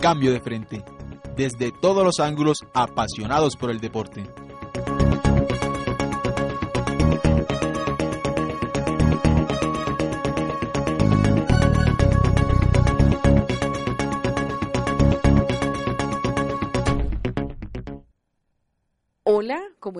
Cambio 0.00 0.32
de 0.32 0.40
Frente. 0.40 0.82
Desde 1.36 1.72
todos 1.72 2.02
los 2.02 2.20
ángulos 2.20 2.60
apasionados 2.72 3.54
por 3.56 3.70
el 3.70 3.80
deporte. 3.80 4.24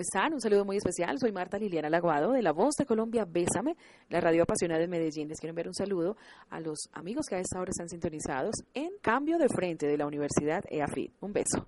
¿Cómo 0.00 0.06
están? 0.06 0.32
Un 0.32 0.40
saludo 0.40 0.64
muy 0.64 0.78
especial. 0.78 1.18
Soy 1.20 1.30
Marta 1.30 1.58
Liliana 1.58 1.90
Laguado 1.90 2.32
de 2.32 2.40
La 2.40 2.52
Voz 2.52 2.74
de 2.76 2.86
Colombia, 2.86 3.26
Bésame, 3.28 3.76
la 4.08 4.18
radio 4.18 4.44
apasionada 4.44 4.80
de 4.80 4.88
Medellín. 4.88 5.28
Les 5.28 5.38
quiero 5.38 5.50
enviar 5.50 5.68
un 5.68 5.74
saludo 5.74 6.16
a 6.48 6.58
los 6.58 6.88
amigos 6.94 7.26
que 7.28 7.34
a 7.34 7.38
esta 7.38 7.60
hora 7.60 7.70
están 7.70 7.90
sintonizados 7.90 8.54
en 8.72 8.92
Cambio 9.02 9.36
de 9.36 9.48
Frente 9.48 9.86
de 9.86 9.98
la 9.98 10.06
Universidad 10.06 10.64
EAFIT. 10.70 11.12
Un 11.20 11.34
beso. 11.34 11.66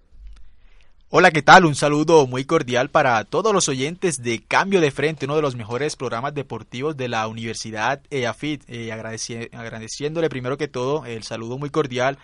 Hola, 1.11 1.30
¿qué 1.30 1.42
tal? 1.42 1.66
Un 1.66 1.75
saludo 1.75 2.27
muy 2.27 2.47
cordial 2.47 2.89
para 2.89 3.23
todos 3.25 3.53
los 3.53 3.69
oyentes 3.69 4.23
de 4.23 4.42
Cambio 4.42 4.80
de 4.80 4.92
Frente, 4.92 5.27
uno 5.27 5.37
de 5.37 5.42
los 5.42 5.55
mejores 5.55 5.97
programas 5.97 6.33
deportivos 6.33 6.97
de 6.97 7.09
la 7.09 7.28
Universidad 7.28 8.01
EAFIT. 8.09 8.64
Eh, 8.67 8.92
agradeci 8.92 9.51
agradeciéndole 9.53 10.30
primero 10.30 10.56
que 10.56 10.69
todo 10.69 11.05
el 11.05 11.23
saludo 11.23 11.59
muy 11.59 11.69
cordial 11.69 12.17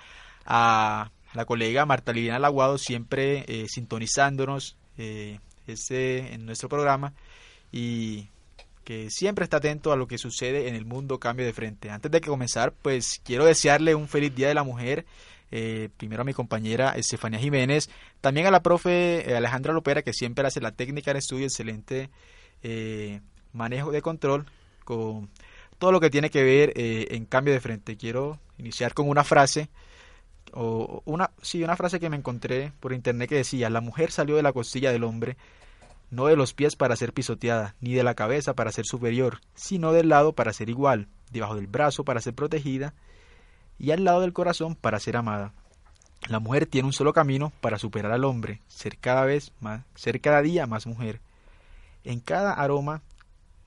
a 0.46 1.10
la 1.34 1.44
colega 1.44 1.84
Marta 1.84 2.14
Liliana 2.14 2.38
Laguado, 2.38 2.78
siempre 2.78 3.44
eh, 3.46 3.66
sintonizándonos 3.68 4.78
eh, 4.96 5.38
en 5.68 6.46
nuestro 6.46 6.68
programa 6.68 7.12
y 7.72 8.28
que 8.84 9.10
siempre 9.10 9.44
está 9.44 9.58
atento 9.58 9.92
a 9.92 9.96
lo 9.96 10.08
que 10.08 10.16
sucede 10.16 10.68
en 10.68 10.74
el 10.74 10.86
mundo 10.86 11.18
cambio 11.18 11.44
de 11.44 11.52
frente. 11.52 11.90
Antes 11.90 12.10
de 12.10 12.20
que 12.20 12.28
comenzar, 12.28 12.72
pues 12.72 13.20
quiero 13.22 13.44
desearle 13.44 13.94
un 13.94 14.08
feliz 14.08 14.34
Día 14.34 14.48
de 14.48 14.54
la 14.54 14.62
Mujer. 14.62 15.04
Eh, 15.50 15.88
primero 15.96 16.22
a 16.22 16.24
mi 16.24 16.34
compañera 16.34 16.90
Estefanía 16.90 17.38
Jiménez, 17.38 17.88
también 18.20 18.46
a 18.46 18.50
la 18.50 18.62
profe 18.62 19.30
eh, 19.30 19.36
Alejandra 19.36 19.72
Lopera, 19.72 20.02
que 20.02 20.12
siempre 20.12 20.46
hace 20.46 20.60
la 20.60 20.72
técnica 20.72 21.12
de 21.12 21.20
estudio, 21.20 21.46
excelente 21.46 22.10
eh, 22.62 23.20
manejo 23.52 23.90
de 23.90 24.02
control 24.02 24.46
con 24.84 25.30
todo 25.78 25.92
lo 25.92 26.00
que 26.00 26.10
tiene 26.10 26.30
que 26.30 26.42
ver 26.42 26.72
eh, 26.76 27.08
en 27.10 27.24
cambio 27.24 27.54
de 27.54 27.60
frente. 27.60 27.96
Quiero 27.96 28.38
iniciar 28.58 28.94
con 28.94 29.08
una 29.08 29.24
frase 29.24 29.68
o 30.52 31.02
una, 31.04 31.30
sí, 31.42 31.62
una 31.62 31.76
frase 31.76 32.00
que 32.00 32.10
me 32.10 32.16
encontré 32.16 32.72
por 32.80 32.92
internet 32.92 33.28
que 33.28 33.36
decía, 33.36 33.70
la 33.70 33.80
mujer 33.80 34.10
salió 34.10 34.36
de 34.36 34.42
la 34.42 34.52
costilla 34.52 34.92
del 34.92 35.04
hombre, 35.04 35.36
no 36.10 36.26
de 36.26 36.36
los 36.36 36.54
pies 36.54 36.76
para 36.76 36.96
ser 36.96 37.12
pisoteada, 37.12 37.74
ni 37.80 37.94
de 37.94 38.02
la 38.02 38.14
cabeza 38.14 38.54
para 38.54 38.72
ser 38.72 38.86
superior, 38.86 39.40
sino 39.54 39.92
del 39.92 40.08
lado 40.08 40.32
para 40.32 40.52
ser 40.52 40.70
igual, 40.70 41.08
debajo 41.30 41.54
del 41.54 41.66
brazo 41.66 42.04
para 42.04 42.20
ser 42.20 42.34
protegida, 42.34 42.94
y 43.78 43.90
al 43.90 44.04
lado 44.04 44.20
del 44.20 44.32
corazón 44.32 44.74
para 44.74 44.98
ser 45.00 45.16
amada. 45.16 45.52
La 46.28 46.40
mujer 46.40 46.66
tiene 46.66 46.86
un 46.86 46.92
solo 46.92 47.12
camino 47.12 47.52
para 47.60 47.78
superar 47.78 48.12
al 48.12 48.24
hombre, 48.24 48.60
ser 48.66 48.98
cada 48.98 49.24
vez 49.24 49.52
más, 49.60 49.84
ser 49.94 50.20
cada 50.20 50.42
día 50.42 50.66
más 50.66 50.86
mujer. 50.86 51.20
En 52.04 52.20
cada 52.20 52.52
aroma 52.52 53.02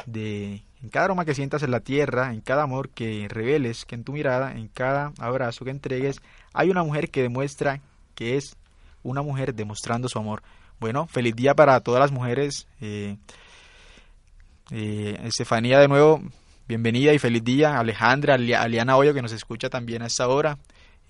de 0.05 0.63
en 0.83 0.89
cada 0.89 1.05
aroma 1.05 1.25
que 1.25 1.35
sientas 1.35 1.63
en 1.63 1.71
la 1.71 1.79
tierra, 1.79 2.33
en 2.33 2.41
cada 2.41 2.63
amor 2.63 2.89
que 2.89 3.27
reveles, 3.29 3.85
que 3.85 3.95
en 3.95 4.03
tu 4.03 4.13
mirada, 4.13 4.53
en 4.53 4.67
cada 4.67 5.13
abrazo 5.19 5.65
que 5.65 5.71
entregues, 5.71 6.21
hay 6.53 6.69
una 6.69 6.83
mujer 6.83 7.09
que 7.09 7.21
demuestra 7.21 7.81
que 8.15 8.37
es 8.37 8.55
una 9.03 9.21
mujer 9.21 9.53
demostrando 9.53 10.09
su 10.09 10.19
amor. 10.19 10.41
Bueno, 10.79 11.05
feliz 11.07 11.35
día 11.35 11.53
para 11.53 11.79
todas 11.81 11.99
las 11.99 12.11
mujeres. 12.11 12.67
Eh, 12.81 13.17
eh, 14.71 15.19
Estefanía, 15.23 15.79
de 15.79 15.87
nuevo, 15.87 16.21
bienvenida 16.67 17.13
y 17.13 17.19
feliz 17.19 17.43
día. 17.43 17.77
Alejandra, 17.77 18.35
Aliana 18.35 18.97
Hoyo, 18.97 19.13
que 19.13 19.21
nos 19.21 19.31
escucha 19.31 19.69
también 19.69 20.01
a 20.01 20.07
esta 20.07 20.27
hora. 20.27 20.57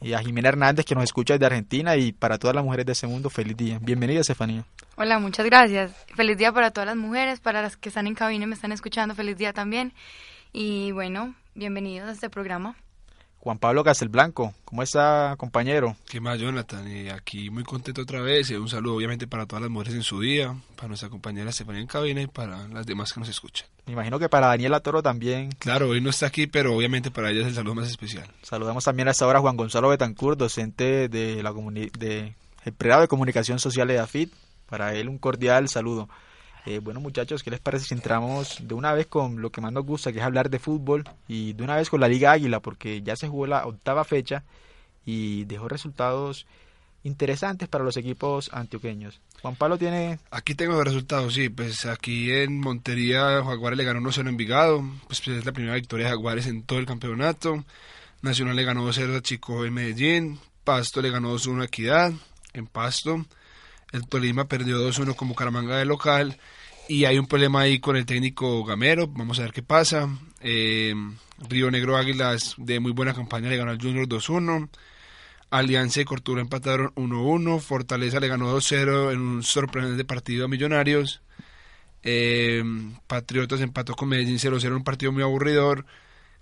Y 0.02 0.14
a 0.14 0.20
Jimena 0.20 0.50
Hernández, 0.50 0.86
que 0.86 0.96
nos 0.96 1.04
escucha 1.04 1.36
desde 1.36 1.46
Argentina. 1.46 1.96
Y 1.96 2.12
para 2.12 2.40
todas 2.40 2.56
las 2.56 2.64
mujeres 2.66 2.86
de 2.88 2.94
ese 2.94 3.06
mundo, 3.06 3.30
feliz 3.30 3.56
día. 3.56 3.78
Bienvenida, 3.80 4.22
Estefanía. 4.22 4.66
Hola, 4.96 5.20
muchas 5.20 5.46
gracias. 5.46 5.94
Feliz 6.16 6.38
día 6.38 6.52
para 6.52 6.72
todas 6.72 6.88
las 6.88 6.96
mujeres, 6.96 7.40
para 7.40 7.62
las 7.62 7.78
que 7.78 7.90
están 7.90 8.08
en 8.08 8.16
cabina 8.16 8.46
y 8.46 8.48
me 8.48 8.56
están 8.56 8.72
escuchando. 8.72 9.14
Feliz 9.14 9.38
día 9.38 9.54
también. 9.54 9.94
Y 10.52 10.92
bueno, 10.92 11.36
bienvenidos 11.54 12.10
a 12.10 12.12
este 12.14 12.30
programa. 12.30 12.76
Juan 13.42 13.58
Pablo 13.58 13.84
Castelblanco, 13.84 14.54
¿cómo 14.66 14.84
está, 14.84 15.34
compañero? 15.36 15.96
¿Qué 16.08 16.22
más, 16.22 16.40
Jonathan? 16.40 16.88
Y 16.88 17.10
aquí 17.10 17.50
muy 17.50 17.64
contento 17.64 18.04
otra 18.04 18.22
vez. 18.22 18.52
Un 18.52 18.70
saludo, 18.70 18.96
obviamente, 18.96 19.26
para 19.26 19.48
todas 19.48 19.64
las 19.64 19.72
mujeres 19.72 19.96
en 19.96 20.04
su 20.04 20.22
día, 20.22 20.56
para 20.76 20.90
nuestra 20.90 21.10
compañera 21.10 21.50
Estefanía 21.50 21.82
en 21.82 21.88
cabina 21.88 22.22
y 22.22 22.28
para 22.28 22.68
las 22.68 22.86
demás 22.86 23.12
que 23.12 23.20
nos 23.20 23.30
escuchan. 23.30 23.68
Me 23.88 23.94
imagino 23.94 24.20
que 24.20 24.30
para 24.30 24.46
Daniela 24.46 24.82
Toro 24.82 25.02
también. 25.02 25.52
Claro, 25.54 25.90
hoy 25.90 26.02
no 26.02 26.12
está 26.12 26.28
aquí, 26.28 26.46
pero 26.46 26.76
obviamente 26.76 27.10
para 27.10 27.32
ella 27.32 27.42
es 27.42 27.48
el 27.48 27.56
saludo 27.56 27.74
más 27.74 27.90
especial. 27.90 28.30
Saludamos 28.44 28.84
también 28.84 29.08
a 29.08 29.12
esta 29.12 29.26
hora 29.26 29.40
a 29.40 29.42
Juan 29.42 29.58
Gonzalo 29.58 29.90
Betancourt, 29.90 30.38
docente 30.38 31.10
de 31.10 31.42
la 31.42 31.52
de 31.52 32.36
el 32.64 32.76
de 32.78 33.08
Comunicación 33.08 33.58
Social 33.58 33.88
de 33.88 33.98
AFIT. 33.98 34.32
Para 34.70 34.94
él 34.94 35.10
un 35.10 35.18
cordial 35.18 35.68
saludo. 35.68 36.10
Eh, 36.66 36.80
bueno 36.80 37.00
muchachos, 37.00 37.42
¿qué 37.42 37.50
les 37.50 37.60
parece 37.60 37.86
si 37.86 37.94
entramos 37.94 38.60
de 38.62 38.74
una 38.76 38.94
vez 38.94 39.08
con 39.08 39.42
lo 39.42 39.52
que 39.52 39.62
más 39.62 39.72
nos 39.72 39.86
gusta, 39.86 40.12
que 40.12 40.20
es 40.20 40.24
hablar 40.24 40.50
de 40.50 40.60
fútbol, 40.60 41.04
y 41.28 41.54
de 41.54 41.64
una 41.64 41.76
vez 41.76 41.90
con 41.90 42.00
la 42.00 42.08
Liga 42.08 42.32
Águila, 42.32 42.60
porque 42.60 43.02
ya 43.02 43.16
se 43.16 43.28
jugó 43.28 43.48
la 43.48 43.66
octava 43.66 44.04
fecha 44.04 44.44
y 45.06 45.46
dejó 45.46 45.68
resultados 45.68 46.46
interesantes 47.04 47.68
para 47.68 47.84
los 47.84 47.98
equipos 47.98 48.52
antioqueños. 48.54 49.22
Juan 49.42 49.56
Pablo 49.56 49.80
tiene... 49.80 50.20
Aquí 50.30 50.54
tengo 50.54 50.74
los 50.74 50.86
resultados, 50.86 51.34
sí, 51.34 51.50
pues 51.50 51.86
aquí 51.86 52.32
en 52.32 52.60
Montería 52.60 53.44
Jaguares 53.44 53.78
le 53.78 53.84
ganó 53.84 54.00
1-0 54.02 54.22
en 54.22 54.28
Envigado, 54.28 54.84
pues, 55.08 55.22
pues, 55.22 55.40
es 55.40 55.46
la 55.46 55.52
primera 55.52 55.76
victoria 55.76 56.06
de 56.06 56.12
Jaguares 56.12 56.46
en 56.46 56.64
todo 56.64 56.78
el 56.78 56.86
campeonato, 56.86 57.66
Nacional 58.22 58.56
le 58.56 58.64
ganó 58.64 58.88
2-0 58.88 59.18
a 59.18 59.22
Chico 59.22 59.66
en 59.66 59.74
Medellín, 59.74 60.40
Pasto 60.64 61.02
le 61.02 61.10
ganó 61.10 61.34
2-1 61.34 61.62
a 61.62 61.66
Equidad 61.66 62.14
en 62.54 62.68
Pasto, 62.68 63.26
el 63.92 64.08
Tolima 64.08 64.48
perdió 64.48 64.80
2-1 64.80 65.16
como 65.16 65.36
Caramanga 65.36 65.78
de 65.78 65.86
local 65.86 66.38
y 66.88 67.06
hay 67.06 67.18
un 67.18 67.28
problema 67.28 67.62
ahí 67.62 67.80
con 67.80 67.96
el 67.96 68.06
técnico 68.06 68.64
Gamero, 68.66 69.08
vamos 69.08 69.40
a 69.40 69.44
ver 69.44 69.54
qué 69.54 69.64
pasa. 69.64 70.10
Eh, 70.42 70.94
Río 71.50 71.72
Negro 71.72 71.98
Águilas 71.98 72.56
de 72.58 72.80
muy 72.80 72.92
buena 72.92 73.14
campaña 73.14 73.50
le 73.50 73.58
ganó 73.58 73.72
al 73.72 73.82
Junior 73.82 74.08
2-1. 74.08 74.70
Alianza 75.52 76.02
y 76.02 76.06
Cortura 76.06 76.42
empataron 76.42 76.94
1-1. 76.96 77.60
Fortaleza 77.60 78.20
le 78.20 78.28
ganó 78.28 78.56
2-0 78.56 79.12
en 79.12 79.20
un 79.20 79.44
sorprendente 79.44 80.06
partido 80.06 80.46
a 80.46 80.48
Millonarios. 80.48 81.22
Eh, 82.04 82.64
Patriotas 83.08 83.62
empató 83.62 83.96
con 83.96 84.10
Medellín 84.10 84.40
0-0 84.40 84.66
en 84.66 84.74
un 84.74 84.84
partido 84.84 85.12
muy 85.12 85.24
aburridor. 85.24 85.86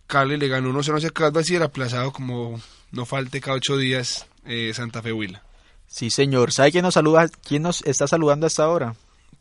Cali 0.07 0.37
le 0.37 0.47
ganó 0.47 0.71
1-0 0.71 1.05
a 1.05 1.09
Caldas 1.11 1.49
y 1.49 1.55
el 1.55 1.63
aplazado 1.63 2.11
como 2.11 2.59
no 2.91 3.05
falte 3.05 3.41
cada 3.41 3.57
ocho 3.57 3.77
días 3.77 4.27
eh, 4.45 4.71
Santa 4.73 5.01
Fe 5.01 5.13
Huila. 5.13 5.43
Sí, 5.89 6.11
señor. 6.11 6.51
¿Sabe 6.51 6.71
quién 6.71 6.83
nos 6.83 6.93
saluda? 6.93 7.27
¿Quién 7.27 7.63
nos 7.63 7.81
está 7.81 8.07
saludando 8.07 8.45
hasta 8.45 8.63
ahora? 8.63 8.95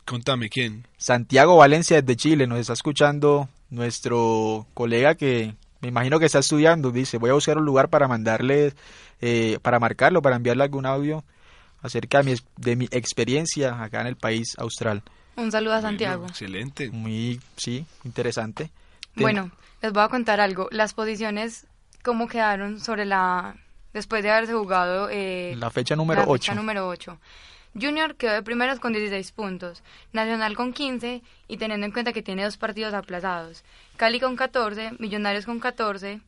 Contame, 0.06 0.48
¿quién? 0.48 0.86
Santiago 0.96 1.58
Valencia 1.58 2.00
desde 2.00 2.16
Chile. 2.16 2.46
Nos 2.46 2.58
está 2.58 2.72
escuchando 2.72 3.48
nuestro 3.68 4.66
colega 4.72 5.14
que 5.14 5.54
me 5.82 5.88
imagino 5.88 6.18
que 6.18 6.24
está 6.24 6.38
estudiando. 6.38 6.90
Dice, 6.90 7.18
voy 7.18 7.30
a 7.30 7.34
buscar 7.34 7.58
un 7.58 7.66
lugar 7.66 7.90
para 7.90 8.08
mandarle, 8.08 8.72
eh, 9.20 9.58
para 9.60 9.78
marcarlo, 9.78 10.22
para 10.22 10.36
enviarle 10.36 10.64
algún 10.64 10.86
audio 10.86 11.22
acerca 11.82 12.22
de 12.22 12.24
mi, 12.24 12.34
de 12.56 12.76
mi 12.76 12.88
experiencia 12.92 13.82
acá 13.82 14.00
en 14.00 14.06
el 14.06 14.16
país 14.16 14.56
austral. 14.58 15.02
Un 15.36 15.52
saludo 15.52 15.74
a 15.74 15.82
Santiago. 15.82 16.20
Bueno, 16.20 16.30
excelente. 16.30 16.90
Muy, 16.90 17.40
sí, 17.56 17.84
interesante. 18.04 18.70
Bueno, 19.16 19.50
les 19.82 19.92
voy 19.92 20.02
a 20.02 20.08
contar 20.08 20.40
algo. 20.40 20.68
Las 20.70 20.94
posiciones, 20.94 21.66
¿cómo 22.02 22.26
quedaron 22.26 22.80
sobre 22.80 23.04
la 23.04 23.56
después 23.92 24.22
de 24.22 24.30
haberse 24.30 24.54
jugado 24.54 25.08
eh, 25.10 25.54
la 25.56 25.70
fecha 25.70 25.96
número 25.96 26.22
la 26.22 26.28
8. 26.28 26.42
Fecha 26.42 26.54
número 26.54 26.88
8. 26.88 27.18
Junior 27.80 28.16
quedó 28.16 28.32
de 28.32 28.42
primeros 28.42 28.80
con 28.80 28.92
16 28.92 29.32
puntos, 29.32 29.82
Nacional 30.12 30.56
con 30.56 30.72
15 30.72 31.22
y 31.48 31.56
teniendo 31.56 31.86
en 31.86 31.92
cuenta 31.92 32.12
que 32.12 32.22
tiene 32.22 32.44
dos 32.44 32.56
partidos 32.56 32.94
aplazados. 32.94 33.62
Cali 33.96 34.20
con 34.20 34.36
14, 34.36 34.92
Millonarios 34.98 35.44
con 35.44 35.60
14, 35.60 36.20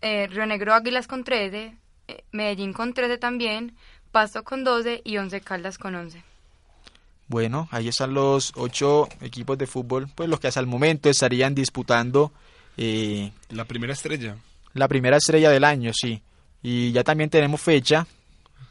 eh, 0.00 0.26
Río 0.28 0.46
Negro 0.46 0.74
Águilas 0.74 1.06
con 1.06 1.24
13, 1.24 1.76
eh, 2.08 2.24
Medellín 2.32 2.72
con 2.72 2.92
13 2.92 3.18
también, 3.18 3.76
Pasto 4.10 4.42
con 4.44 4.64
12 4.64 5.02
y 5.04 5.16
11 5.18 5.40
Caldas 5.42 5.78
con 5.78 5.94
11. 5.94 6.22
Bueno, 7.28 7.68
ahí 7.72 7.88
están 7.88 8.14
los 8.14 8.52
ocho 8.54 9.08
equipos 9.20 9.58
de 9.58 9.66
fútbol, 9.66 10.08
pues 10.14 10.28
los 10.28 10.38
que 10.38 10.46
hasta 10.46 10.60
el 10.60 10.66
momento 10.66 11.10
estarían 11.10 11.54
disputando 11.54 12.32
eh, 12.76 13.32
la 13.50 13.64
primera 13.64 13.92
estrella. 13.92 14.36
La 14.74 14.86
primera 14.86 15.16
estrella 15.16 15.50
del 15.50 15.64
año, 15.64 15.92
sí. 15.92 16.22
Y 16.68 16.90
ya 16.90 17.04
también 17.04 17.30
tenemos 17.30 17.60
fecha, 17.60 18.08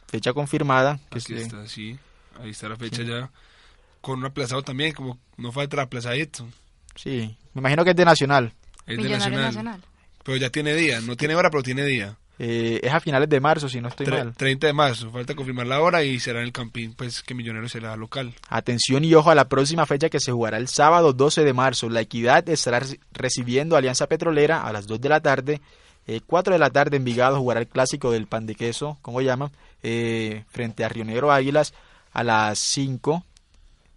fecha 0.07 0.33
confirmada. 0.33 1.00
Que 1.09 1.19
Aquí 1.19 1.33
se... 1.33 1.42
está, 1.44 1.65
sí. 1.65 1.97
Ahí 2.42 2.50
está 2.50 2.68
la 2.68 2.75
fecha 2.75 3.03
sí. 3.03 3.07
ya. 3.07 3.31
Con 4.01 4.19
un 4.19 4.25
aplazado 4.25 4.62
también, 4.63 4.92
como 4.92 5.18
no 5.38 5.53
falta 5.53 5.77
el 5.77 5.80
aplazadito. 5.83 6.45
Sí, 6.94 7.38
me 7.53 7.59
imagino 7.62 7.86
que 7.86 7.92
es 7.92 7.95
de 7.95 8.03
Nacional. 8.03 8.51
Es 8.86 9.01
de 9.01 9.07
Nacional. 9.07 9.42
Nacional. 9.44 9.81
Pero 10.25 10.36
ya 10.36 10.50
tiene 10.50 10.75
día, 10.75 11.00
no 11.00 11.15
tiene 11.15 11.36
hora, 11.36 11.50
pero 11.50 11.63
tiene 11.63 11.86
día. 11.86 12.18
Eh, 12.38 12.81
es 12.83 12.92
a 12.92 13.00
finales 13.00 13.30
de 13.30 13.39
marzo, 13.39 13.69
si 13.69 13.80
no 13.80 13.88
estoy 13.88 14.07
Tre 14.07 14.25
mal. 14.25 14.36
30 14.36 14.68
de 14.68 14.74
marzo, 14.74 15.09
falta 15.09 15.33
confirmar 15.33 15.68
la 15.68 15.80
hora 15.80 16.03
y 16.03 16.19
será 16.19 16.39
en 16.39 16.48
el 16.48 16.51
Campín, 16.51 16.95
pues 16.95 17.24
que 17.24 17.33
Millonarios 17.33 17.71
será 17.71 17.95
local. 17.95 18.33
Atención 18.50 19.06
y 19.06 19.13
ojo 19.13 19.31
a 19.31 19.36
la 19.36 19.48
próxima 19.48 19.86
fecha 19.86 20.09
que 20.09 20.19
se 20.19 20.33
jugará 20.33 20.57
el 20.57 20.68
sábado 20.68 21.13
12 21.13 21.45
de 21.45 21.53
marzo. 21.53 21.88
La 21.88 22.01
Equidad 22.01 22.50
estará 22.50 22.86
recibiendo 23.13 23.75
a 23.75 23.77
Alianza 23.77 24.07
Petrolera 24.07 24.63
a 24.63 24.74
las 24.74 24.86
2 24.86 25.00
de 25.00 25.09
la 25.09 25.21
tarde 25.21 25.62
Eh, 26.07 26.22
4 26.25 26.54
de 26.54 26.60
la 26.60 26.69
tarde 26.69 26.98
Envigado 26.98 27.38
jugará 27.38 27.60
el 27.60 27.68
clásico 27.68 28.12
del 28.12 28.28
pan 28.28 28.46
de 28.46 28.56
queso, 28.56 28.98
como 29.02 29.22
llaman, 29.22 29.52
eh, 29.81 30.44
frente 30.48 30.84
a 30.84 30.90
Río 30.90 31.06
Negro 31.06 31.31
Águilas 31.31 31.74
a 32.12 32.24
las 32.24 32.60
5. 32.60 33.24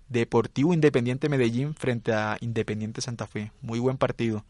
Deportivo 0.08 0.72
Independiente 0.72 1.28
Medellín 1.28 1.75
frente 1.75 2.14
a 2.14 2.38
Independiente 2.40 3.02
Santa 3.02 3.26
Fe. 3.26 3.52
Muy 3.60 3.78
buen 3.78 3.99
partido. 3.99 4.44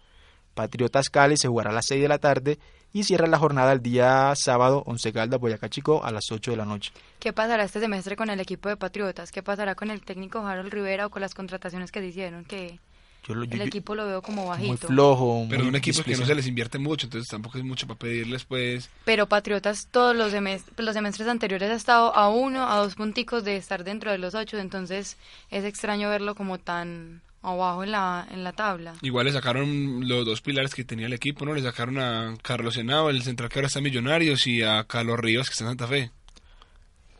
Patriotas 0.55 1.09
Cali 1.09 1.37
se 1.37 1.49
jugará 1.49 1.71
a 1.71 1.73
las 1.73 1.87
6 1.87 2.03
de 2.03 2.09
la 2.09 2.19
tarde 2.19 2.59
y 2.93 3.05
cierra 3.05 3.27
la 3.27 3.39
jornada 3.39 3.73
el 3.73 3.83
día 3.83 4.33
sábado 4.35 4.83
Once 4.87 5.13
Caldas 5.13 5.41
Boyacá 5.41 5.69
Chico 5.69 6.05
a 6.05 6.11
las 6.11 6.31
8 6.31 6.53
de 6.53 6.57
la 6.57 6.65
noche. 6.65 6.93
¿Qué 7.19 7.33
pasará 7.33 7.65
este 7.65 7.81
semestre 7.81 8.17
con 8.17 8.31
el 8.31 8.41
equipo 8.41 8.69
de 8.69 8.77
Patriotas? 8.77 9.31
¿Qué 9.31 9.43
pasará 9.43 9.75
con 9.75 9.91
el 9.91 10.03
técnico 10.03 10.41
Harold 10.41 10.73
Rivera 10.73 11.07
o 11.07 11.11
con 11.11 11.23
las 11.23 11.35
contrataciones 11.35 11.93
que 11.93 12.01
se 12.01 12.07
hicieron? 12.07 12.45
Que 12.45 12.81
Yo 13.27 13.35
lo- 13.35 13.45
yo- 13.45 13.55
el 13.61 13.63
equipo 13.69 13.95
lo 13.95 14.07
veo 14.07 14.23
como 14.23 14.47
bajito. 14.47 14.69
muy 14.69 14.77
flojo. 14.79 15.47
Pero 15.51 15.63
muy 15.63 15.69
un 15.71 15.77
equipo 15.77 16.03
que 16.03 16.17
no 16.17 16.25
se 16.25 16.35
les 16.35 16.47
invierte 16.47 16.79
mucho, 16.79 17.07
entonces 17.07 17.29
tampoco 17.29 17.59
es 17.59 17.65
mucho 17.65 17.87
para 17.87 17.99
pedirles, 17.99 18.45
pues. 18.45 18.89
Pero 19.05 19.27
Patriotas 19.29 19.89
todos 19.91 20.17
los, 20.17 20.33
semes- 20.33 20.65
los 20.77 20.95
semestres 20.95 21.29
anteriores 21.29 21.71
ha 21.71 21.75
estado 21.75 22.15
a 22.15 22.29
uno, 22.31 22.69
a 22.71 22.77
dos 22.77 22.95
punticos 22.95 23.45
de 23.45 23.57
estar 23.57 23.85
dentro 23.85 24.11
de 24.11 24.19
los 24.19 24.35
ocho, 24.35 24.59
entonces 24.59 25.17
es 25.51 25.65
extraño 25.65 26.09
verlo 26.09 26.35
como 26.35 26.59
tan 26.59 27.21
abajo 27.43 27.85
en 27.85 27.93
la, 27.93 28.27
en 28.31 28.43
la 28.45 28.53
tabla. 28.53 28.95
Igual 29.03 29.27
le 29.27 29.33
sacaron 29.33 30.09
los 30.09 30.27
dos 30.27 30.41
pilares 30.41 30.75
que 30.75 30.85
tenía 30.85 31.07
el 31.07 31.13
equipo, 31.13 31.45
¿no? 31.45 31.55
Le 31.55 31.63
sacaron 31.63 31.99
a 31.99 32.35
Carlos 32.43 32.77
Henao, 32.77 33.11
el 33.11 33.23
central 33.23 33.49
que 33.49 33.59
ahora 33.59 33.67
está 33.69 33.79
en 33.79 33.85
Millonarios, 33.85 34.47
y 34.47 34.63
a 34.63 34.85
Carlos 34.85 35.19
Rivas, 35.21 35.49
que 35.49 35.53
está 35.53 35.65
en 35.65 35.71
Santa 35.71 35.87
Fe. 35.87 36.11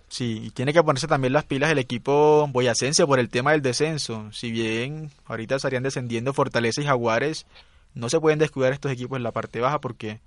Sí, 0.09 0.41
y 0.45 0.51
tiene 0.51 0.73
que 0.73 0.83
ponerse 0.83 1.07
también 1.07 1.33
las 1.33 1.45
pilas 1.45 1.71
el 1.71 1.79
equipo 1.79 2.49
boyacense 2.51 3.07
por 3.07 3.19
el 3.19 3.29
tema 3.29 3.53
del 3.53 3.63
descenso. 3.63 4.31
Si 4.33 4.51
bien 4.51 5.11
ahorita 5.27 5.57
estarían 5.57 5.83
descendiendo 5.83 6.33
Fortaleza 6.33 6.81
y 6.81 6.87
Jaguares, 6.87 7.47
no 7.95 8.09
se 8.09 8.21
pueden 8.21 8.39
descuidar 8.39 8.73
estos 8.73 8.93
equipos 8.93 9.17
en 9.17 9.23
la 9.23 9.33
parte 9.33 9.61
baja 9.61 9.81
porque 9.81 10.21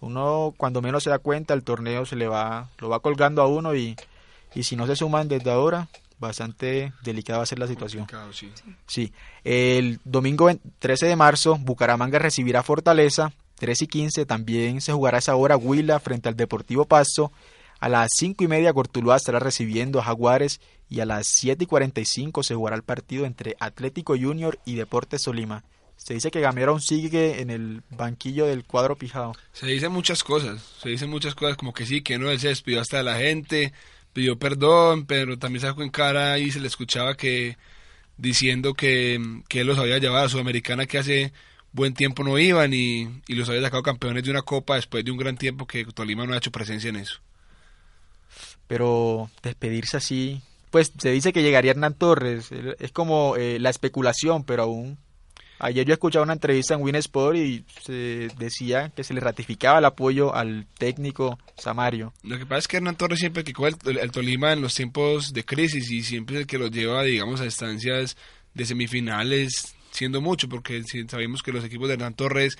uno 0.00 0.54
cuando 0.56 0.82
menos 0.82 1.04
se 1.04 1.10
da 1.10 1.18
cuenta 1.18 1.54
el 1.54 1.62
torneo 1.62 2.04
se 2.04 2.16
le 2.16 2.28
va 2.28 2.68
lo 2.78 2.88
va 2.88 3.00
colgando 3.00 3.40
a 3.42 3.46
uno 3.46 3.74
y, 3.74 3.96
y 4.54 4.64
si 4.64 4.76
no 4.76 4.86
se 4.86 4.96
suman 4.96 5.28
desde 5.28 5.50
ahora 5.50 5.88
bastante 6.18 6.92
delicada 7.02 7.38
va 7.38 7.42
a 7.44 7.46
ser 7.46 7.58
la 7.58 7.66
situación. 7.66 8.06
Sí. 8.32 8.52
Sí, 8.86 9.12
el 9.44 10.00
domingo 10.04 10.46
20 10.46 10.68
13 10.78 11.06
de 11.06 11.16
marzo 11.16 11.56
Bucaramanga 11.56 12.18
recibirá 12.18 12.62
Fortaleza, 12.62 13.32
3 13.56 13.82
y 13.82 13.86
15 13.86 14.26
también 14.26 14.80
se 14.80 14.92
jugará 14.92 15.18
esa 15.18 15.36
hora 15.36 15.56
Huila 15.56 16.00
frente 16.00 16.28
al 16.28 16.36
Deportivo 16.36 16.84
Pasto, 16.84 17.32
a 17.78 17.88
las 17.88 18.10
5 18.16 18.44
y 18.44 18.48
media 18.48 18.72
Cortuluá 18.72 19.16
estará 19.16 19.38
recibiendo 19.38 20.00
a 20.00 20.04
Jaguares 20.04 20.60
y 20.88 21.00
a 21.00 21.06
las 21.06 21.26
7 21.26 21.64
y 21.64 21.66
45 21.66 22.42
se 22.42 22.54
jugará 22.54 22.76
el 22.76 22.82
partido 22.82 23.26
entre 23.26 23.56
Atlético 23.60 24.16
Junior 24.18 24.58
y 24.64 24.76
Deportes 24.76 25.22
Solima. 25.22 25.64
Se 25.96 26.14
dice 26.14 26.30
que 26.30 26.40
Gamero 26.40 26.78
sigue 26.78 27.40
en 27.40 27.50
el 27.50 27.82
banquillo 27.90 28.46
del 28.46 28.64
cuadro 28.64 28.96
pijado. 28.96 29.32
Se 29.52 29.66
dicen 29.66 29.92
muchas 29.92 30.22
cosas, 30.22 30.62
se 30.80 30.90
dicen 30.90 31.10
muchas 31.10 31.34
cosas 31.34 31.56
como 31.56 31.72
que 31.72 31.86
sí, 31.86 32.02
que 32.02 32.18
no, 32.18 32.30
él 32.30 32.38
se 32.38 32.48
despidió 32.48 32.80
hasta 32.80 32.98
de 32.98 33.02
la 33.02 33.18
gente, 33.18 33.72
pidió 34.12 34.38
perdón, 34.38 35.06
pero 35.06 35.38
también 35.38 35.62
sacó 35.62 35.82
en 35.82 35.90
cara 35.90 36.38
y 36.38 36.50
se 36.50 36.60
le 36.60 36.68
escuchaba 36.68 37.16
que 37.16 37.56
diciendo 38.18 38.74
que, 38.74 39.20
que 39.48 39.60
él 39.60 39.66
los 39.66 39.78
había 39.78 39.98
llevado 39.98 40.26
a 40.26 40.28
Sudamericana 40.28 40.86
que 40.86 40.98
hace 40.98 41.32
buen 41.72 41.92
tiempo 41.92 42.24
no 42.24 42.38
iban 42.38 42.72
y, 42.72 43.08
y 43.26 43.34
los 43.34 43.48
había 43.48 43.62
sacado 43.62 43.82
campeones 43.82 44.24
de 44.24 44.30
una 44.30 44.42
copa 44.42 44.76
después 44.76 45.04
de 45.04 45.10
un 45.10 45.18
gran 45.18 45.36
tiempo 45.36 45.66
que 45.66 45.84
Tolima 45.84 46.26
no 46.26 46.34
ha 46.34 46.38
hecho 46.38 46.52
presencia 46.52 46.88
en 46.88 46.96
eso. 46.96 47.20
Pero 48.66 49.30
despedirse 49.42 49.96
así, 49.96 50.42
pues 50.70 50.92
se 50.98 51.10
dice 51.10 51.32
que 51.32 51.42
llegaría 51.42 51.72
Hernán 51.72 51.94
Torres, 51.94 52.50
es 52.52 52.92
como 52.92 53.36
eh, 53.36 53.58
la 53.58 53.70
especulación, 53.70 54.44
pero 54.44 54.64
aún 54.64 54.98
ayer 55.58 55.86
yo 55.86 55.94
escuchaba 55.94 56.24
una 56.24 56.34
entrevista 56.34 56.74
en 56.74 56.82
Winsport 56.82 57.36
y 57.36 57.64
se 57.84 58.28
decía 58.38 58.90
que 58.94 59.04
se 59.04 59.14
le 59.14 59.20
ratificaba 59.20 59.78
el 59.78 59.84
apoyo 59.84 60.34
al 60.34 60.66
técnico 60.78 61.38
Samario. 61.56 62.12
Lo 62.22 62.38
que 62.38 62.46
pasa 62.46 62.58
es 62.58 62.68
que 62.68 62.76
Hernán 62.76 62.96
Torres 62.96 63.20
siempre 63.20 63.44
que 63.44 63.52
el, 63.84 63.98
el 63.98 64.10
Tolima 64.10 64.52
en 64.52 64.60
los 64.60 64.74
tiempos 64.74 65.32
de 65.32 65.44
crisis 65.44 65.90
y 65.90 66.02
siempre 66.02 66.36
es 66.36 66.40
el 66.42 66.46
que 66.46 66.58
los 66.58 66.70
lleva, 66.70 67.02
digamos, 67.02 67.40
a 67.40 67.46
estancias 67.46 68.16
de 68.54 68.66
semifinales, 68.66 69.74
siendo 69.90 70.20
mucho, 70.20 70.48
porque 70.48 70.82
sabemos 71.08 71.42
que 71.42 71.52
los 71.52 71.64
equipos 71.64 71.88
de 71.88 71.94
Hernán 71.94 72.14
Torres 72.14 72.56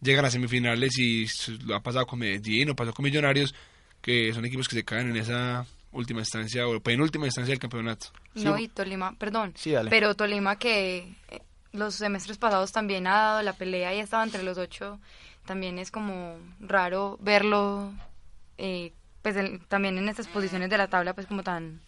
llegan 0.00 0.24
a 0.24 0.30
semifinales 0.30 0.98
y 0.98 1.26
lo 1.64 1.74
ha 1.74 1.82
pasado 1.82 2.06
con 2.06 2.18
Medellín 2.18 2.70
o 2.70 2.76
pasó 2.76 2.92
con 2.92 3.04
Millonarios, 3.04 3.54
que 4.00 4.32
son 4.32 4.44
equipos 4.44 4.68
que 4.68 4.76
se 4.76 4.84
caen 4.84 5.10
en 5.10 5.16
esa 5.16 5.66
última 5.92 6.20
instancia 6.20 6.66
o 6.68 6.80
penúltima 6.80 7.26
instancia 7.26 7.52
del 7.52 7.60
campeonato. 7.60 8.08
No, 8.34 8.58
y 8.58 8.68
Tolima, 8.68 9.14
perdón, 9.18 9.52
Sí, 9.56 9.72
dale. 9.72 9.90
pero 9.90 10.14
Tolima 10.14 10.56
que 10.56 11.14
eh, 11.30 11.40
los 11.72 11.94
semestres 11.94 12.38
pasados 12.38 12.72
también 12.72 13.06
ha 13.06 13.14
dado 13.16 13.42
la 13.42 13.54
pelea 13.54 13.94
y 13.94 14.00
estaba 14.00 14.22
entre 14.22 14.42
los 14.42 14.58
ocho, 14.58 15.00
también 15.46 15.78
es 15.78 15.90
como 15.90 16.36
raro 16.60 17.18
verlo, 17.20 17.90
eh, 18.58 18.92
pues 19.22 19.36
el- 19.36 19.60
también 19.66 19.98
en 19.98 20.08
estas 20.08 20.28
posiciones 20.28 20.70
de 20.70 20.78
la 20.78 20.88
tabla, 20.88 21.14
pues 21.14 21.26
como 21.26 21.42
tan, 21.42 21.80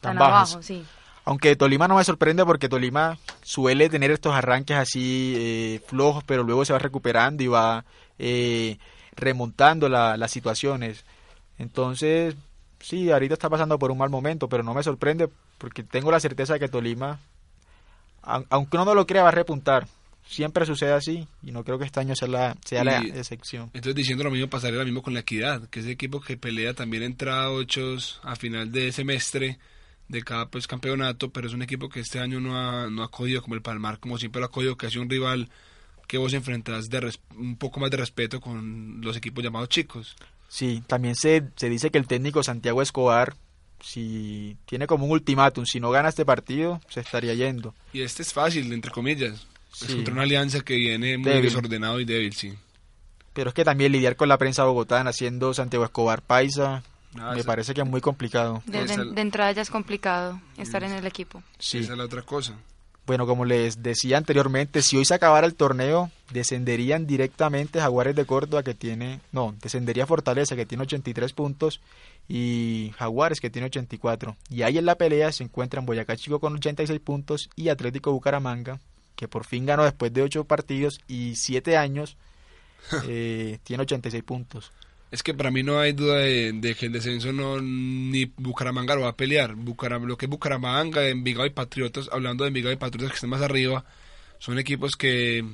Tan 0.00 0.14
tan, 0.16 0.18
abajo, 0.18 0.62
sí. 0.62 0.84
Aunque 1.24 1.56
Tolima 1.56 1.88
no 1.88 1.96
me 1.96 2.04
sorprende 2.04 2.44
porque 2.44 2.68
Tolima 2.68 3.18
suele 3.42 3.88
tener 3.88 4.12
estos 4.12 4.32
arranques 4.32 4.76
así 4.76 5.34
eh, 5.36 5.80
flojos, 5.88 6.22
pero 6.24 6.44
luego 6.44 6.64
se 6.64 6.72
va 6.72 6.78
recuperando 6.78 7.42
y 7.42 7.48
va 7.48 7.84
eh, 8.18 8.78
remontando 9.16 9.88
la- 9.88 10.16
las 10.16 10.30
situaciones. 10.30 11.04
Entonces, 11.58 12.34
sí, 12.80 13.10
ahorita 13.10 13.34
está 13.34 13.48
pasando 13.48 13.78
por 13.78 13.90
un 13.90 13.98
mal 13.98 14.10
momento, 14.10 14.48
pero 14.48 14.62
no 14.62 14.74
me 14.74 14.82
sorprende 14.82 15.28
porque 15.58 15.82
tengo 15.82 16.10
la 16.10 16.20
certeza 16.20 16.54
de 16.54 16.60
que 16.60 16.68
Tolima, 16.68 17.18
au- 18.22 18.46
aunque 18.50 18.76
uno 18.76 18.86
no 18.86 18.94
lo 18.94 19.06
crea, 19.06 19.22
va 19.22 19.28
a 19.28 19.32
repuntar. 19.32 19.86
Siempre 20.28 20.66
sucede 20.66 20.92
así 20.92 21.28
y 21.42 21.52
no 21.52 21.62
creo 21.62 21.78
que 21.78 21.84
este 21.84 22.00
año 22.00 22.16
sea 22.16 22.26
la, 22.26 22.56
sea 22.64 22.82
la 22.84 22.98
excepción. 23.20 23.70
Entonces 23.74 23.94
diciendo 23.94 24.24
lo 24.24 24.30
mismo 24.32 24.48
pasaría 24.48 24.78
lo 24.80 24.84
mismo 24.84 25.00
con 25.02 25.14
la 25.14 25.20
Equidad, 25.20 25.68
que 25.68 25.78
es 25.80 25.86
el 25.86 25.92
equipo 25.92 26.20
que 26.20 26.36
pelea 26.36 26.74
también 26.74 27.04
entra 27.04 27.44
a 27.44 27.50
ochos 27.52 28.20
a 28.24 28.34
final 28.34 28.72
de 28.72 28.90
semestre 28.90 29.58
de 30.08 30.22
cada 30.22 30.46
pues 30.48 30.66
campeonato, 30.66 31.30
pero 31.30 31.46
es 31.46 31.54
un 31.54 31.62
equipo 31.62 31.88
que 31.88 32.00
este 32.00 32.18
año 32.18 32.40
no 32.40 32.58
ha, 32.58 32.90
no 32.90 33.04
ha 33.04 33.10
cogido 33.10 33.40
como 33.40 33.54
el 33.54 33.62
Palmar, 33.62 34.00
como 34.00 34.18
siempre 34.18 34.40
lo 34.40 34.46
ha 34.46 34.50
cogido, 34.50 34.76
que 34.76 34.86
ha 34.86 34.90
sido 34.90 35.02
un 35.02 35.10
rival 35.10 35.48
que 36.08 36.18
vos 36.18 36.32
enfrentás 36.32 36.86
de 36.88 37.00
res- 37.00 37.20
un 37.36 37.56
poco 37.56 37.78
más 37.78 37.90
de 37.92 37.96
respeto 37.96 38.40
con 38.40 39.00
los 39.02 39.16
equipos 39.16 39.44
llamados 39.44 39.68
chicos. 39.68 40.16
Sí, 40.48 40.82
también 40.86 41.14
se, 41.16 41.44
se 41.56 41.68
dice 41.68 41.90
que 41.90 41.98
el 41.98 42.06
técnico 42.06 42.42
Santiago 42.42 42.82
Escobar, 42.82 43.34
si 43.80 44.56
tiene 44.66 44.86
como 44.86 45.04
un 45.06 45.10
ultimátum, 45.12 45.64
si 45.66 45.80
no 45.80 45.90
gana 45.90 46.08
este 46.08 46.24
partido, 46.24 46.80
se 46.88 47.00
estaría 47.00 47.34
yendo. 47.34 47.74
Y 47.92 48.02
este 48.02 48.22
es 48.22 48.32
fácil, 48.32 48.72
entre 48.72 48.90
comillas. 48.90 49.46
Es 49.80 49.94
contra 49.94 50.14
una 50.14 50.22
alianza 50.22 50.60
que 50.62 50.74
viene 50.76 51.18
muy 51.18 51.28
Débil. 51.30 51.44
desordenado 51.50 52.00
y 52.00 52.04
débil, 52.06 52.32
sí. 52.32 52.54
Pero 53.34 53.50
es 53.50 53.54
que 53.54 53.64
también 53.64 53.92
lidiar 53.92 54.16
con 54.16 54.28
la 54.30 54.38
prensa 54.38 54.64
bogotana 54.64 55.10
haciendo 55.10 55.52
Santiago 55.52 55.84
Escobar 55.84 56.22
Paisa, 56.22 56.82
Ah, 57.18 57.32
me 57.34 57.40
esa- 57.40 57.46
parece 57.46 57.74
que 57.74 57.82
es 57.82 57.86
muy 57.86 58.00
complicado. 58.00 58.62
Esa- 58.72 59.04
de 59.04 59.20
entrada 59.20 59.52
ya 59.52 59.62
es 59.62 59.70
complicado 59.70 60.40
estar 60.56 60.82
en 60.84 60.92
el 60.92 61.06
equipo. 61.06 61.42
Sí. 61.58 61.78
Esa 61.78 61.92
es 61.92 61.98
la 61.98 62.04
otra 62.04 62.22
cosa. 62.22 62.54
Bueno, 63.06 63.26
como 63.26 63.44
les 63.44 63.82
decía 63.82 64.18
anteriormente, 64.18 64.82
si 64.82 64.96
hoy 64.96 65.04
se 65.04 65.14
acabara 65.14 65.46
el 65.46 65.54
torneo, 65.54 66.10
descenderían 66.32 67.06
directamente 67.06 67.80
Jaguares 67.80 68.16
de 68.16 68.24
Córdoba 68.24 68.64
que 68.64 68.74
tiene, 68.74 69.20
no, 69.30 69.54
descendería 69.62 70.06
Fortaleza 70.06 70.56
que 70.56 70.66
tiene 70.66 70.82
83 70.82 71.32
puntos 71.32 71.80
y 72.28 72.92
Jaguares 72.98 73.40
que 73.40 73.50
tiene 73.50 73.66
84. 73.66 74.36
Y 74.50 74.62
ahí 74.62 74.78
en 74.78 74.86
la 74.86 74.96
pelea 74.96 75.30
se 75.30 75.44
encuentran 75.44 75.86
Boyacá 75.86 76.16
Chico 76.16 76.40
con 76.40 76.54
86 76.54 76.98
puntos 77.00 77.48
y 77.54 77.68
Atlético 77.68 78.10
Bucaramanga 78.10 78.80
que 79.16 79.26
por 79.26 79.44
fin 79.44 79.66
ganó 79.66 79.82
después 79.82 80.12
de 80.12 80.22
8 80.22 80.44
partidos 80.44 81.00
y 81.08 81.34
7 81.34 81.76
años, 81.76 82.16
eh, 83.08 83.58
tiene 83.64 83.82
86 83.82 84.22
puntos. 84.22 84.72
Es 85.10 85.22
que 85.22 85.34
para 85.34 85.50
mí 85.50 85.62
no 85.62 85.78
hay 85.78 85.92
duda 85.92 86.16
de, 86.16 86.74
que 86.78 86.86
el 86.86 86.92
descenso 86.92 87.32
no 87.32 87.60
ni 87.60 88.24
Bucaramanga 88.36 88.94
lo 88.96 89.02
va 89.02 89.10
a 89.10 89.16
pelear. 89.16 89.54
Bucaram- 89.54 90.04
lo 90.04 90.16
que 90.16 90.26
es 90.26 90.30
Bucaramanga, 90.30 91.06
Envigado 91.08 91.46
y 91.46 91.50
Patriotas, 91.50 92.08
hablando 92.12 92.44
de 92.44 92.48
Envigado 92.48 92.72
y 92.72 92.76
Patriotas 92.76 93.12
que 93.12 93.14
están 93.16 93.30
más 93.30 93.40
arriba, 93.42 93.84
son 94.38 94.58
equipos 94.58 94.96
que, 94.96 95.44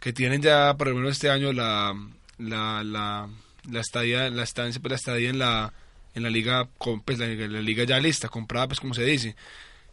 que 0.00 0.12
tienen 0.12 0.42
ya 0.42 0.74
por 0.76 0.88
lo 0.88 0.96
menos 0.96 1.12
este 1.12 1.30
año 1.30 1.52
la 1.52 1.94
la, 2.38 2.82
la, 2.84 3.28
la 3.70 3.80
estadía, 3.80 4.28
la 4.30 4.42
estancia, 4.42 4.80
pues 4.82 5.06
la 5.06 5.18
en 5.18 5.38
la 5.38 5.72
en 6.14 6.22
la 6.22 6.30
liga 6.30 6.68
pues, 7.04 7.18
la 7.18 7.26
liga 7.26 7.84
ya 7.84 7.98
lista, 7.98 8.28
comprada 8.28 8.68
pues 8.68 8.80
como 8.80 8.92
se 8.94 9.04
dice. 9.04 9.34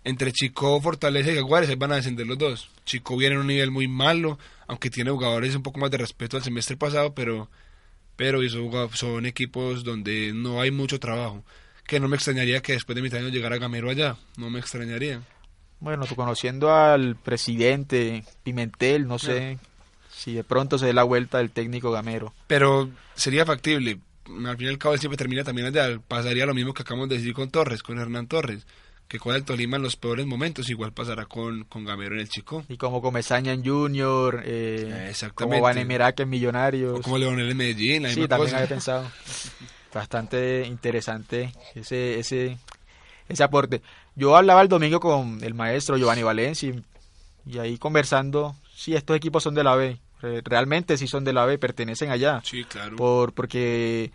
Entre 0.04 0.32
Chico, 0.32 0.80
Fortaleza 0.82 1.32
y 1.32 1.36
Jaguares 1.36 1.70
ahí 1.70 1.76
van 1.76 1.92
a 1.92 1.96
descender 1.96 2.26
los 2.28 2.38
dos. 2.38 2.70
Chico 2.86 3.16
viene 3.18 3.36
en 3.36 3.42
un 3.42 3.48
nivel 3.48 3.72
muy 3.72 3.88
malo, 3.88 4.40
aunque 4.68 4.90
tiene 4.90 5.12
jugadores 5.12 5.56
un 5.56 5.64
poco 5.64 5.80
más 5.80 5.92
de 5.92 5.98
respeto 5.98 6.38
al 6.38 6.44
semestre 6.44 6.78
pasado, 6.78 7.14
pero 7.14 7.50
pero 8.20 8.42
son 8.92 9.26
equipos 9.26 9.86
donde 9.86 10.34
no 10.36 10.60
hay 10.60 10.72
mucho 10.72 11.00
trabajo. 11.00 11.42
Que 11.88 12.02
no 12.02 12.10
me 12.10 12.18
extrañaría 12.18 12.62
que 12.62 12.74
después 12.74 12.94
de 12.98 13.02
mitad 13.02 13.18
de 13.18 13.24
año 13.24 13.34
llegara 13.34 13.58
Gamero 13.58 13.90
allá, 13.90 14.18
no 14.36 14.50
me 14.50 14.60
extrañaría. 14.60 15.22
Bueno, 15.80 16.06
tú 16.06 16.18
conociendo 16.18 16.76
al 16.76 17.16
presidente 17.16 18.26
Pimentel, 18.44 19.08
no 19.08 19.20
sé 19.20 19.58
si 20.12 20.34
de 20.34 20.44
pronto 20.44 20.78
se 20.78 20.88
dé 20.88 20.94
la 20.94 21.04
vuelta 21.04 21.38
del 21.38 21.50
técnico 21.50 21.92
Gamero. 21.92 22.34
Pero 22.46 22.90
sería 23.16 23.46
factible. 23.46 24.00
Al 24.46 24.58
fin 24.58 24.68
y 24.68 24.70
al 24.70 24.78
cabo 24.78 24.96
él 24.96 25.00
siempre 25.00 25.18
termina 25.18 25.46
también 25.46 25.68
allá. 25.68 25.98
Pasaría 26.06 26.46
lo 26.46 26.54
mismo 26.54 26.74
que 26.74 26.82
acabamos 26.82 27.08
de 27.08 27.20
decir 27.20 27.34
con 27.34 27.50
Torres, 27.50 27.82
con 27.82 28.00
Hernán 28.00 28.28
Torres. 28.28 28.68
Que 29.10 29.20
con 29.20 29.36
el 29.36 29.44
Tolima 29.44 29.76
en 29.76 29.84
los 29.84 29.96
peores 29.98 30.26
momentos, 30.26 30.70
igual 30.70 30.94
pasará 30.94 31.26
con, 31.26 31.64
con 31.66 31.84
Gamero 31.84 32.14
en 32.16 32.22
el 32.22 32.30
Chico. 32.30 32.64
Y 32.70 32.78
como 32.78 33.02
Comesaña 33.02 33.52
en 33.52 33.66
Junior, 33.66 34.42
eh, 34.46 35.08
Exactamente. 35.10 35.56
como 35.58 35.62
Vanemirac 35.62 36.20
en 36.22 36.30
Millonarios. 36.30 37.00
O 37.00 37.02
como 37.02 37.18
Leonel 37.18 37.50
en 37.50 37.58
Medellín, 37.58 38.04
la 38.04 38.10
Sí, 38.10 38.22
misma 38.22 38.28
también 38.30 38.48
cosa. 38.52 38.58
había 38.58 38.70
pensado. 38.70 39.12
Bastante 39.94 40.66
interesante 40.68 41.52
ese, 41.76 42.20
ese, 42.20 42.58
ese 43.28 43.44
aporte. 43.44 43.82
Yo 44.16 44.36
hablaba 44.38 44.62
el 44.62 44.68
domingo 44.68 45.00
con 45.00 45.44
el 45.44 45.54
maestro 45.56 45.98
Giovanni 45.98 46.22
Valencia 46.24 46.70
y, 46.70 46.84
y 47.52 47.58
ahí 47.58 47.78
conversando, 47.80 48.56
sí, 48.76 48.96
estos 48.96 49.18
equipos 49.18 49.42
son 49.42 49.56
de 49.56 49.64
la 49.64 49.76
B. 49.76 49.98
Re- 50.22 50.42
Realmente 50.44 50.98
sí 50.98 51.08
son 51.08 51.24
de 51.24 51.34
la 51.34 51.46
B, 51.46 51.58
pertenecen 51.58 52.12
allá. 52.12 52.42
Sí, 52.44 52.64
claro. 52.66 52.96
Por, 52.98 53.34
porque 53.34 54.12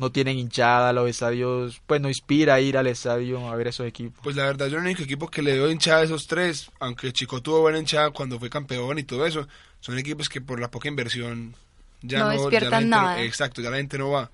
no 0.00 0.10
tienen 0.10 0.38
hinchada, 0.38 0.92
los 0.92 1.08
estadios, 1.08 1.80
pues 1.86 2.00
no 2.00 2.08
inspira 2.08 2.60
ir 2.60 2.76
al 2.76 2.86
estadio 2.88 3.48
a 3.48 3.54
ver 3.54 3.68
esos 3.68 3.86
equipos. 3.86 4.18
Pues 4.22 4.34
la 4.34 4.46
verdad, 4.46 4.66
yo 4.68 4.78
el 4.78 4.84
único 4.84 5.02
equipo 5.02 5.28
que 5.30 5.42
le 5.42 5.56
doy 5.56 5.72
hinchada 5.72 6.00
a 6.00 6.04
esos 6.04 6.26
tres, 6.26 6.70
aunque 6.80 7.12
Chico 7.12 7.40
tuvo 7.42 7.60
buena 7.60 7.78
hinchada 7.78 8.10
cuando 8.10 8.38
fue 8.38 8.50
campeón 8.50 8.98
y 8.98 9.04
todo 9.04 9.26
eso, 9.26 9.46
son 9.80 9.98
equipos 9.98 10.28
que 10.28 10.40
por 10.40 10.58
la 10.60 10.70
poca 10.70 10.88
inversión 10.88 11.54
ya 12.02 12.20
No 12.20 12.32
no, 12.32 12.50
ya 12.50 12.60
gente 12.60 12.80
nada. 12.86 13.22
exacto, 13.22 13.60
ya 13.62 13.70
la 13.70 13.76
gente 13.76 13.98
no 13.98 14.10
va. 14.10 14.30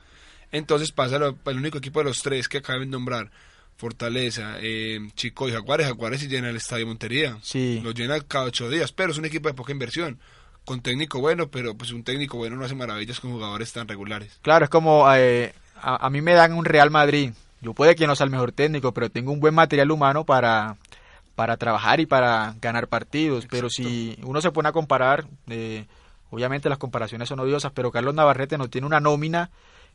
Entonces 0.53 0.93
pasa 0.93 1.19
lo- 1.19 1.37
el 1.47 1.57
único 1.57 1.79
equipo 1.79 1.99
de 2.01 2.05
los 2.05 2.23
tres 2.23 2.49
que 2.49 2.59
acaban 2.59 2.83
de 2.83 2.87
nombrar, 2.87 3.31
Fortaleza, 3.77 4.57
eh, 4.61 4.99
Chico 5.15 5.49
y 5.49 5.53
Jaguares, 5.53 5.87
Jaguares 5.87 6.23
y 6.23 6.29
llena 6.29 6.49
el 6.49 6.57
Estadio 6.57 6.87
Montería. 6.87 7.39
Sí. 7.43 7.81
Lo 7.85 7.91
llena 7.91 8.19
cada 8.21 8.47
ocho 8.47 8.71
días, 8.71 8.93
pero 8.93 9.13
es 9.13 9.19
un 9.19 9.25
equipo 9.27 9.49
de 9.49 9.55
poca 9.55 9.73
inversión. 9.73 10.19
Con 10.67 10.83
técnico 10.83 11.21
bueno, 11.21 11.49
pero 11.49 11.75
pues 11.75 11.93
un 11.93 12.03
técnico 12.03 12.37
bueno 12.37 12.57
no 12.57 12.65
hace 12.67 12.75
maravillas 12.75 13.21
con 13.21 13.33
jugadores 13.33 13.73
tan 13.73 13.89
regulares. 13.89 14.39
Claro, 14.43 14.65
es 14.65 14.71
como 14.71 15.07
eh, 15.15 15.55
a, 15.77 16.05
a 16.05 16.11
mí 16.11 16.21
me 16.21 16.35
dan 16.35 16.53
un 16.53 16.67
Real 16.67 16.91
Madrid. 16.91 17.33
Yo 17.63 17.73
puede 17.73 17.95
que 17.95 18.07
no 18.07 18.15
sea 18.15 18.25
el 18.25 18.31
mejor 18.31 18.53
técnico, 18.53 18.93
pero 18.93 19.09
tengo 19.09 19.33
un 19.33 19.41
buen 19.41 19.55
material 19.55 19.91
humano 19.91 20.25
para, 20.25 20.77
para 21.37 21.57
trabajar 21.57 22.01
y 22.01 22.07
para 22.07 22.55
ganar 22.61 22.89
partidos. 22.89 23.47
Pero 23.51 23.71
si 23.71 24.19
uno 24.25 24.41
se 24.41 24.51
pone 24.51 24.69
a 24.69 24.73
comparar, 24.73 25.27
eh, 25.49 25.87
obviamente 26.31 26.69
las 26.69 26.79
comparaciones 26.79 27.29
son 27.29 27.41
odiosas, 27.41 27.73
pero 27.73 27.91
Carlos 27.91 28.15
Navarrete 28.15 28.59
no 28.59 28.69
tiene 28.69 28.87
una 28.87 29.01
nómina 29.01 29.51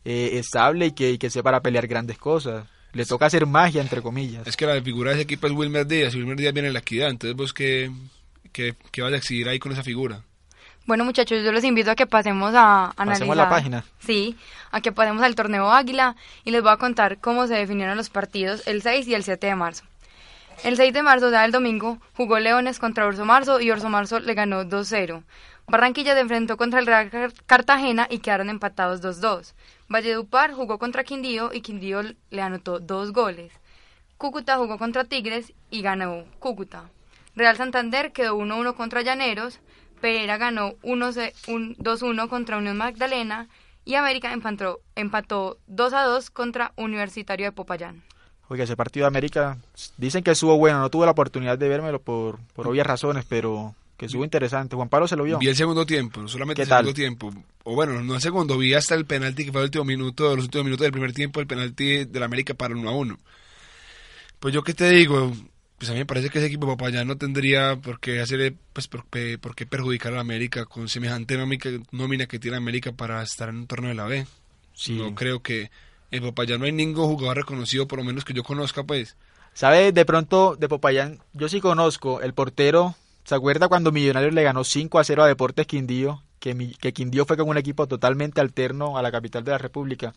eh, 0.06 0.32
estable 0.34 0.88
y 0.88 0.92
que, 0.94 1.12
y 1.12 1.18
que 1.18 1.30
sea 1.30 1.44
para 1.44 1.62
pelear 1.62 1.86
grandes 1.86 2.18
cosas. 2.18 2.66
Le 2.94 3.06
toca 3.06 3.26
hacer 3.26 3.46
magia, 3.46 3.82
entre 3.82 4.02
comillas. 4.02 4.48
Es 4.48 4.58
que 4.58 4.66
la 4.66 4.82
figura 4.82 5.12
de 5.12 5.18
ese 5.18 5.24
equipo 5.24 5.48
es 5.48 5.54
Wilmer 5.54 5.86
Díaz, 5.86 6.14
y 6.14 6.18
Wilmer 6.18 6.38
Díaz 6.38 6.54
viene 6.54 6.70
en 6.70 6.74
la 6.74 6.80
equidad, 6.80 7.10
entonces 7.10 7.38
vos 7.38 7.54
qué, 7.54 7.92
qué, 8.52 8.76
qué 8.92 9.02
vas 9.02 9.14
a 9.14 9.18
exigir 9.18 9.48
ahí 9.48 9.60
con 9.60 9.72
esa 9.72 9.84
figura. 9.84 10.24
Bueno, 10.92 11.06
muchachos, 11.06 11.42
yo 11.42 11.54
los 11.54 11.64
invito 11.64 11.90
a 11.90 11.96
que 11.96 12.06
pasemos 12.06 12.54
a 12.54 12.88
analizar. 12.98 13.20
Pasemos 13.26 13.38
la 13.38 13.48
página. 13.48 13.86
Sí, 14.00 14.36
a 14.72 14.82
que 14.82 14.92
pasemos 14.92 15.24
al 15.24 15.36
torneo 15.36 15.72
Águila 15.72 16.18
y 16.44 16.52
les 16.52 16.62
voy 16.62 16.70
a 16.74 16.76
contar 16.76 17.18
cómo 17.20 17.48
se 17.48 17.54
definieron 17.54 17.96
los 17.96 18.10
partidos 18.10 18.68
el 18.68 18.82
6 18.82 19.08
y 19.08 19.14
el 19.16 19.24
7 19.24 19.48
de 19.48 19.56
marzo. 19.56 19.86
El 20.66 20.76
6 20.76 20.92
de 20.94 21.02
marzo, 21.02 21.28
o 21.28 21.30
sea, 21.30 21.46
el 21.46 21.54
domingo, 21.54 21.98
jugó 22.18 22.40
Leones 22.40 22.78
contra 22.78 23.06
Orso 23.06 23.24
Marzo 23.24 23.62
y 23.62 23.72
Orso 23.72 23.88
Marzo 23.88 24.20
le 24.20 24.34
ganó 24.34 24.66
2-0. 24.66 25.24
Barranquilla 25.66 26.14
se 26.14 26.20
enfrentó 26.20 26.58
contra 26.58 26.82
el 26.82 26.86
Real 26.88 27.10
Car- 27.10 27.32
Cartagena 27.46 28.08
y 28.10 28.18
quedaron 28.18 28.50
empatados 28.50 29.02
2-2. 29.02 29.54
Valledupar 29.88 30.52
jugó 30.52 30.78
contra 30.78 31.06
Quindío 31.06 31.52
y 31.54 31.62
Quindío 31.62 32.02
le 32.32 32.42
anotó 32.42 32.82
dos 32.82 33.14
goles. 33.14 33.54
Cúcuta 34.18 34.58
jugó 34.58 34.78
contra 34.78 35.06
Tigres 35.06 35.54
y 35.70 35.84
ganó 35.84 36.26
Cúcuta. 36.40 36.90
Real 37.34 37.56
Santander 37.56 38.12
quedó 38.12 38.36
1-1 38.38 38.76
contra 38.76 39.02
Llaneros, 39.04 39.62
Pereira 40.02 40.38
ganó 40.38 40.74
1-se- 40.84 41.34
un- 41.48 41.76
2-1 41.78 42.28
contra 42.28 42.58
Unión 42.58 42.76
Magdalena 42.78 43.48
y 43.86 43.96
América 43.96 44.34
empató, 44.34 44.80
empató 44.96 45.58
2-2 45.68 46.30
contra 46.32 46.74
Universitario 46.76 47.46
de 47.46 47.52
Popayán. 47.52 48.04
Oiga, 48.50 48.66
ese 48.66 48.76
partido 48.76 49.06
de 49.06 49.08
América, 49.08 49.58
dicen 49.98 50.24
que 50.24 50.32
estuvo 50.32 50.58
bueno, 50.58 50.80
no 50.80 50.90
tuve 50.90 51.06
la 51.06 51.12
oportunidad 51.14 51.58
de 51.58 51.70
vérmelo 51.70 52.02
por, 52.02 52.40
por 52.54 52.68
obvias 52.68 52.86
razones, 52.86 53.24
pero 53.28 53.74
que 53.96 54.08
estuvo 54.08 54.24
interesante. 54.26 54.76
Juan 54.76 54.90
Pablo 54.90 55.08
se 55.08 55.16
lo 55.16 55.24
vio. 55.24 55.38
Vi 55.40 55.48
el 55.48 55.56
segundo 55.56 55.86
tiempo, 55.86 56.20
no 56.22 56.28
solamente 56.28 56.58
¿Qué 56.60 56.64
el 56.64 56.70
tal? 56.70 56.80
segundo 56.80 56.94
tiempo. 56.96 57.32
O 57.64 57.76
bueno, 57.76 58.02
no 58.02 58.16
el 58.16 58.22
segundo, 58.22 58.58
vi 58.58 58.74
hasta 58.74 58.96
el 58.96 59.06
penalti 59.06 59.46
que 59.46 59.52
fue 59.52 59.62
el 59.62 59.66
último 59.66 59.86
minuto, 59.86 60.36
los 60.36 60.46
últimos 60.46 60.66
minutos 60.66 60.84
del 60.84 60.92
primer 60.92 61.14
tiempo, 61.14 61.40
el 61.40 61.48
penalti 61.48 62.04
de 62.06 62.20
la 62.20 62.26
América 62.26 62.54
para 62.56 62.74
el 62.74 62.80
1 62.82 62.90
a 62.90 62.94
1. 62.94 63.18
Pues 64.40 64.54
yo 64.54 64.64
qué 64.64 64.74
te 64.74 64.90
digo, 64.90 65.32
pues 65.82 65.90
a 65.90 65.94
mí 65.94 66.00
me 66.00 66.06
parece 66.06 66.30
que 66.30 66.38
ese 66.38 66.46
equipo 66.46 66.68
de 66.68 66.74
Popayán 66.74 67.08
no 67.08 67.18
tendría 67.18 67.76
por 67.76 68.00
qué 68.00 68.22
hacer, 68.22 68.54
pues 68.72 68.88
por, 68.88 69.04
por 69.40 69.56
qué 69.56 69.66
perjudicar 69.66 70.14
a 70.14 70.20
América 70.20 70.66
con 70.66 70.88
semejante 70.88 71.36
nómica- 71.40 71.82
nómina 71.92 72.28
que 72.28 72.38
tiene 72.38 72.56
América 72.58 72.92
para 72.92 73.24
estar 73.24 73.50
en 73.50 73.56
un 73.56 73.66
torneo 73.66 73.90
de 73.90 73.96
la 73.96 74.06
B. 74.06 74.28
Sí. 74.76 74.94
No 74.94 75.16
creo 75.16 75.42
que 75.42 75.72
en 76.12 76.22
Popayán 76.22 76.60
no 76.60 76.68
hay 76.68 76.72
ningún 76.72 77.08
jugador 77.08 77.38
reconocido, 77.38 77.88
por 77.88 77.98
lo 77.98 78.06
menos 78.06 78.24
que 78.26 78.34
yo 78.34 78.44
conozca, 78.44 78.84
pues. 78.84 79.16
¿Sabe? 79.56 79.92
De 79.92 80.06
pronto, 80.06 80.56
de 80.56 80.70
Popayán, 80.70 81.18
yo 81.34 81.50
sí 81.50 81.60
conozco 81.60 82.22
el 82.22 82.36
portero. 82.36 82.94
¿Se 83.24 83.34
acuerda 83.34 83.68
cuando 83.68 83.92
Millonarios 83.92 84.36
le 84.36 84.44
ganó 84.44 84.64
5 84.64 85.00
a 85.00 85.04
0 85.04 85.24
a 85.24 85.28
Deportes 85.28 85.66
Quindío? 85.66 86.22
Que, 86.40 86.76
que 86.80 86.94
Quindío 86.94 87.26
fue 87.26 87.38
con 87.38 87.50
un 87.50 87.58
equipo 87.58 87.88
totalmente 87.88 88.40
alterno 88.40 89.00
a 89.00 89.02
la 89.02 89.12
capital 89.12 89.44
de 89.44 89.52
la 89.52 89.58
República. 89.58 90.14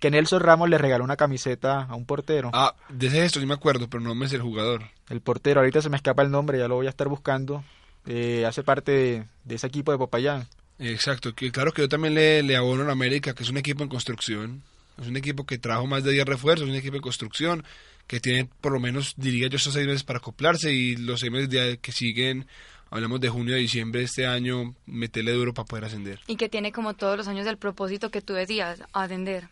Que 0.00 0.10
Nelson 0.10 0.40
Ramos 0.40 0.68
le 0.68 0.78
regaló 0.78 1.04
una 1.04 1.16
camiseta 1.16 1.82
a 1.84 1.94
un 1.94 2.06
portero. 2.06 2.50
Ah, 2.52 2.74
de 2.88 3.06
ese 3.06 3.20
gesto 3.20 3.38
sí 3.38 3.46
me 3.46 3.54
acuerdo, 3.54 3.88
pero 3.88 4.02
no 4.02 4.14
me 4.14 4.28
sé 4.28 4.36
el 4.36 4.42
jugador. 4.42 4.82
El 5.08 5.20
portero, 5.20 5.60
ahorita 5.60 5.80
se 5.82 5.88
me 5.90 5.96
escapa 5.96 6.22
el 6.22 6.30
nombre, 6.30 6.58
ya 6.58 6.66
lo 6.68 6.74
voy 6.76 6.86
a 6.86 6.90
estar 6.90 7.06
buscando. 7.08 7.62
Eh, 8.06 8.44
hace 8.46 8.62
parte 8.62 8.90
de, 8.92 9.24
de 9.44 9.54
ese 9.54 9.66
equipo 9.66 9.92
de 9.92 9.98
Popayán. 9.98 10.48
Exacto, 10.78 11.34
que 11.34 11.52
claro 11.52 11.72
que 11.72 11.82
yo 11.82 11.88
también 11.88 12.14
le, 12.14 12.42
le 12.42 12.56
abono 12.56 12.82
a 12.82 12.86
la 12.86 12.92
América, 12.92 13.34
que 13.34 13.42
es 13.42 13.50
un 13.50 13.58
equipo 13.58 13.82
en 13.82 13.90
construcción, 13.90 14.62
es 15.00 15.06
un 15.08 15.16
equipo 15.18 15.44
que 15.44 15.58
trajo 15.58 15.86
más 15.86 16.02
de 16.02 16.12
10 16.12 16.24
refuerzos, 16.24 16.64
es 16.66 16.70
un 16.70 16.76
equipo 16.78 16.96
en 16.96 17.02
construcción, 17.02 17.64
que 18.06 18.20
tiene 18.20 18.48
por 18.62 18.72
lo 18.72 18.80
menos, 18.80 19.12
diría 19.18 19.48
yo, 19.48 19.56
estos 19.56 19.74
seis 19.74 19.86
meses 19.86 20.02
para 20.04 20.18
acoplarse 20.18 20.72
y 20.72 20.96
los 20.96 21.20
seis 21.20 21.30
meses 21.30 21.50
de- 21.50 21.78
que 21.78 21.92
siguen, 21.92 22.46
hablamos 22.90 23.20
de 23.20 23.28
junio 23.28 23.54
a 23.54 23.58
diciembre 23.58 24.00
de 24.00 24.06
este 24.06 24.26
año, 24.26 24.74
meterle 24.86 25.32
duro 25.32 25.52
para 25.52 25.66
poder 25.66 25.84
ascender. 25.84 26.18
Y 26.26 26.36
que 26.36 26.48
tiene 26.48 26.72
como 26.72 26.94
todos 26.94 27.18
los 27.18 27.28
años 27.28 27.46
el 27.46 27.58
propósito 27.58 28.10
que 28.10 28.22
tú 28.22 28.32
decías, 28.32 28.82
ascender. 28.94 29.48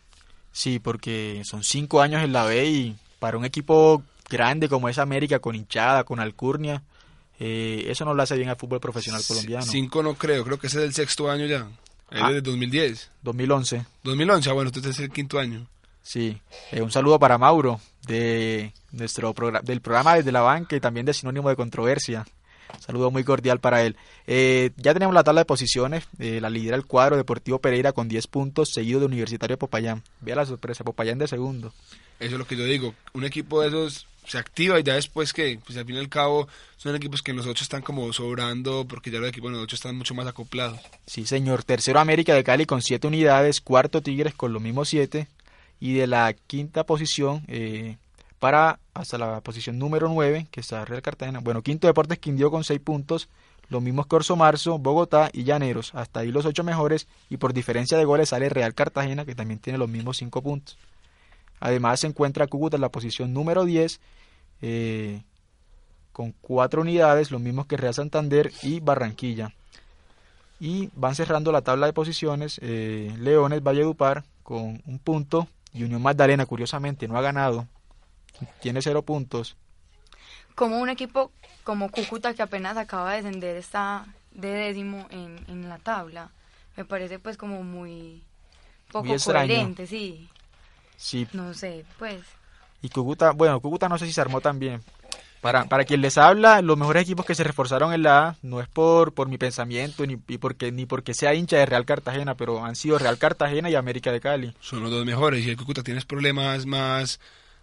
Sí, 0.52 0.78
porque 0.78 1.42
son 1.44 1.62
5 1.62 2.00
años 2.00 2.22
en 2.22 2.32
la 2.32 2.44
B 2.44 2.66
y 2.66 2.96
para 3.18 3.36
un 3.38 3.44
equipo 3.44 4.02
grande 4.28 4.68
como 4.68 4.88
es 4.88 4.98
América, 4.98 5.38
con 5.38 5.54
hinchada, 5.54 6.04
con 6.04 6.20
alcurnia, 6.20 6.82
eh, 7.38 7.84
eso 7.88 8.04
no 8.04 8.14
lo 8.14 8.22
hace 8.22 8.36
bien 8.36 8.48
al 8.48 8.56
fútbol 8.56 8.80
profesional 8.80 9.22
colombiano. 9.26 9.64
Cinco 9.64 10.02
no 10.02 10.14
creo, 10.14 10.44
creo 10.44 10.58
que 10.58 10.66
ese 10.66 10.78
es 10.78 10.84
el 10.84 10.94
sexto 10.94 11.30
año 11.30 11.46
ya, 11.46 11.68
es 12.10 12.20
Ah. 12.22 12.28
desde 12.28 12.42
2010. 12.42 13.10
2011. 13.22 13.86
2011, 14.02 14.50
ah, 14.50 14.52
bueno, 14.52 14.68
entonces 14.68 14.94
es 14.96 15.00
el 15.04 15.10
quinto 15.10 15.38
año. 15.38 15.66
Sí, 16.02 16.40
Eh, 16.72 16.80
un 16.80 16.90
saludo 16.90 17.18
para 17.18 17.36
Mauro 17.38 17.80
de 18.06 18.72
nuestro 18.92 19.34
programa, 19.34 19.60
del 19.62 19.80
programa 19.82 20.14
Desde 20.16 20.32
la 20.32 20.40
Banca 20.40 20.74
y 20.74 20.80
también 20.80 21.04
de 21.06 21.12
Sinónimo 21.14 21.48
de 21.50 21.56
Controversia. 21.56 22.26
Saludo 22.80 23.10
muy 23.10 23.24
cordial 23.24 23.60
para 23.60 23.82
él. 23.82 23.96
Eh, 24.26 24.70
ya 24.76 24.92
tenemos 24.94 25.14
la 25.14 25.24
tabla 25.24 25.42
de 25.42 25.44
posiciones. 25.46 26.04
eh, 26.18 26.40
la 26.40 26.50
lidera 26.50 26.76
el 26.76 26.86
cuadro 26.86 27.16
Deportivo 27.16 27.58
Pereira 27.58 27.92
con 27.92 28.08
10 28.08 28.26
puntos, 28.26 28.70
seguido 28.72 29.00
de 29.00 29.06
Universitario 29.06 29.58
Popayán. 29.58 30.02
Vea 30.20 30.36
la 30.36 30.46
sorpresa, 30.46 30.84
Popayán 30.84 31.18
de 31.18 31.26
segundo. 31.28 31.72
Eso 32.20 32.32
es 32.34 32.38
lo 32.38 32.46
que 32.46 32.56
yo 32.56 32.64
digo. 32.64 32.94
Un 33.12 33.24
equipo 33.24 33.60
de 33.60 33.68
esos 33.68 34.06
se 34.26 34.38
activa 34.38 34.78
y 34.78 34.82
ya 34.82 34.94
después 34.94 35.32
que, 35.32 35.58
pues 35.64 35.78
al 35.78 35.86
fin 35.86 35.96
y 35.96 35.98
al 35.98 36.08
cabo, 36.08 36.48
son 36.76 36.94
equipos 36.94 37.22
que 37.22 37.30
en 37.30 37.38
los 37.38 37.46
ocho 37.46 37.64
están 37.64 37.80
como 37.82 38.12
sobrando 38.12 38.86
porque 38.86 39.10
ya 39.10 39.18
los 39.18 39.28
equipos 39.30 39.48
en 39.48 39.54
los 39.54 39.62
ocho 39.64 39.76
están 39.76 39.96
mucho 39.96 40.14
más 40.14 40.26
acoplados. 40.26 40.78
Sí, 41.06 41.24
señor. 41.24 41.64
Tercero 41.64 41.98
América 41.98 42.34
de 42.34 42.44
Cali 42.44 42.66
con 42.66 42.82
7 42.82 43.06
unidades. 43.06 43.60
Cuarto 43.60 44.02
Tigres 44.02 44.34
con 44.34 44.52
los 44.52 44.60
mismos 44.60 44.88
7. 44.90 45.26
Y 45.80 45.94
de 45.94 46.06
la 46.06 46.34
quinta 46.34 46.84
posición 46.84 47.44
eh, 47.46 47.96
para 48.38 48.78
hasta 48.94 49.18
la 49.18 49.40
posición 49.40 49.78
número 49.78 50.08
9, 50.08 50.48
que 50.50 50.60
está 50.60 50.84
Real 50.84 51.02
Cartagena. 51.02 51.40
Bueno, 51.40 51.62
quinto 51.62 51.86
Deportes 51.86 52.18
Quindío 52.18 52.50
con 52.50 52.64
6 52.64 52.80
puntos. 52.80 53.28
Los 53.68 53.82
mismos 53.82 54.06
que 54.06 54.16
Orso 54.16 54.34
Marzo, 54.36 54.78
Bogotá 54.78 55.28
y 55.32 55.44
Llaneros. 55.44 55.94
Hasta 55.94 56.20
ahí 56.20 56.32
los 56.32 56.46
8 56.46 56.64
mejores. 56.64 57.06
Y 57.28 57.36
por 57.36 57.52
diferencia 57.52 57.98
de 57.98 58.04
goles 58.04 58.30
sale 58.30 58.48
Real 58.48 58.74
Cartagena, 58.74 59.24
que 59.24 59.34
también 59.34 59.60
tiene 59.60 59.78
los 59.78 59.88
mismos 59.88 60.16
5 60.16 60.42
puntos. 60.42 60.78
Además 61.60 62.00
se 62.00 62.06
encuentra 62.06 62.46
Cúcuta 62.46 62.76
en 62.76 62.82
la 62.82 62.88
posición 62.90 63.32
número 63.34 63.64
10. 63.64 64.00
eh, 64.62 65.22
con 66.12 66.32
4 66.40 66.80
unidades, 66.80 67.30
los 67.30 67.40
mismos 67.40 67.66
que 67.66 67.76
Real 67.76 67.94
Santander 67.94 68.50
y 68.62 68.80
Barranquilla. 68.80 69.54
Y 70.58 70.90
van 70.96 71.14
cerrando 71.14 71.52
la 71.52 71.62
tabla 71.62 71.86
de 71.86 71.92
posiciones 71.92 72.58
eh, 72.60 73.14
Leones, 73.18 73.62
Valledupar 73.62 74.24
con 74.42 74.82
un 74.84 74.98
punto 74.98 75.46
y 75.72 75.84
Unión 75.84 76.02
Magdalena, 76.02 76.44
curiosamente, 76.46 77.06
no 77.06 77.16
ha 77.16 77.22
ganado. 77.22 77.68
Tiene 78.60 78.82
cero 78.82 79.02
puntos. 79.02 79.56
Como 80.54 80.78
un 80.78 80.88
equipo 80.88 81.30
como 81.64 81.90
Cúcuta 81.90 82.34
que 82.34 82.42
apenas 82.42 82.76
acaba 82.76 83.10
de 83.12 83.22
descender 83.22 83.56
está 83.56 84.06
de 84.32 84.48
décimo 84.48 85.06
en, 85.10 85.38
en 85.48 85.68
la 85.68 85.78
tabla. 85.78 86.30
Me 86.76 86.84
parece 86.84 87.18
pues 87.18 87.36
como 87.36 87.62
muy 87.62 88.22
poco 88.90 89.06
Muy 89.06 89.18
coherente, 89.18 89.86
sí. 89.86 90.28
Sí, 90.96 91.28
No 91.32 91.54
sé, 91.54 91.84
pues. 91.98 92.22
y 92.82 92.88
Cúcuta, 92.88 93.30
bueno, 93.32 93.60
Cúcuta 93.60 93.88
no 93.88 93.98
sé 93.98 94.06
si 94.06 94.12
se 94.12 94.20
armó 94.20 94.40
también. 94.40 94.82
Para, 95.40 95.66
para 95.66 95.84
quien 95.84 96.00
les 96.00 96.18
habla, 96.18 96.60
los 96.62 96.76
mejores 96.76 97.04
equipos 97.04 97.24
que 97.24 97.36
se 97.36 97.44
reforzaron 97.44 97.92
en 97.92 98.02
la 98.02 98.28
A 98.28 98.36
no 98.42 98.60
es 98.60 98.66
por, 98.66 99.12
por 99.14 99.28
mi 99.28 99.38
pensamiento 99.38 100.04
ni, 100.04 100.18
y 100.26 100.38
porque, 100.38 100.72
ni 100.72 100.84
porque 100.84 101.14
sea 101.14 101.34
hincha 101.34 101.58
de 101.58 101.66
Real 101.66 101.84
Cartagena, 101.84 102.34
pero 102.34 102.64
han 102.64 102.74
sido 102.74 102.98
Real 102.98 103.18
Cartagena 103.18 103.70
y 103.70 103.76
América 103.76 104.10
de 104.10 104.20
Cali. 104.20 104.54
Son 104.58 104.82
los 104.82 104.90
dos 104.90 105.06
mejores 105.06 105.46
y 105.46 105.50
el 105.50 105.56
Cúcuta 105.56 105.84
tienes 105.84 106.04
problemas 106.04 106.66
más 106.66 107.20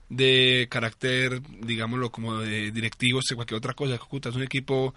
de 0.09 0.67
carácter, 0.69 1.41
digámoslo, 1.62 2.12
como 2.12 2.39
de 2.39 2.71
directivos, 2.71 3.25
de 3.29 3.35
cualquier 3.35 3.57
otra 3.57 3.74
cosa. 3.74 3.97
Cúcuta 3.97 4.29
es 4.29 4.35
un 4.35 4.43
equipo 4.43 4.93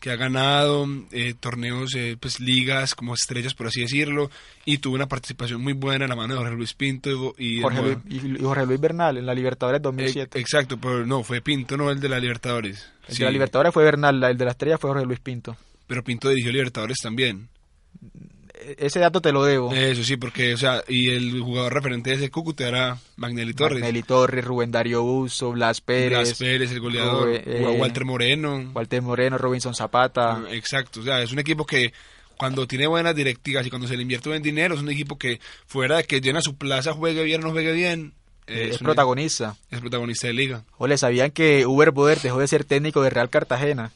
que 0.00 0.10
ha 0.10 0.16
ganado 0.16 0.86
eh, 1.12 1.34
torneos, 1.38 1.94
eh, 1.94 2.16
pues 2.18 2.40
ligas 2.40 2.94
como 2.94 3.14
estrellas, 3.14 3.54
por 3.54 3.66
así 3.66 3.82
decirlo, 3.82 4.30
y 4.64 4.78
tuvo 4.78 4.94
una 4.94 5.06
participación 5.06 5.60
muy 5.60 5.74
buena 5.74 6.06
en 6.06 6.08
la 6.08 6.16
mano 6.16 6.34
de 6.34 6.40
Jorge 6.40 6.56
Luis 6.56 6.72
Pinto 6.72 7.34
y 7.36 7.60
Jorge, 7.60 7.82
Luis, 7.82 7.98
y 8.08 8.42
Jorge 8.42 8.66
Luis 8.66 8.80
Bernal 8.80 9.18
en 9.18 9.26
la 9.26 9.34
Libertadores 9.34 9.82
2007. 9.82 10.38
Eh, 10.38 10.40
exacto, 10.40 10.78
pero 10.78 11.04
no, 11.04 11.22
fue 11.22 11.42
Pinto, 11.42 11.76
no 11.76 11.90
el 11.90 12.00
de 12.00 12.08
la 12.08 12.18
Libertadores. 12.18 12.90
El 13.08 13.16
de 13.16 13.24
la 13.24 13.30
Libertadores 13.30 13.74
fue 13.74 13.84
Bernal, 13.84 14.24
el 14.24 14.38
de 14.38 14.44
la 14.44 14.52
estrella 14.52 14.78
fue 14.78 14.90
Jorge 14.90 15.04
Luis 15.04 15.20
Pinto. 15.20 15.56
Pero 15.86 16.02
Pinto 16.02 16.30
dirigió 16.30 16.50
Libertadores 16.50 16.96
también 17.02 17.48
ese 18.78 19.00
dato 19.00 19.20
te 19.20 19.32
lo 19.32 19.44
debo. 19.44 19.72
Eso 19.72 20.04
sí, 20.04 20.16
porque, 20.16 20.54
o 20.54 20.56
sea, 20.56 20.82
y 20.88 21.10
el 21.10 21.40
jugador 21.40 21.74
referente 21.74 22.10
de 22.10 22.16
ese 22.16 22.30
Cúcuta 22.30 22.66
era 22.66 22.98
Magnelli 23.16 23.54
Torres. 23.54 23.80
Magnelli 23.80 24.02
Torres, 24.02 24.44
Rubén 24.44 24.70
Darío 24.70 25.02
Uso, 25.02 25.52
Blas 25.52 25.80
Pérez. 25.80 26.10
Blas 26.10 26.38
Pérez, 26.38 26.70
el 26.72 26.80
goleador. 26.80 27.30
Eh, 27.32 27.76
Walter 27.78 28.04
Moreno. 28.04 28.70
Walter 28.74 29.02
Moreno, 29.02 29.38
Robinson 29.38 29.74
Zapata. 29.74 30.42
Exacto, 30.50 31.00
o 31.00 31.02
sea, 31.02 31.22
es 31.22 31.32
un 31.32 31.38
equipo 31.38 31.66
que 31.66 31.92
cuando 32.36 32.66
tiene 32.66 32.86
buenas 32.86 33.14
directivas 33.14 33.66
y 33.66 33.70
cuando 33.70 33.86
se 33.86 33.96
le 33.96 34.02
invierte 34.02 34.30
buen 34.30 34.42
dinero, 34.42 34.74
es 34.74 34.80
un 34.80 34.88
equipo 34.88 35.18
que 35.18 35.40
fuera 35.66 35.98
de 35.98 36.04
que 36.04 36.20
llena 36.22 36.40
su 36.40 36.56
plaza, 36.56 36.94
juegue 36.94 37.22
bien 37.22 37.42
o 37.42 37.48
no 37.48 37.52
juegue 37.52 37.72
bien. 37.72 38.14
Es, 38.46 38.78
protagonista. 38.78 39.56
Es 39.70 39.80
protagonista 39.80 40.26
de 40.26 40.32
liga. 40.32 40.64
O 40.78 40.86
le 40.86 40.98
sabían 40.98 41.30
que 41.30 41.66
Uber 41.66 41.90
Boder 41.92 42.18
dejó 42.20 42.40
de 42.40 42.48
ser 42.48 42.64
técnico 42.64 43.02
de 43.02 43.10
Real 43.10 43.30
Cartagena. 43.30 43.92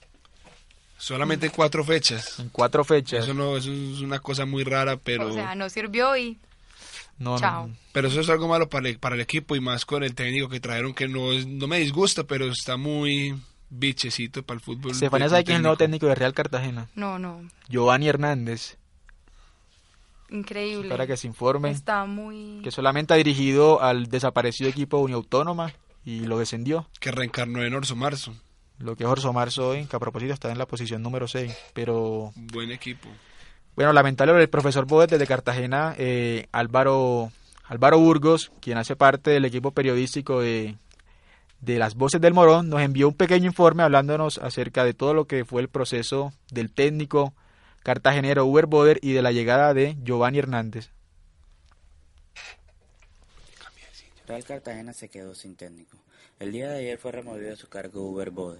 Solamente 0.97 1.47
en 1.47 1.53
cuatro 1.53 1.85
fechas. 1.85 2.39
En 2.39 2.49
cuatro 2.49 2.85
fechas. 2.85 3.25
Eso 3.25 3.35
no, 3.35 3.57
eso 3.57 3.73
es 3.73 4.01
una 4.01 4.21
cosa 4.21 4.47
muy 4.47 4.65
rara, 4.65 4.97
pero... 4.97 5.29
O 5.29 5.33
sea, 5.33 5.55
no 5.55 5.69
sirvió 5.69 6.17
y... 6.17 6.39
No, 7.19 7.39
Chao. 7.39 7.71
Pero 7.93 8.09
eso 8.09 8.21
es 8.21 8.29
algo 8.29 8.49
malo 8.49 8.69
para 8.69 8.89
el, 8.89 8.99
para 8.99 9.15
el 9.15 9.21
equipo 9.21 9.55
y 9.55 9.61
más 9.61 9.85
con 9.85 10.03
el 10.03 10.15
técnico 10.15 10.49
que 10.49 10.61
trajeron 10.61 10.95
que 10.95 11.07
no, 11.07 11.33
no 11.33 11.67
me 11.69 11.79
disgusta, 11.79 12.25
pero 12.25 12.47
está 12.47 12.77
muy 12.77 13.35
bichecito 13.71 14.43
para 14.43 14.57
el 14.57 14.61
fútbol. 14.61 14.93
Estefanía 14.93 15.29
sabe 15.29 15.45
quién 15.45 15.57
es 15.57 15.59
el 15.59 15.63
nuevo 15.63 15.77
técnico 15.77 16.07
de 16.07 16.15
Real 16.15 16.35
Cartagena. 16.35 16.89
No, 16.95 17.19
no. 17.19 17.49
Giovanni 17.69 18.09
Hernández. 18.09 18.79
Increíble. 20.31 20.89
Para 20.89 21.07
que 21.07 21.17
se 21.17 21.29
informe. 21.29 21.71
Está 21.71 22.05
muy... 22.07 22.61
Que 22.65 22.71
solamente 22.71 23.15
ha 23.15 23.17
dirigido 23.17 23.81
al 23.81 24.09
desaparecido 24.09 24.69
equipo 24.69 24.99
Unión 24.99 25.19
Autónoma 25.19 25.73
y 26.05 26.21
lo 26.21 26.39
descendió. 26.39 26.89
Que 26.99 27.13
reencarnó 27.13 27.63
en 27.63 27.75
Orso 27.75 27.95
Marzo 27.95 28.35
lo 28.79 28.97
que 28.97 29.05
es 29.05 29.11
Orso 29.11 29.33
Marzo 29.33 29.69
hoy, 29.69 29.87
que 29.87 29.97
a 29.97 30.01
propósito 30.01 30.33
está 30.33 30.51
en 30.51 30.59
la 30.59 30.67
posición 30.67 31.03
número 31.03 31.29
6, 31.29 31.57
pero... 31.73 32.33
Buen 32.37 32.71
equipo. 32.73 33.09
Bueno, 33.77 33.93
lamentable 33.93 34.41
el 34.41 34.49
profesor 34.49 34.87
Bodet 34.87 35.11
desde 35.11 35.27
Cartagena, 35.27 35.95
eh, 35.99 36.47
Álvaro, 36.53 37.33
Álvaro 37.65 37.99
Burgos, 37.99 38.53
quien 38.61 38.79
hace 38.79 38.97
parte 38.97 39.31
del 39.31 39.45
equipo 39.45 39.73
periodístico 39.73 40.41
de, 40.41 40.77
de 41.61 41.79
Las 41.79 41.95
Voces 41.95 42.21
del 42.21 42.35
Morón, 42.35 42.69
nos 42.69 42.81
envió 42.83 43.09
un 43.09 43.15
pequeño 43.15 43.47
informe 43.47 43.83
hablándonos 43.83 44.39
acerca 44.39 44.85
de 44.85 44.95
todo 44.95 45.15
lo 45.15 45.27
que 45.27 45.45
fue 45.45 45.61
el 45.63 45.69
proceso 45.69 46.33
del 46.51 46.73
técnico 46.73 47.35
cartagenero 47.83 48.47
Uber 48.47 48.67
Boder 48.67 48.99
y 49.03 49.13
de 49.13 49.23
la 49.23 49.33
llegada 49.33 49.75
de 49.75 49.97
Giovanni 50.03 50.39
Hernández. 50.39 50.91
Real 54.27 54.45
Cartagena 54.45 54.93
se 54.93 55.09
quedó 55.09 55.35
sin 55.35 55.55
técnico. 55.55 55.99
El 56.41 56.51
día 56.51 56.71
de 56.71 56.79
ayer 56.79 56.99
fue 56.99 57.13
removido 57.13 57.51
de 57.51 57.57
su 57.57 57.69
cargo 57.69 58.03
Uber 58.11 58.31
Bode. 58.31 58.59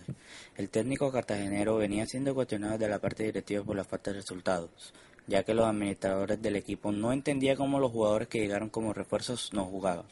El 0.57 0.71
técnico 0.71 1.11
cartagenero 1.11 1.77
venía 1.77 2.07
siendo 2.07 2.33
cuestionado 2.33 2.79
de 2.79 2.89
la 2.89 3.01
parte 3.01 3.25
directiva 3.25 3.65
por 3.65 3.75
la 3.75 3.83
falta 3.83 4.13
de 4.13 4.19
resultados, 4.19 4.95
ya 5.27 5.43
que 5.43 5.55
los 5.55 5.67
administradores 5.67 6.41
del 6.41 6.55
equipo 6.55 6.93
no 6.93 7.13
entendían 7.13 7.57
cómo 7.57 7.81
los 7.81 7.91
jugadores 7.91 8.29
que 8.29 8.39
llegaron 8.39 8.69
como 8.69 8.93
refuerzos 8.93 9.53
no 9.53 9.65
jugaban. 9.65 10.07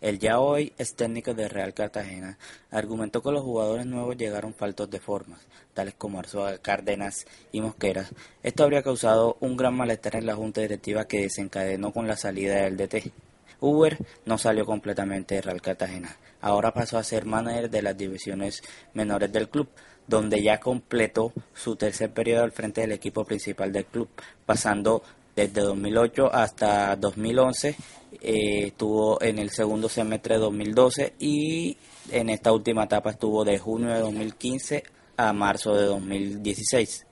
El 0.00 0.18
ya 0.18 0.40
hoy 0.40 0.72
es 0.78 0.94
técnico 0.94 1.34
de 1.34 1.48
Real 1.48 1.74
Cartagena 1.74 2.38
argumentó 2.70 3.20
que 3.20 3.32
los 3.32 3.42
jugadores 3.42 3.84
nuevos 3.84 4.16
llegaron 4.16 4.54
faltos 4.54 4.88
de 4.88 4.98
formas, 4.98 5.40
tales 5.74 5.94
como 5.94 6.18
Arzuaga, 6.20 6.56
Cárdenas 6.56 7.26
y 7.52 7.60
Mosquera. 7.60 8.08
Esto 8.42 8.64
habría 8.64 8.82
causado 8.82 9.36
un 9.40 9.58
gran 9.58 9.74
malestar 9.74 10.16
en 10.16 10.24
la 10.24 10.36
junta 10.36 10.62
directiva 10.62 11.06
que 11.06 11.20
desencadenó 11.20 11.92
con 11.92 12.08
la 12.08 12.16
salida 12.16 12.62
del 12.62 12.78
DT. 12.78 13.27
Uber 13.60 13.98
no 14.24 14.38
salió 14.38 14.64
completamente 14.64 15.36
de 15.36 15.42
Real 15.42 15.62
Cartagena. 15.62 16.16
Ahora 16.40 16.72
pasó 16.72 16.98
a 16.98 17.04
ser 17.04 17.24
manager 17.24 17.70
de 17.70 17.82
las 17.82 17.96
divisiones 17.96 18.62
menores 18.94 19.32
del 19.32 19.48
club, 19.48 19.68
donde 20.06 20.42
ya 20.42 20.60
completó 20.60 21.32
su 21.54 21.76
tercer 21.76 22.10
periodo 22.10 22.44
al 22.44 22.52
frente 22.52 22.80
del 22.80 22.92
equipo 22.92 23.24
principal 23.24 23.72
del 23.72 23.86
club, 23.86 24.08
pasando 24.46 25.02
desde 25.34 25.60
2008 25.60 26.32
hasta 26.32 26.96
2011. 26.96 27.76
Eh, 28.20 28.66
estuvo 28.68 29.20
en 29.22 29.38
el 29.38 29.50
segundo 29.50 29.88
semestre 29.88 30.34
de 30.34 30.40
2012 30.40 31.14
y 31.18 31.76
en 32.10 32.30
esta 32.30 32.52
última 32.52 32.84
etapa 32.84 33.10
estuvo 33.10 33.44
de 33.44 33.58
junio 33.58 33.90
de 33.90 34.00
2015 34.00 34.84
a 35.16 35.32
marzo 35.32 35.74
de 35.74 35.84
2016. 35.84 37.06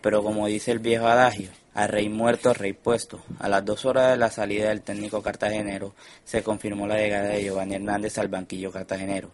Pero 0.00 0.22
como 0.22 0.46
dice 0.46 0.72
el 0.72 0.78
viejo 0.78 1.06
adagio, 1.06 1.50
a 1.74 1.86
rey 1.86 2.08
muerto, 2.08 2.52
rey 2.52 2.72
puesto. 2.72 3.22
A 3.38 3.48
las 3.48 3.64
dos 3.64 3.84
horas 3.84 4.10
de 4.10 4.16
la 4.16 4.30
salida 4.30 4.68
del 4.68 4.82
técnico 4.82 5.22
cartagenero, 5.22 5.94
se 6.24 6.42
confirmó 6.42 6.86
la 6.86 6.96
llegada 6.96 7.28
de 7.28 7.42
Giovanni 7.42 7.76
Hernández 7.76 8.18
al 8.18 8.28
banquillo 8.28 8.72
cartagenero. 8.72 9.30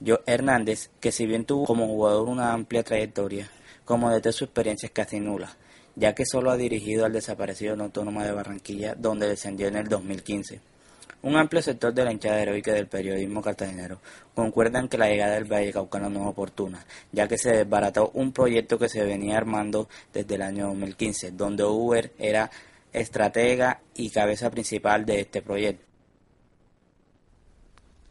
Yo, 0.00 0.20
Hernández, 0.26 0.90
que 1.00 1.12
si 1.12 1.26
bien 1.26 1.44
tuvo 1.44 1.66
como 1.66 1.86
jugador 1.86 2.28
una 2.28 2.52
amplia 2.52 2.82
trayectoria, 2.82 3.48
como 3.84 4.10
desde 4.10 4.32
su 4.32 4.44
experiencia 4.44 4.86
es 4.86 4.92
casi 4.92 5.20
nula, 5.20 5.56
ya 5.94 6.14
que 6.14 6.24
solo 6.26 6.50
ha 6.50 6.56
dirigido 6.56 7.04
al 7.04 7.12
desaparecido 7.12 7.74
Autónoma 7.80 8.24
de 8.24 8.32
Barranquilla, 8.32 8.94
donde 8.94 9.28
descendió 9.28 9.68
en 9.68 9.76
el 9.76 9.88
2015. 9.88 10.73
Un 11.24 11.36
amplio 11.36 11.62
sector 11.62 11.94
de 11.94 12.04
la 12.04 12.12
hinchada 12.12 12.42
heroica 12.42 12.70
del 12.74 12.86
periodismo 12.86 13.40
cartagenero 13.40 13.98
concuerdan 14.34 14.88
que 14.88 14.98
la 14.98 15.08
llegada 15.08 15.32
del 15.32 15.50
Valle 15.50 15.72
Caucano 15.72 16.10
no 16.10 16.20
es 16.20 16.26
oportuna, 16.26 16.84
ya 17.12 17.26
que 17.26 17.38
se 17.38 17.50
desbarató 17.50 18.10
un 18.12 18.30
proyecto 18.30 18.78
que 18.78 18.90
se 18.90 19.02
venía 19.02 19.38
armando 19.38 19.88
desde 20.12 20.34
el 20.34 20.42
año 20.42 20.66
2015, 20.66 21.30
donde 21.30 21.64
Uber 21.64 22.12
era 22.18 22.50
estratega 22.92 23.80
y 23.94 24.10
cabeza 24.10 24.50
principal 24.50 25.06
de 25.06 25.20
este 25.20 25.40
proyecto. 25.40 25.82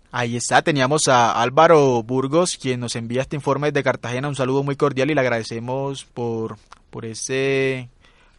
Ahí 0.10 0.36
está, 0.36 0.64
teníamos 0.64 1.08
a 1.08 1.40
Álvaro 1.40 2.02
Burgos, 2.02 2.58
quien 2.58 2.80
nos 2.80 2.96
envía 2.96 3.22
este 3.22 3.36
informe 3.36 3.72
de 3.72 3.84
Cartagena. 3.84 4.28
Un 4.28 4.36
saludo 4.36 4.64
muy 4.64 4.76
cordial 4.76 5.12
y 5.12 5.14
le 5.14 5.22
agradecemos 5.22 6.04
por, 6.06 6.58
por 6.90 7.06
ese 7.06 7.90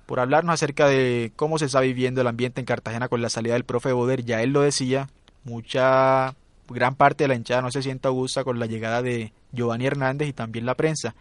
por 0.07 0.21
hablarnos 0.21 0.55
acerca 0.55 0.87
de 0.87 1.33
cómo 1.37 1.59
se 1.59 1.67
está 1.67 1.81
viviendo 1.81 2.21
el 2.21 2.27
ambiente 2.27 2.61
en 2.61 2.67
Cartagena 2.67 3.09
con 3.09 3.23
la 3.23 3.31
salida 3.31 3.55
del 3.55 3.65
profe 3.65 3.93
Boder. 3.93 4.25
Ya 4.25 4.43
él 4.43 4.51
lo 4.51 4.61
decía, 4.61 5.09
mucha 5.45 6.35
gran 6.69 6.95
parte 6.95 7.25
de 7.25 7.29
la 7.29 7.35
hinchada 7.35 7.63
no 7.63 7.71
se 7.71 7.83
siente 7.83 8.09
gusta 8.09 8.45
con 8.45 8.59
la 8.59 8.67
llegada 8.67 9.03
de 9.03 9.33
Giovanni 9.53 9.87
Hernández 9.87 10.29
y 10.29 10.33
también 10.33 10.67
la 10.67 10.75
prensa. 10.75 11.15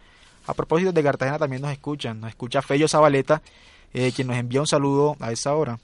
A 0.46 0.54
propósito 0.54 0.92
de 0.92 1.02
Cartagena 1.02 1.38
también 1.38 1.62
nos 1.62 1.72
escuchan, 1.72 2.20
nos 2.20 2.30
escucha 2.30 2.62
Fello 2.62 2.88
Zabaleta, 2.88 3.42
eh, 3.94 4.12
quien 4.14 4.28
nos 4.28 4.36
envía 4.36 4.60
un 4.60 4.66
saludo 4.66 5.16
a 5.20 5.32
esa 5.32 5.54
hora. 5.54 5.78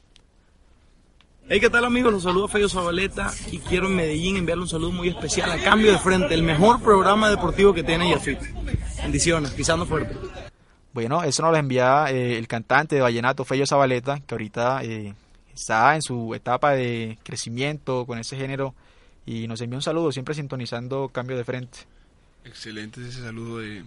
Hey, 1.48 1.58
¿qué 1.58 1.70
tal 1.70 1.84
amigos? 1.84 2.12
Los 2.12 2.22
saludo 2.22 2.46
Fello 2.46 2.68
Zabaleta 2.68 3.32
y 3.50 3.58
quiero 3.58 3.86
en 3.86 3.96
Medellín 3.96 4.36
enviarle 4.36 4.62
un 4.62 4.68
saludo 4.68 4.92
muy 4.92 5.08
especial 5.08 5.50
a 5.50 5.58
Cambio 5.58 5.90
de 5.90 5.98
Frente, 5.98 6.34
el 6.34 6.42
mejor 6.42 6.80
programa 6.80 7.28
deportivo 7.28 7.72
que 7.72 7.82
tiene 7.82 8.10
Yafit. 8.10 8.38
Bendiciones, 9.02 9.50
pisando 9.52 9.86
fuerte. 9.86 10.14
Bueno, 10.92 11.22
eso 11.22 11.42
nos 11.42 11.53
lo 11.53 11.59
envía 11.59 12.07
eh, 12.11 12.37
el 12.37 12.48
cantante 12.48 12.96
de 12.96 13.03
Vallenato, 13.03 13.44
Fello 13.44 13.66
Zabaleta, 13.66 14.20
que 14.20 14.35
ahorita 14.35 14.83
eh, 14.83 15.14
está 15.55 15.94
en 15.94 16.03
su 16.03 16.35
etapa 16.35 16.72
de 16.72 17.18
crecimiento 17.22 18.07
con 18.07 18.18
ese 18.18 18.37
género 18.37 18.74
y 19.24 19.46
nos 19.46 19.61
envía 19.61 19.76
un 19.76 19.83
saludo, 19.83 20.11
siempre 20.11 20.35
sintonizando 20.35 21.09
Cambio 21.09 21.37
de 21.37 21.44
Frente. 21.44 21.79
Excelente 22.44 23.00
ese 23.07 23.22
saludo 23.22 23.59
de, 23.59 23.85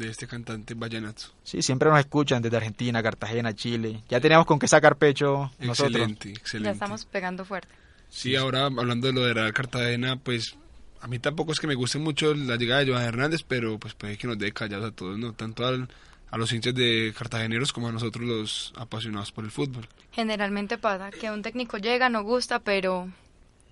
este 0.00 0.26
cantante 0.26 0.74
Vallenato. 0.74 1.24
Sí, 1.42 1.60
siempre 1.60 1.90
nos 1.90 1.98
escuchan 1.98 2.40
desde 2.40 2.56
Argentina, 2.56 3.02
Cartagena, 3.02 3.54
Chile. 3.54 4.02
Ya 4.08 4.20
teníamos 4.20 4.46
con 4.46 4.58
qué 4.58 4.68
sacar 4.68 4.96
pecho 4.96 5.50
nosotros. 5.58 5.96
Excelente, 5.96 6.30
excelente. 6.30 6.68
Ya 6.68 6.72
estamos 6.72 7.04
pegando 7.04 7.44
fuerte. 7.44 7.74
Sí, 8.08 8.34
ahora 8.36 8.66
hablando 8.66 9.08
de 9.08 9.12
lo 9.12 9.24
de 9.24 9.34
la 9.34 9.52
Cartagena, 9.52 10.16
pues 10.16 10.56
a 11.00 11.08
mí 11.08 11.18
tampoco 11.18 11.52
es 11.52 11.60
que 11.60 11.66
me 11.66 11.74
guste 11.74 11.98
mucho 11.98 12.34
la 12.34 12.56
llegada 12.56 12.84
de 12.84 12.92
Joan 12.92 13.04
Hernández, 13.04 13.42
pero 13.46 13.78
pues 13.78 13.94
puede 13.94 14.16
que 14.16 14.26
nos 14.26 14.38
dé 14.38 14.52
callados 14.52 14.90
a 14.90 14.94
todos, 14.94 15.18
¿no? 15.18 15.32
Tanto 15.34 15.66
al 15.66 15.88
a 16.30 16.38
los 16.38 16.52
hinchas 16.52 16.74
de 16.74 17.12
cartageneros 17.16 17.72
como 17.72 17.88
a 17.88 17.92
nosotros 17.92 18.24
los 18.24 18.72
apasionados 18.76 19.32
por 19.32 19.44
el 19.44 19.50
fútbol. 19.50 19.88
Generalmente 20.12 20.78
pasa 20.78 21.10
que 21.10 21.30
un 21.30 21.42
técnico 21.42 21.78
llega, 21.78 22.08
no 22.08 22.22
gusta, 22.22 22.58
pero 22.58 23.08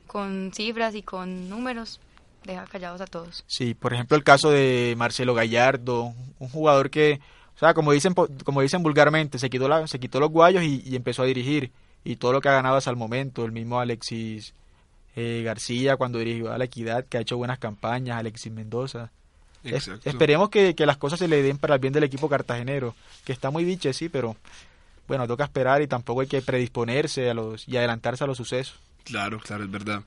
con 0.06 0.52
cifras 0.54 0.94
y 0.94 1.02
con 1.02 1.48
números 1.48 2.00
deja 2.44 2.64
callados 2.66 3.00
a 3.00 3.06
todos. 3.06 3.44
Sí, 3.46 3.74
por 3.74 3.92
ejemplo 3.94 4.16
el 4.16 4.24
caso 4.24 4.50
de 4.50 4.94
Marcelo 4.96 5.34
Gallardo, 5.34 6.14
un 6.38 6.48
jugador 6.48 6.90
que, 6.90 7.20
o 7.56 7.58
sea, 7.58 7.74
como 7.74 7.92
dicen, 7.92 8.14
como 8.14 8.60
dicen 8.60 8.82
vulgarmente, 8.82 9.38
se 9.38 9.50
quitó, 9.50 9.68
la, 9.68 9.86
se 9.86 9.98
quitó 9.98 10.20
los 10.20 10.30
guayos 10.30 10.62
y, 10.62 10.94
empezó 10.94 11.22
a 11.22 11.26
dirigir. 11.26 11.72
Y 12.06 12.16
todo 12.16 12.32
lo 12.32 12.42
que 12.42 12.50
ha 12.50 12.52
ganado 12.52 12.76
hasta 12.76 12.90
el 12.90 12.96
momento, 12.96 13.46
el 13.46 13.52
mismo 13.52 13.80
Alexis 13.80 14.52
eh, 15.16 15.40
García 15.42 15.96
cuando 15.96 16.18
dirigió 16.18 16.52
a 16.52 16.58
la 16.58 16.66
Equidad, 16.66 17.06
que 17.06 17.16
ha 17.16 17.22
hecho 17.22 17.38
buenas 17.38 17.58
campañas, 17.58 18.18
Alexis 18.18 18.52
Mendoza 18.52 19.10
esperemos 19.64 20.48
que, 20.50 20.74
las 20.78 20.96
cosas 20.96 21.18
se 21.18 21.28
le 21.28 21.42
den 21.42 21.58
para 21.58 21.74
el 21.74 21.80
bien 21.80 21.92
del 21.92 22.04
equipo 22.04 22.28
cartagenero, 22.28 22.94
que 23.24 23.32
está 23.32 23.50
muy 23.50 23.64
biche, 23.64 23.92
sí, 23.92 24.08
pero 24.08 24.36
bueno, 25.08 25.26
toca 25.26 25.44
esperar 25.44 25.82
y 25.82 25.86
tampoco 25.86 26.20
hay 26.22 26.26
que 26.26 26.42
predisponerse 26.42 27.30
a 27.30 27.34
los 27.34 27.66
y 27.68 27.76
adelantarse 27.76 28.24
a 28.24 28.26
los 28.26 28.36
sucesos. 28.36 28.78
Claro, 29.04 29.38
claro, 29.40 29.64
es 29.64 29.70
verdad. 29.70 30.02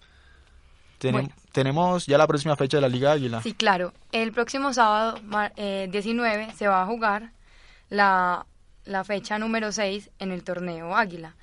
Tenem- 1.00 1.32
Tenemos 1.52 2.08
ya 2.08 2.18
la 2.18 2.26
próxima 2.28 2.56
fecha 2.56 2.78
de 2.78 2.82
la 2.82 2.90
Liga 2.90 3.12
Águila. 3.12 3.42
Sí, 3.44 3.54
claro. 3.54 3.94
El 4.12 4.32
próximo 4.32 4.74
sábado 4.74 5.20
eh, 5.56 5.88
19 5.92 6.54
se 6.58 6.68
va 6.68 6.82
a 6.82 6.86
jugar 6.88 7.32
la, 7.90 8.46
la 8.86 9.04
fecha 9.04 9.38
número 9.38 9.72
6 9.72 10.10
en 10.20 10.32
el 10.32 10.44
torneo 10.44 10.96
Águila. 10.96 11.36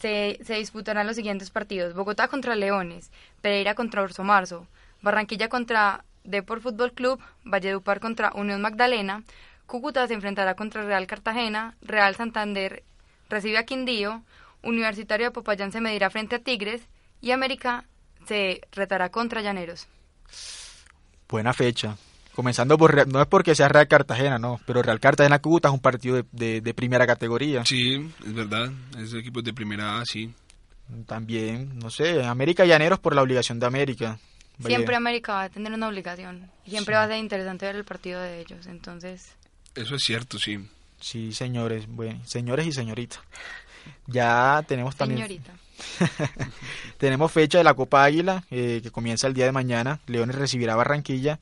Se, 0.00 0.38
se 0.44 0.54
disputarán 0.54 1.06
los 1.06 1.16
siguientes 1.16 1.50
partidos. 1.50 1.94
Bogotá 1.94 2.28
contra 2.28 2.54
Leones, 2.56 3.10
Pereira 3.40 3.74
contra 3.74 4.02
Orso 4.02 4.22
Marzo, 4.24 4.66
Barranquilla 5.00 5.48
contra 5.48 6.04
Depor 6.24 6.60
Fútbol 6.60 6.92
Club, 6.92 7.20
Valledupar 7.44 8.00
contra 8.00 8.32
Unión 8.34 8.60
Magdalena, 8.60 9.22
Cúcuta 9.66 10.06
se 10.06 10.14
enfrentará 10.14 10.54
contra 10.54 10.84
Real 10.84 11.06
Cartagena, 11.06 11.76
Real 11.82 12.14
Santander 12.14 12.82
recibe 13.28 13.58
a 13.58 13.64
Quindío, 13.64 14.22
Universitario 14.62 15.26
de 15.26 15.30
Popayán 15.32 15.72
se 15.72 15.80
medirá 15.80 16.10
frente 16.10 16.36
a 16.36 16.38
Tigres 16.40 16.82
y 17.20 17.30
América 17.30 17.84
se 18.26 18.60
retará 18.72 19.08
contra 19.10 19.40
Llaneros. 19.42 19.88
Buena 21.28 21.52
fecha. 21.52 21.96
Comenzando 22.34 22.78
por, 22.78 22.94
Real- 22.94 23.08
no 23.08 23.20
es 23.20 23.26
porque 23.26 23.54
sea 23.54 23.68
Real 23.68 23.88
Cartagena, 23.88 24.38
no, 24.38 24.58
pero 24.66 24.82
Real 24.82 25.00
Cartagena 25.00 25.38
Cúcuta 25.40 25.68
es 25.68 25.74
un 25.74 25.80
partido 25.80 26.16
de, 26.16 26.24
de- 26.32 26.60
de 26.60 26.74
primera 26.74 27.06
categoría. 27.06 27.64
Sí, 27.64 28.10
es 28.24 28.34
verdad. 28.34 28.70
Es 28.98 29.12
equipos 29.14 29.42
de 29.44 29.52
primera 29.52 30.00
A, 30.00 30.04
sí. 30.04 30.32
También, 31.06 31.78
no 31.78 31.90
sé, 31.90 32.22
América 32.24 32.64
Llaneros 32.64 32.98
por 32.98 33.14
la 33.14 33.22
obligación 33.22 33.58
de 33.58 33.66
América. 33.66 34.18
Siempre 34.60 34.94
América 34.96 35.32
va 35.34 35.42
a 35.44 35.48
tener 35.48 35.72
una 35.72 35.88
obligación. 35.88 36.50
y 36.64 36.70
Siempre 36.70 36.94
Sí. 36.94 36.96
va 36.98 37.04
a 37.04 37.08
ser 37.08 37.18
interesante 37.18 37.66
ver 37.66 37.76
el 37.76 37.84
partido 37.84 38.20
de 38.20 38.40
ellos. 38.40 38.66
Entonces, 38.66 39.34
Eso 39.74 39.94
es 39.96 40.02
cierto, 40.04 40.38
sí. 40.38 40.68
Sí, 41.00 41.32
señores, 41.32 41.86
bueno, 41.88 42.20
señores 42.26 42.66
y 42.66 42.72
señoritas. 42.72 43.20
Ya 44.06 44.62
tenemos 44.68 44.94
también 44.94 45.18
señorita. 45.26 45.52
tenemos 46.98 47.32
fecha 47.32 47.58
de 47.58 47.64
la 47.64 47.74
Copa 47.74 48.04
Águila 48.04 48.44
eh, 48.50 48.80
que 48.82 48.90
comienza 48.90 49.26
el 49.26 49.34
día 49.34 49.46
de 49.46 49.52
mañana. 49.52 50.00
Leones 50.06 50.36
recibirá 50.36 50.74
a 50.74 50.76
Barranquilla 50.76 51.40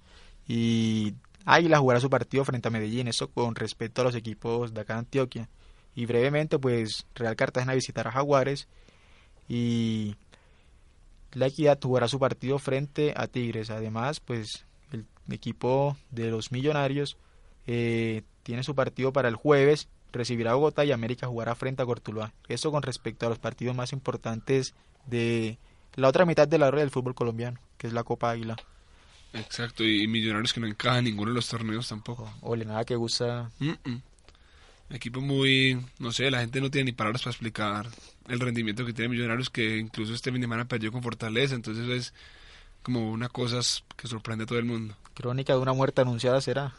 y 0.49 1.12
Águila 1.44 1.79
jugará 1.79 2.01
su 2.01 2.09
partido 2.09 2.44
frente 2.44 2.68
a 2.68 2.70
Medellín. 2.70 3.09
Eso 3.09 3.29
con 3.29 3.55
respecto 3.55 4.01
a 4.01 4.05
los 4.05 4.14
equipos 4.14 4.73
de 4.73 4.81
acá 4.81 4.94
de 4.94 4.99
Antioquia. 5.01 5.49
Y 5.94 6.07
brevemente, 6.07 6.59
pues 6.59 7.05
Real 7.14 7.37
Cartagena 7.37 7.75
visitará 7.75 8.11
a 8.11 8.14
Jaguares 8.14 8.68
y 9.49 10.14
La 11.33 11.47
Equidad 11.47 11.79
jugará 11.81 12.09
su 12.09 12.19
partido 12.19 12.59
frente 12.59 13.14
a 13.16 13.27
Tigres. 13.27 13.71
Además, 13.71 14.21
pues 14.21 14.64
el 14.93 15.07
equipo 15.31 15.97
de 16.11 16.31
los 16.31 16.53
Millonarios 16.53 17.16
eh, 17.66 18.23
tiene 18.43 18.62
su 18.64 18.75
partido 18.75 19.12
para 19.12 19.29
el 19.29 19.37
jueves, 19.37 19.88
recibirá 20.12 20.53
a 20.53 20.55
Bogotá 20.55 20.85
y 20.85 20.93
América 20.93 21.27
jugará 21.27 21.55
frente 21.55 21.83
a 21.83 21.87
Cortuluá. 21.87 22.33
Eso 22.49 22.71
con 22.71 22.83
respecto 22.83 23.27
a 23.27 23.29
los 23.29 23.38
partidos 23.38 23.77
más 23.77 23.93
importantes 23.93 24.75
de 25.07 25.59
la 25.95 26.09
otra 26.09 26.27
mitad 26.27 26.49
de 26.49 26.59
la 26.59 26.71
rueda 26.71 26.85
del 26.85 26.90
fútbol 26.90 27.14
colombiano, 27.14 27.61
que 27.79 27.87
es 27.87 27.93
la 27.93 28.05
Copa 28.05 28.31
Águila. 28.31 28.57
Exacto. 29.33 29.85
Y, 29.85 30.09
Millonarios 30.09 30.53
que 30.53 30.61
no 30.61 30.66
encaja 30.66 30.99
en 30.99 31.05
ninguno 31.05 31.31
de 31.31 31.37
los 31.37 31.49
torneos 31.49 31.88
tampoco. 31.88 32.33
Ole, 32.40 32.64
nada 32.64 32.85
que 32.85 32.97
gusta. 32.97 33.51
Mm, 33.59 33.71
mm. 33.85 34.03
Equipo 34.90 35.20
muy, 35.20 35.79
no 35.98 36.11
sé, 36.12 36.31
la 36.31 36.40
gente 36.40 36.61
no 36.61 36.70
tiene 36.70 36.87
ni 36.87 36.92
palabras 36.92 37.22
para 37.22 37.31
explicar 37.33 37.87
el 38.29 38.40
rendimiento 38.40 38.85
que 38.85 38.92
tiene 38.92 39.09
Millonarios, 39.11 39.48
que 39.48 39.76
incluso 39.79 40.12
este 40.14 40.33
fin 40.33 40.40
de 40.40 40.44
semana 40.46 40.66
perdió 40.66 40.90
con 40.90 41.03
Fortaleza, 41.03 41.55
entonces 41.55 41.88
es 41.88 42.14
como 42.83 43.11
una 43.11 43.29
cosa 43.29 43.61
que 43.96 44.09
sorprende 44.09 44.44
a 44.44 44.46
todo 44.46 44.59
el 44.59 44.64
mundo. 44.64 44.96
Crónica 45.14 45.53
de 45.53 45.61
una 45.61 45.72
muerte 45.72 46.00
anunciada 46.00 46.40
será. 46.40 46.74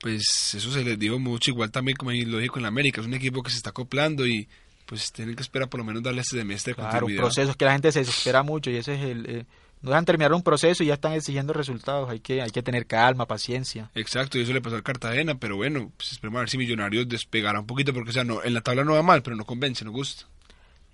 Pues 0.00 0.52
eso 0.54 0.70
se 0.72 0.84
les 0.84 0.98
dijo 0.98 1.18
mucho, 1.18 1.50
igual 1.50 1.70
también 1.70 1.96
como 1.96 2.10
lo 2.12 2.38
dijo 2.38 2.56
en 2.58 2.62
la 2.62 2.68
América, 2.68 3.00
es 3.00 3.06
un 3.06 3.14
equipo 3.14 3.42
que 3.42 3.50
se 3.50 3.56
está 3.56 3.70
acoplando 3.70 4.26
y 4.26 4.46
pues 4.84 5.10
tienen 5.12 5.34
que 5.34 5.42
esperar 5.42 5.70
por 5.70 5.78
lo 5.80 5.84
menos 5.84 6.02
darle 6.02 6.20
este 6.20 6.36
semestre 6.36 6.72
de 6.72 6.74
Claro, 6.74 6.90
un 6.90 6.98
continuidad. 7.00 7.22
proceso 7.22 7.50
es 7.52 7.56
que 7.56 7.64
la 7.64 7.72
gente 7.72 7.90
se 7.92 8.00
desespera 8.00 8.42
mucho 8.42 8.70
y 8.70 8.76
ese 8.76 8.94
es 8.96 9.00
el... 9.00 9.26
eh, 9.26 9.44
no 9.84 9.90
dejan 9.90 10.06
terminar 10.06 10.32
un 10.32 10.42
proceso 10.42 10.82
y 10.82 10.86
ya 10.86 10.94
están 10.94 11.12
exigiendo 11.12 11.52
resultados. 11.52 12.08
Hay 12.08 12.20
que, 12.20 12.40
hay 12.40 12.50
que 12.50 12.62
tener 12.62 12.86
calma, 12.86 13.26
paciencia. 13.26 13.90
Exacto, 13.94 14.38
y 14.38 14.40
eso 14.40 14.54
le 14.54 14.62
pasó 14.62 14.76
al 14.76 14.82
Cartagena, 14.82 15.34
pero 15.34 15.56
bueno, 15.56 15.92
pues 15.98 16.12
esperemos 16.12 16.38
a 16.38 16.40
ver 16.40 16.48
si 16.48 16.56
Millonarios 16.56 17.06
despegará 17.06 17.60
un 17.60 17.66
poquito, 17.66 17.92
porque 17.92 18.08
o 18.08 18.12
sea, 18.14 18.24
no, 18.24 18.42
en 18.42 18.54
la 18.54 18.62
tabla 18.62 18.82
no 18.82 18.94
va 18.94 19.02
mal, 19.02 19.22
pero 19.22 19.36
no 19.36 19.44
convence, 19.44 19.84
no 19.84 19.92
gusta. 19.92 20.24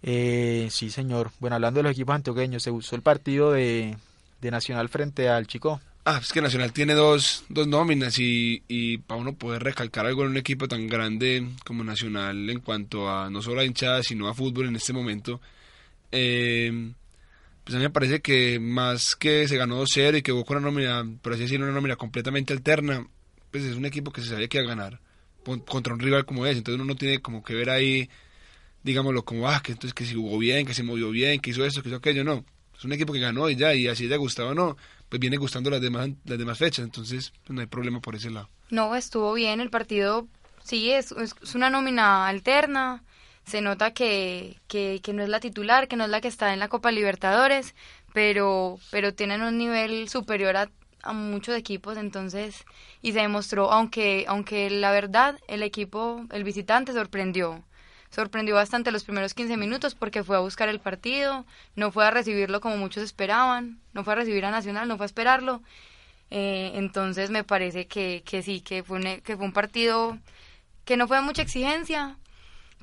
Eh, 0.02 0.66
sí, 0.72 0.90
señor. 0.90 1.30
Bueno, 1.38 1.54
hablando 1.54 1.78
de 1.78 1.84
los 1.84 1.92
equipos 1.92 2.16
antioqueños, 2.16 2.64
se 2.64 2.72
usó 2.72 2.96
el 2.96 3.02
partido 3.02 3.52
de, 3.52 3.96
de 4.40 4.50
Nacional 4.50 4.88
frente 4.88 5.28
al 5.28 5.46
Chico. 5.46 5.80
Ah, 6.04 6.18
es 6.20 6.32
que 6.32 6.40
Nacional 6.40 6.72
tiene 6.72 6.94
dos, 6.94 7.44
dos 7.48 7.68
nóminas 7.68 8.18
y, 8.18 8.64
y 8.66 8.98
para 8.98 9.20
uno 9.20 9.34
poder 9.34 9.62
recalcar 9.62 10.04
algo 10.04 10.24
en 10.24 10.30
un 10.30 10.36
equipo 10.36 10.66
tan 10.66 10.88
grande 10.88 11.46
como 11.64 11.84
Nacional 11.84 12.50
en 12.50 12.58
cuanto 12.58 13.08
a 13.08 13.30
no 13.30 13.40
solo 13.40 13.60
a 13.60 13.64
hinchada, 13.64 14.02
sino 14.02 14.26
a 14.26 14.34
fútbol 14.34 14.66
en 14.66 14.74
este 14.74 14.92
momento, 14.92 15.40
eh, 16.10 16.92
pues 17.70 17.76
a 17.76 17.78
mí 17.78 17.84
me 17.84 17.90
parece 17.90 18.20
que 18.20 18.58
más 18.58 19.14
que 19.14 19.46
se 19.46 19.56
ganó 19.56 19.80
2-0 19.80 20.18
y 20.18 20.22
que 20.22 20.32
hubo 20.32 20.44
con 20.44 20.56
una 20.56 20.66
nómina, 20.66 21.06
por 21.22 21.34
así 21.34 21.42
decirlo, 21.42 21.66
una 21.66 21.74
nómina 21.76 21.94
completamente 21.94 22.52
alterna, 22.52 23.06
pues 23.52 23.62
es 23.62 23.76
un 23.76 23.84
equipo 23.84 24.10
que 24.10 24.22
se 24.22 24.30
sabía 24.30 24.48
que 24.48 24.58
iba 24.58 24.66
a 24.66 24.74
ganar 24.74 25.00
contra 25.68 25.94
un 25.94 26.00
rival 26.00 26.24
como 26.26 26.46
ese, 26.46 26.58
entonces 26.58 26.80
uno 26.80 26.92
no 26.92 26.96
tiene 26.96 27.20
como 27.20 27.44
que 27.44 27.54
ver 27.54 27.70
ahí, 27.70 28.10
digámoslo, 28.82 29.24
como, 29.24 29.48
ah, 29.48 29.62
que 29.62 29.70
entonces 29.70 29.94
que 29.94 30.04
si 30.04 30.16
jugó 30.16 30.36
bien, 30.38 30.66
que 30.66 30.74
se 30.74 30.82
movió 30.82 31.10
bien, 31.10 31.38
que 31.38 31.50
hizo 31.50 31.64
esto, 31.64 31.80
que 31.80 31.90
hizo 31.90 31.98
aquello, 31.98 32.24
no. 32.24 32.44
Es 32.76 32.84
un 32.84 32.92
equipo 32.92 33.12
que 33.12 33.20
ganó 33.20 33.48
y 33.48 33.54
ya, 33.54 33.72
y 33.72 33.86
así 33.86 34.08
le 34.08 34.16
gustado 34.16 34.48
o 34.48 34.54
no, 34.54 34.76
pues 35.08 35.20
viene 35.20 35.36
gustando 35.36 35.70
las 35.70 35.80
demás, 35.80 36.10
las 36.24 36.38
demás 36.40 36.58
fechas, 36.58 36.84
entonces 36.84 37.32
pues 37.44 37.54
no 37.54 37.60
hay 37.60 37.68
problema 37.68 38.00
por 38.00 38.16
ese 38.16 38.30
lado. 38.30 38.50
No, 38.70 38.96
estuvo 38.96 39.32
bien 39.32 39.60
el 39.60 39.70
partido. 39.70 40.26
Sí, 40.64 40.90
es 40.90 41.12
es 41.12 41.54
una 41.54 41.70
nómina 41.70 42.26
alterna. 42.26 43.04
Se 43.44 43.60
nota 43.60 43.92
que, 43.92 44.56
que, 44.68 45.00
que 45.02 45.12
no 45.12 45.22
es 45.22 45.28
la 45.28 45.40
titular, 45.40 45.88
que 45.88 45.96
no 45.96 46.04
es 46.04 46.10
la 46.10 46.20
que 46.20 46.28
está 46.28 46.52
en 46.52 46.60
la 46.60 46.68
Copa 46.68 46.92
Libertadores, 46.92 47.74
pero, 48.12 48.78
pero 48.90 49.14
tienen 49.14 49.42
un 49.42 49.58
nivel 49.58 50.08
superior 50.08 50.56
a, 50.56 50.70
muchos 51.14 51.56
equipos, 51.56 51.96
entonces, 51.96 52.66
y 53.00 53.12
se 53.12 53.20
demostró, 53.20 53.72
aunque, 53.72 54.26
aunque 54.28 54.68
la 54.68 54.90
verdad, 54.92 55.38
el 55.48 55.62
equipo, 55.62 56.26
el 56.30 56.44
visitante 56.44 56.92
sorprendió. 56.92 57.64
Sorprendió 58.10 58.54
bastante 58.56 58.90
los 58.90 59.04
primeros 59.04 59.32
15 59.32 59.56
minutos 59.56 59.94
porque 59.94 60.24
fue 60.24 60.36
a 60.36 60.40
buscar 60.40 60.68
el 60.68 60.78
partido, 60.78 61.46
no 61.74 61.90
fue 61.90 62.04
a 62.04 62.10
recibirlo 62.10 62.60
como 62.60 62.76
muchos 62.76 63.02
esperaban, 63.02 63.80
no 63.94 64.04
fue 64.04 64.12
a 64.12 64.16
recibir 64.16 64.44
a 64.44 64.50
Nacional, 64.50 64.88
no 64.88 64.98
fue 64.98 65.04
a 65.04 65.06
esperarlo. 65.06 65.62
Eh, 66.30 66.72
entonces 66.74 67.30
me 67.30 67.44
parece 67.44 67.86
que, 67.86 68.22
que 68.24 68.42
sí, 68.42 68.60
que 68.60 68.82
fue, 68.82 68.98
un, 68.98 69.20
que 69.22 69.36
fue 69.36 69.46
un 69.46 69.52
partido 69.52 70.18
que 70.84 70.96
no 70.96 71.08
fue 71.08 71.16
de 71.18 71.22
mucha 71.22 71.42
exigencia, 71.42 72.18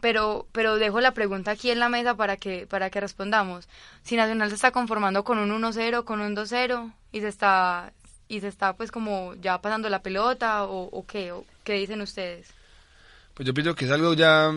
pero, 0.02 0.48
pero 0.52 0.78
dejo 0.78 1.02
la 1.02 1.14
pregunta 1.14 1.52
aquí 1.52 1.72
en 1.72 1.80
la 1.80 1.90
mesa 1.90 2.16
para 2.16 2.38
que, 2.38 2.68
para 2.68 2.90
que 2.90 3.00
respondamos. 3.00 3.68
Si 4.04 4.16
Nacional 4.16 4.50
se 4.50 4.56
está 4.56 4.72
conformando 4.72 5.24
con 5.24 5.40
un 5.40 5.50
1-0, 5.50 6.04
con 6.04 6.22
un 6.22 6.36
2-0 6.36 6.92
y 7.12 7.22
se 7.22 7.28
está 7.28 7.94
y 8.30 8.42
se 8.42 8.48
está 8.48 8.74
pues 8.74 8.92
como 8.92 9.36
ya 9.36 9.62
pasando 9.62 9.90
la 9.90 10.02
pelota 10.02 10.66
o, 10.66 10.84
o 10.84 11.06
qué, 11.06 11.32
o 11.32 11.46
qué 11.64 11.74
dicen 11.74 12.02
ustedes. 12.02 12.48
Pues 13.34 13.48
yo 13.48 13.54
pienso 13.54 13.76
que 13.76 13.86
es 13.86 13.92
algo 13.92 14.14
ya, 14.14 14.52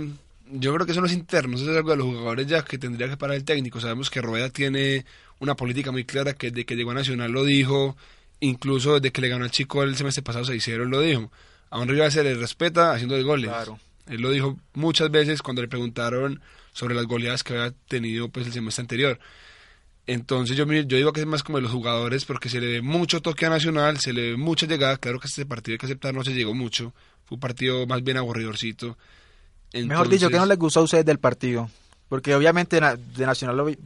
yo 0.51 0.75
creo 0.75 0.87
que 0.87 0.93
eso 0.93 1.01
no 1.01 1.07
es 1.07 1.13
interno, 1.13 1.57
eso 1.57 1.71
es 1.71 1.77
algo 1.77 1.91
de 1.91 1.97
los 1.97 2.07
jugadores 2.07 2.47
ya 2.47 2.65
que 2.65 2.79
tendría 2.79 3.09
que 3.09 3.17
parar 3.17 3.37
el 3.37 3.45
técnico. 3.45 3.81
Sabemos 3.81 4.11
que 4.11 4.21
Rueda 4.21 4.51
tiene 4.51 5.05
una 5.39 5.55
política 5.55 5.93
muy 5.93 6.05
clara 6.05 6.35
que 6.35 6.51
desde 6.51 6.65
que 6.65 6.77
llegó 6.77 6.91
a 6.91 6.95
Nacional 6.95 7.31
lo 7.31 7.45
dijo, 7.45 7.97
incluso 8.41 8.95
desde 8.95 9.13
que 9.13 9.21
le 9.21 9.29
ganó 9.29 9.45
al 9.45 9.51
chico 9.51 9.83
el 9.83 9.97
semestre 9.97 10.23
pasado 10.23 10.45
6-0 10.47 10.85
lo 10.87 11.01
dijo. 11.01 11.31
A 11.71 11.79
un 11.79 11.89
rival 11.89 12.11
se 12.11 12.25
le 12.25 12.35
respeta 12.35 12.93
haciendo 12.93 13.15
de 13.15 13.23
goles. 13.23 13.51
Claro. 13.51 13.79
Él 14.11 14.21
lo 14.21 14.31
dijo 14.31 14.59
muchas 14.75 15.11
veces 15.11 15.41
cuando 15.41 15.63
le 15.63 15.69
preguntaron 15.69 16.41
sobre 16.73 16.95
las 16.95 17.07
goleadas 17.07 17.43
que 17.43 17.55
había 17.57 17.73
tenido 17.89 18.29
pues 18.29 18.47
el 18.47 18.53
semestre 18.53 18.83
anterior. 18.83 19.19
Entonces 20.07 20.57
yo, 20.57 20.65
yo 20.67 20.97
digo 20.97 21.13
que 21.13 21.21
es 21.21 21.27
más 21.27 21.43
como 21.43 21.59
de 21.59 21.63
los 21.63 21.71
jugadores 21.73 22.25
porque 22.25 22.49
se 22.49 22.61
le 22.61 22.67
ve 22.67 22.83
mucho 22.83 23.21
toque 23.23 23.47
a 23.47 23.51
Nacional, 23.51 23.99
se 23.99 24.13
le 24.13 24.33
ve 24.33 24.37
mucha 24.37 24.67
llegada. 24.67 24.97
Claro 24.97 25.21
que 25.21 25.29
este 25.29 25.47
partido 25.47 25.75
hay 25.75 25.79
que 25.79 25.87
aceptar, 25.87 26.13
no 26.15 26.25
se 26.25 26.35
llegó 26.35 26.55
mucho. 26.55 26.93
Fue 27.25 27.37
un 27.37 27.41
partido 27.41 27.87
más 27.87 28.03
bien 28.03 28.17
aburridorcito. 28.17 28.99
Mejor 29.89 30.09
dicho, 30.09 30.27
¿qué 30.31 30.37
no 30.39 30.47
les 30.47 30.59
gustó 30.59 30.81
a 30.81 30.83
ustedes 30.83 31.05
del 31.05 31.19
partido? 31.19 31.71
Porque 32.09 32.35
obviamente 32.35 32.81
de 32.81 33.27
Nacional 33.27 33.57
lo 33.57 33.67
vi- 33.67 33.79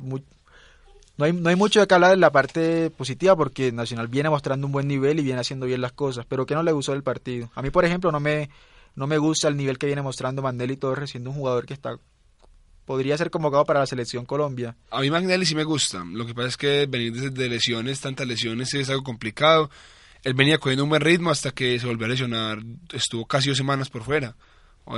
no, 1.17 1.25
hay, 1.27 1.33
no 1.33 1.49
hay 1.51 1.57
mucho 1.57 1.81
de 1.81 1.87
que 1.87 1.95
hablar 1.95 2.11
de 2.11 2.17
la 2.17 2.33
parte 2.33 2.91
positiva 2.91 3.37
porque 3.37 3.71
Nacional 3.71 4.09
viene 4.09 4.31
mostrando 4.31 4.67
un 4.67 4.73
buen 4.73 4.89
nivel 4.89 5.19
y 5.21 5.23
viene 5.23 5.41
haciendo 5.41 5.67
bien 5.67 5.83
las 5.83 5.93
cosas. 5.93 6.25
Pero 6.27 6.47
¿qué 6.47 6.55
no 6.55 6.63
le 6.63 6.73
gustó 6.73 6.93
del 6.93 7.03
partido? 7.03 7.51
A 7.55 7.61
mí, 7.63 7.71
por 7.71 7.85
ejemplo, 7.85 8.11
no 8.11 8.19
me, 8.19 8.49
no 8.95 9.07
me 9.07 9.19
gusta 9.19 9.49
el 9.49 9.57
nivel 9.57 9.79
que 9.79 9.87
viene 9.87 10.03
mostrando 10.03 10.43
Mandeli 10.43 10.77
Torres, 10.77 11.11
siendo 11.11 11.31
un 11.31 11.37
jugador 11.37 11.67
que 11.67 11.75
está 11.75 11.99
podría 12.85 13.17
ser 13.17 13.31
convocado 13.31 13.65
para 13.65 13.81
la 13.81 13.87
selección 13.87 14.27
Colombia. 14.27 14.77
A 14.91 15.01
mí 15.01 15.11
Magnelli 15.11 15.47
sí 15.47 15.55
me 15.55 15.65
gusta. 15.65 16.05
Lo 16.05 16.27
que 16.27 16.35
pasa 16.35 16.49
es 16.49 16.57
que 16.57 16.87
venir 16.87 17.33
de, 17.33 17.49
lesiones, 17.49 18.01
tantas 18.01 18.27
lesiones, 18.27 18.73
es 18.75 18.91
algo 18.91 19.03
complicado. 19.03 19.71
Él 20.23 20.35
venía 20.35 20.59
cogiendo 20.59 20.85
un 20.85 20.91
buen 20.91 21.03
ritmo 21.03 21.31
hasta 21.31 21.51
que 21.51 21.79
se 21.79 21.87
volvió 21.87 22.07
a 22.07 22.11
lesionar. 22.11 22.59
Estuvo 22.93 23.27
casi 23.27 23.49
dos 23.49 23.59
semanas 23.59 23.91
por 23.91 24.03
fuera. 24.05 24.37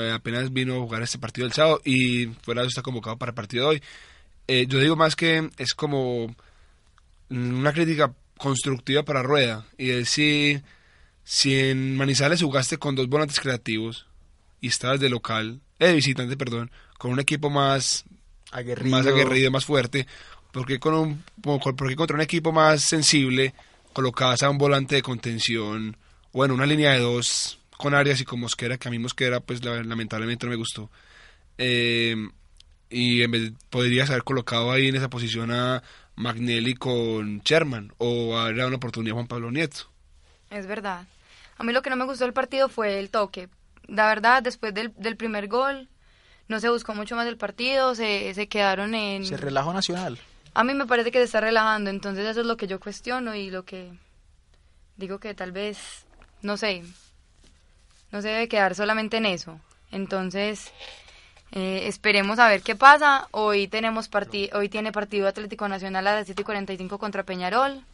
Eh, 0.00 0.10
apenas 0.12 0.52
vino 0.52 0.76
a 0.76 0.80
jugar 0.80 1.02
este 1.02 1.18
partido 1.18 1.46
el 1.46 1.52
sábado 1.52 1.80
y 1.84 2.26
fuera 2.42 2.64
está 2.64 2.82
convocado 2.82 3.16
para 3.16 3.30
el 3.30 3.34
partido 3.34 3.64
de 3.64 3.70
hoy. 3.70 3.82
Eh, 4.48 4.66
yo 4.68 4.80
digo 4.80 4.96
más 4.96 5.14
que 5.14 5.48
es 5.58 5.74
como 5.74 6.34
una 7.30 7.72
crítica 7.72 8.12
constructiva 8.36 9.04
para 9.04 9.22
Rueda. 9.22 9.64
Y 9.78 9.90
es 9.90 10.08
si, 10.08 10.60
si 11.28 11.58
en 11.58 11.96
Manizales 11.96 12.40
jugaste 12.40 12.78
con 12.78 12.94
dos 12.94 13.08
volantes 13.08 13.40
creativos 13.40 14.06
y 14.60 14.68
estabas 14.68 15.00
de 15.00 15.10
local, 15.10 15.60
eh, 15.80 15.88
de 15.88 15.94
visitante, 15.94 16.36
perdón, 16.36 16.70
con 16.98 17.10
un 17.10 17.18
equipo 17.18 17.50
más 17.50 18.04
Aguerrido. 18.52 18.96
más 18.96 19.06
aguerrido, 19.08 19.50
más 19.50 19.64
fuerte, 19.64 20.06
porque 20.52 20.78
con 20.78 20.94
un 20.94 21.24
porque 21.42 21.96
contra 21.96 22.14
un 22.14 22.20
equipo 22.20 22.52
más 22.52 22.80
sensible 22.82 23.54
colocabas 23.92 24.44
a 24.44 24.50
un 24.50 24.56
volante 24.56 24.94
de 24.94 25.02
contención 25.02 25.96
o 26.30 26.44
en 26.44 26.52
una 26.52 26.64
línea 26.64 26.92
de 26.92 27.00
dos 27.00 27.58
con 27.76 27.92
Arias 27.92 28.20
y 28.20 28.24
con 28.24 28.38
Mosquera, 28.38 28.78
que 28.78 28.86
a 28.86 28.92
mí 28.92 29.00
Mosquera 29.00 29.40
pues 29.40 29.64
lamentablemente 29.64 30.46
no 30.46 30.50
me 30.50 30.56
gustó. 30.56 30.92
Eh, 31.58 32.14
y 32.88 33.22
en 33.22 33.30
vez 33.32 33.52
podrías 33.68 34.10
haber 34.10 34.22
colocado 34.22 34.70
ahí 34.70 34.86
en 34.86 34.94
esa 34.94 35.10
posición 35.10 35.50
a 35.50 35.82
Magnelli 36.14 36.74
con 36.74 37.40
Sherman 37.40 37.92
o 37.98 38.38
haber 38.38 38.58
dado 38.58 38.68
una 38.68 38.76
oportunidad 38.76 39.14
a 39.14 39.16
Juan 39.16 39.26
Pablo 39.26 39.50
Nieto. 39.50 39.90
Es 40.50 40.68
verdad. 40.68 41.04
A 41.58 41.64
mí 41.64 41.72
lo 41.72 41.82
que 41.82 41.90
no 41.90 41.96
me 41.96 42.04
gustó 42.04 42.24
del 42.24 42.32
partido 42.32 42.68
fue 42.68 42.98
el 42.98 43.10
toque. 43.10 43.48
La 43.86 44.08
verdad, 44.08 44.42
después 44.42 44.74
del, 44.74 44.92
del 44.96 45.16
primer 45.16 45.48
gol, 45.48 45.88
no 46.48 46.60
se 46.60 46.68
buscó 46.68 46.94
mucho 46.94 47.16
más 47.16 47.24
del 47.24 47.36
partido, 47.36 47.94
se, 47.94 48.32
se 48.34 48.48
quedaron 48.48 48.94
en... 48.94 49.24
Se 49.24 49.36
relajó 49.36 49.72
Nacional. 49.72 50.18
A 50.54 50.64
mí 50.64 50.74
me 50.74 50.86
parece 50.86 51.10
que 51.10 51.18
se 51.18 51.24
está 51.24 51.40
relajando, 51.40 51.90
entonces 51.90 52.26
eso 52.26 52.40
es 52.40 52.46
lo 52.46 52.56
que 52.56 52.66
yo 52.66 52.80
cuestiono 52.80 53.34
y 53.34 53.50
lo 53.50 53.64
que 53.64 53.92
digo 54.96 55.18
que 55.18 55.34
tal 55.34 55.52
vez, 55.52 56.06
no 56.42 56.56
sé, 56.56 56.82
no 58.10 58.22
se 58.22 58.28
debe 58.28 58.48
quedar 58.48 58.74
solamente 58.74 59.18
en 59.18 59.26
eso. 59.26 59.60
Entonces, 59.92 60.72
eh, 61.52 61.86
esperemos 61.86 62.38
a 62.38 62.48
ver 62.48 62.62
qué 62.62 62.74
pasa. 62.74 63.28
Hoy 63.30 63.68
tenemos 63.68 64.10
hoy 64.52 64.68
tiene 64.68 64.92
partido 64.92 65.28
Atlético 65.28 65.68
Nacional 65.68 66.06
a 66.06 66.14
las 66.14 66.28
7:45 66.28 66.98
contra 66.98 67.22
Peñarol. 67.24 67.84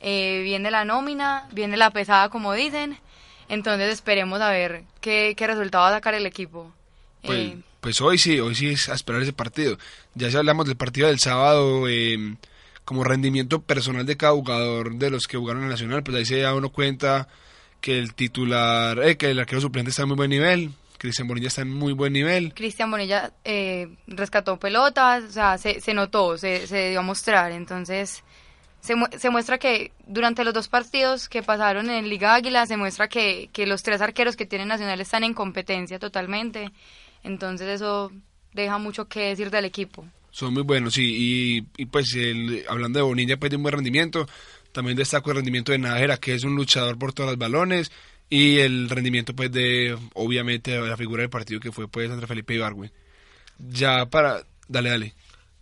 Eh, 0.00 0.40
viene 0.42 0.70
la 0.70 0.84
nómina, 0.84 1.46
viene 1.52 1.76
la 1.76 1.90
pesada 1.90 2.28
como 2.28 2.52
dicen. 2.54 2.98
Entonces 3.48 3.92
esperemos 3.92 4.40
a 4.40 4.50
ver 4.50 4.84
qué, 5.00 5.34
qué 5.36 5.46
resultado 5.46 5.84
va 5.84 5.90
a 5.90 5.94
sacar 5.94 6.14
el 6.14 6.26
equipo. 6.26 6.72
Pues, 7.22 7.38
Eh, 7.38 7.58
pues 7.80 8.00
hoy 8.00 8.16
sí, 8.18 8.38
hoy 8.40 8.54
sí 8.54 8.68
es 8.68 8.88
a 8.88 8.94
esperar 8.94 9.22
ese 9.22 9.32
partido. 9.32 9.76
Ya 10.14 10.30
si 10.30 10.36
hablamos 10.36 10.66
del 10.66 10.76
partido 10.76 11.08
del 11.08 11.18
sábado, 11.18 11.88
eh, 11.88 12.36
como 12.84 13.04
rendimiento 13.04 13.60
personal 13.62 14.06
de 14.06 14.16
cada 14.16 14.32
jugador 14.32 14.94
de 14.94 15.10
los 15.10 15.26
que 15.26 15.36
jugaron 15.36 15.62
en 15.62 15.66
el 15.66 15.72
Nacional, 15.72 16.02
pues 16.02 16.16
ahí 16.16 16.24
se 16.24 16.40
da 16.40 16.54
uno 16.54 16.70
cuenta 16.70 17.28
que 17.80 17.98
el 17.98 18.14
titular, 18.14 18.98
eh, 19.02 19.16
que 19.16 19.30
el 19.30 19.38
arquero 19.38 19.60
suplente 19.60 19.90
está 19.90 20.02
en 20.02 20.08
muy 20.08 20.16
buen 20.16 20.30
nivel, 20.30 20.70
Cristian 20.98 21.26
Bonilla 21.26 21.48
está 21.48 21.62
en 21.62 21.72
muy 21.72 21.92
buen 21.94 22.12
nivel. 22.12 22.52
Cristian 22.54 22.90
Bonilla 22.90 23.32
eh, 23.44 23.88
rescató 24.06 24.58
pelotas, 24.58 25.24
o 25.24 25.30
sea, 25.32 25.56
se, 25.56 25.80
se 25.80 25.94
notó, 25.94 26.36
se, 26.36 26.66
se 26.66 26.90
dio 26.90 27.00
a 27.00 27.02
mostrar. 27.02 27.52
Entonces, 27.52 28.22
se, 28.80 28.94
mu- 28.94 29.06
se 29.16 29.30
muestra 29.30 29.58
que 29.58 29.92
durante 30.06 30.44
los 30.44 30.54
dos 30.54 30.68
partidos 30.68 31.28
que 31.28 31.42
pasaron 31.42 31.90
en 31.90 32.08
Liga 32.08 32.34
Águila, 32.34 32.66
se 32.66 32.76
muestra 32.76 33.08
que, 33.08 33.48
que 33.52 33.66
los 33.66 33.82
tres 33.82 34.00
arqueros 34.00 34.36
que 34.36 34.46
tiene 34.46 34.66
Nacional 34.66 35.00
están 35.00 35.24
en 35.24 35.34
competencia 35.34 35.98
totalmente. 35.98 36.70
Entonces, 37.22 37.68
eso 37.68 38.10
deja 38.52 38.78
mucho 38.78 39.06
que 39.06 39.20
decir 39.28 39.50
del 39.50 39.64
equipo. 39.64 40.06
Son 40.30 40.54
muy 40.54 40.62
buenos, 40.62 40.94
sí, 40.94 41.02
y, 41.76 41.82
y 41.82 41.86
pues 41.86 42.14
el, 42.14 42.64
hablando 42.68 42.98
de 42.98 43.02
Bonilla, 43.02 43.36
pues 43.36 43.50
de 43.50 43.56
un 43.56 43.62
buen 43.62 43.74
rendimiento, 43.74 44.28
también 44.72 44.96
destaco 44.96 45.30
el 45.30 45.36
rendimiento 45.36 45.72
de 45.72 45.78
Nájera, 45.78 46.18
que 46.18 46.34
es 46.34 46.44
un 46.44 46.54
luchador 46.54 46.96
por 46.98 47.12
todos 47.12 47.30
los 47.30 47.38
balones, 47.38 47.90
y 48.28 48.58
el 48.58 48.88
rendimiento 48.88 49.34
pues 49.34 49.50
de, 49.50 49.98
obviamente, 50.14 50.70
de 50.70 50.88
la 50.88 50.96
figura 50.96 51.22
del 51.22 51.30
partido 51.30 51.58
que 51.58 51.72
fue 51.72 51.88
pues 51.88 52.08
Andrés 52.10 52.28
Felipe 52.28 52.54
Ibargüen. 52.54 52.92
Ya 53.58 54.06
para, 54.06 54.44
dale, 54.68 54.90
dale. 54.90 55.14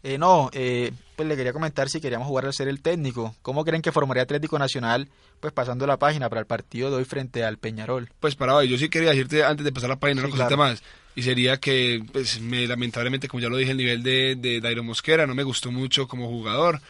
Eh, 0.09 0.17
no, 0.17 0.49
eh, 0.55 0.91
pues 1.17 1.29
le 1.29 1.37
quería 1.37 1.53
comentar 1.53 1.91
si 1.91 2.01
queríamos 2.01 2.27
jugar 2.27 2.47
al 2.47 2.55
ser 2.55 2.67
el 2.69 2.81
técnico. 2.81 3.35
¿Cómo 3.43 3.63
creen 3.63 3.83
que 3.83 3.93
formaría 3.93 4.23
Atlético 4.23 4.59
Nacional, 4.59 5.09
pues 5.39 5.53
pasando 5.53 5.87
la 5.87 5.99
página 5.99 6.31
para 6.31 6.41
el 6.41 6.47
partido 6.47 6.91
de 6.91 6.97
hoy 6.97 7.05
frente 7.05 7.45
al 7.45 7.59
Peñarol? 7.59 8.09
Pues 8.19 8.35
para 8.35 8.55
hoy, 8.55 8.69
yo 8.69 8.79
sí 8.79 8.89
quería 8.89 9.11
decirte 9.11 9.45
antes 9.45 9.65
de 9.65 9.73
pasar 9.73 9.91
la 9.91 9.99
página 10.01 10.23
una 10.23 10.31
cosita 10.31 10.47
claro. 10.49 10.63
más. 10.63 10.83
Y 11.15 11.23
sería 11.25 11.59
que, 11.59 12.03
pues, 12.11 12.41
me, 12.41 12.67
lamentablemente, 12.67 13.29
como 13.29 13.43
ya 13.43 13.51
lo 13.51 13.59
dije, 13.59 13.73
el 13.73 13.77
nivel 13.77 14.03
de, 14.03 14.35
de 14.37 14.61
Dairo 14.63 14.83
Mosquera 14.83 15.27
no 15.27 15.35
me 15.35 15.43
gustó 15.43 15.71
mucho 15.71 16.09
como 16.09 16.27
jugador. 16.29 16.81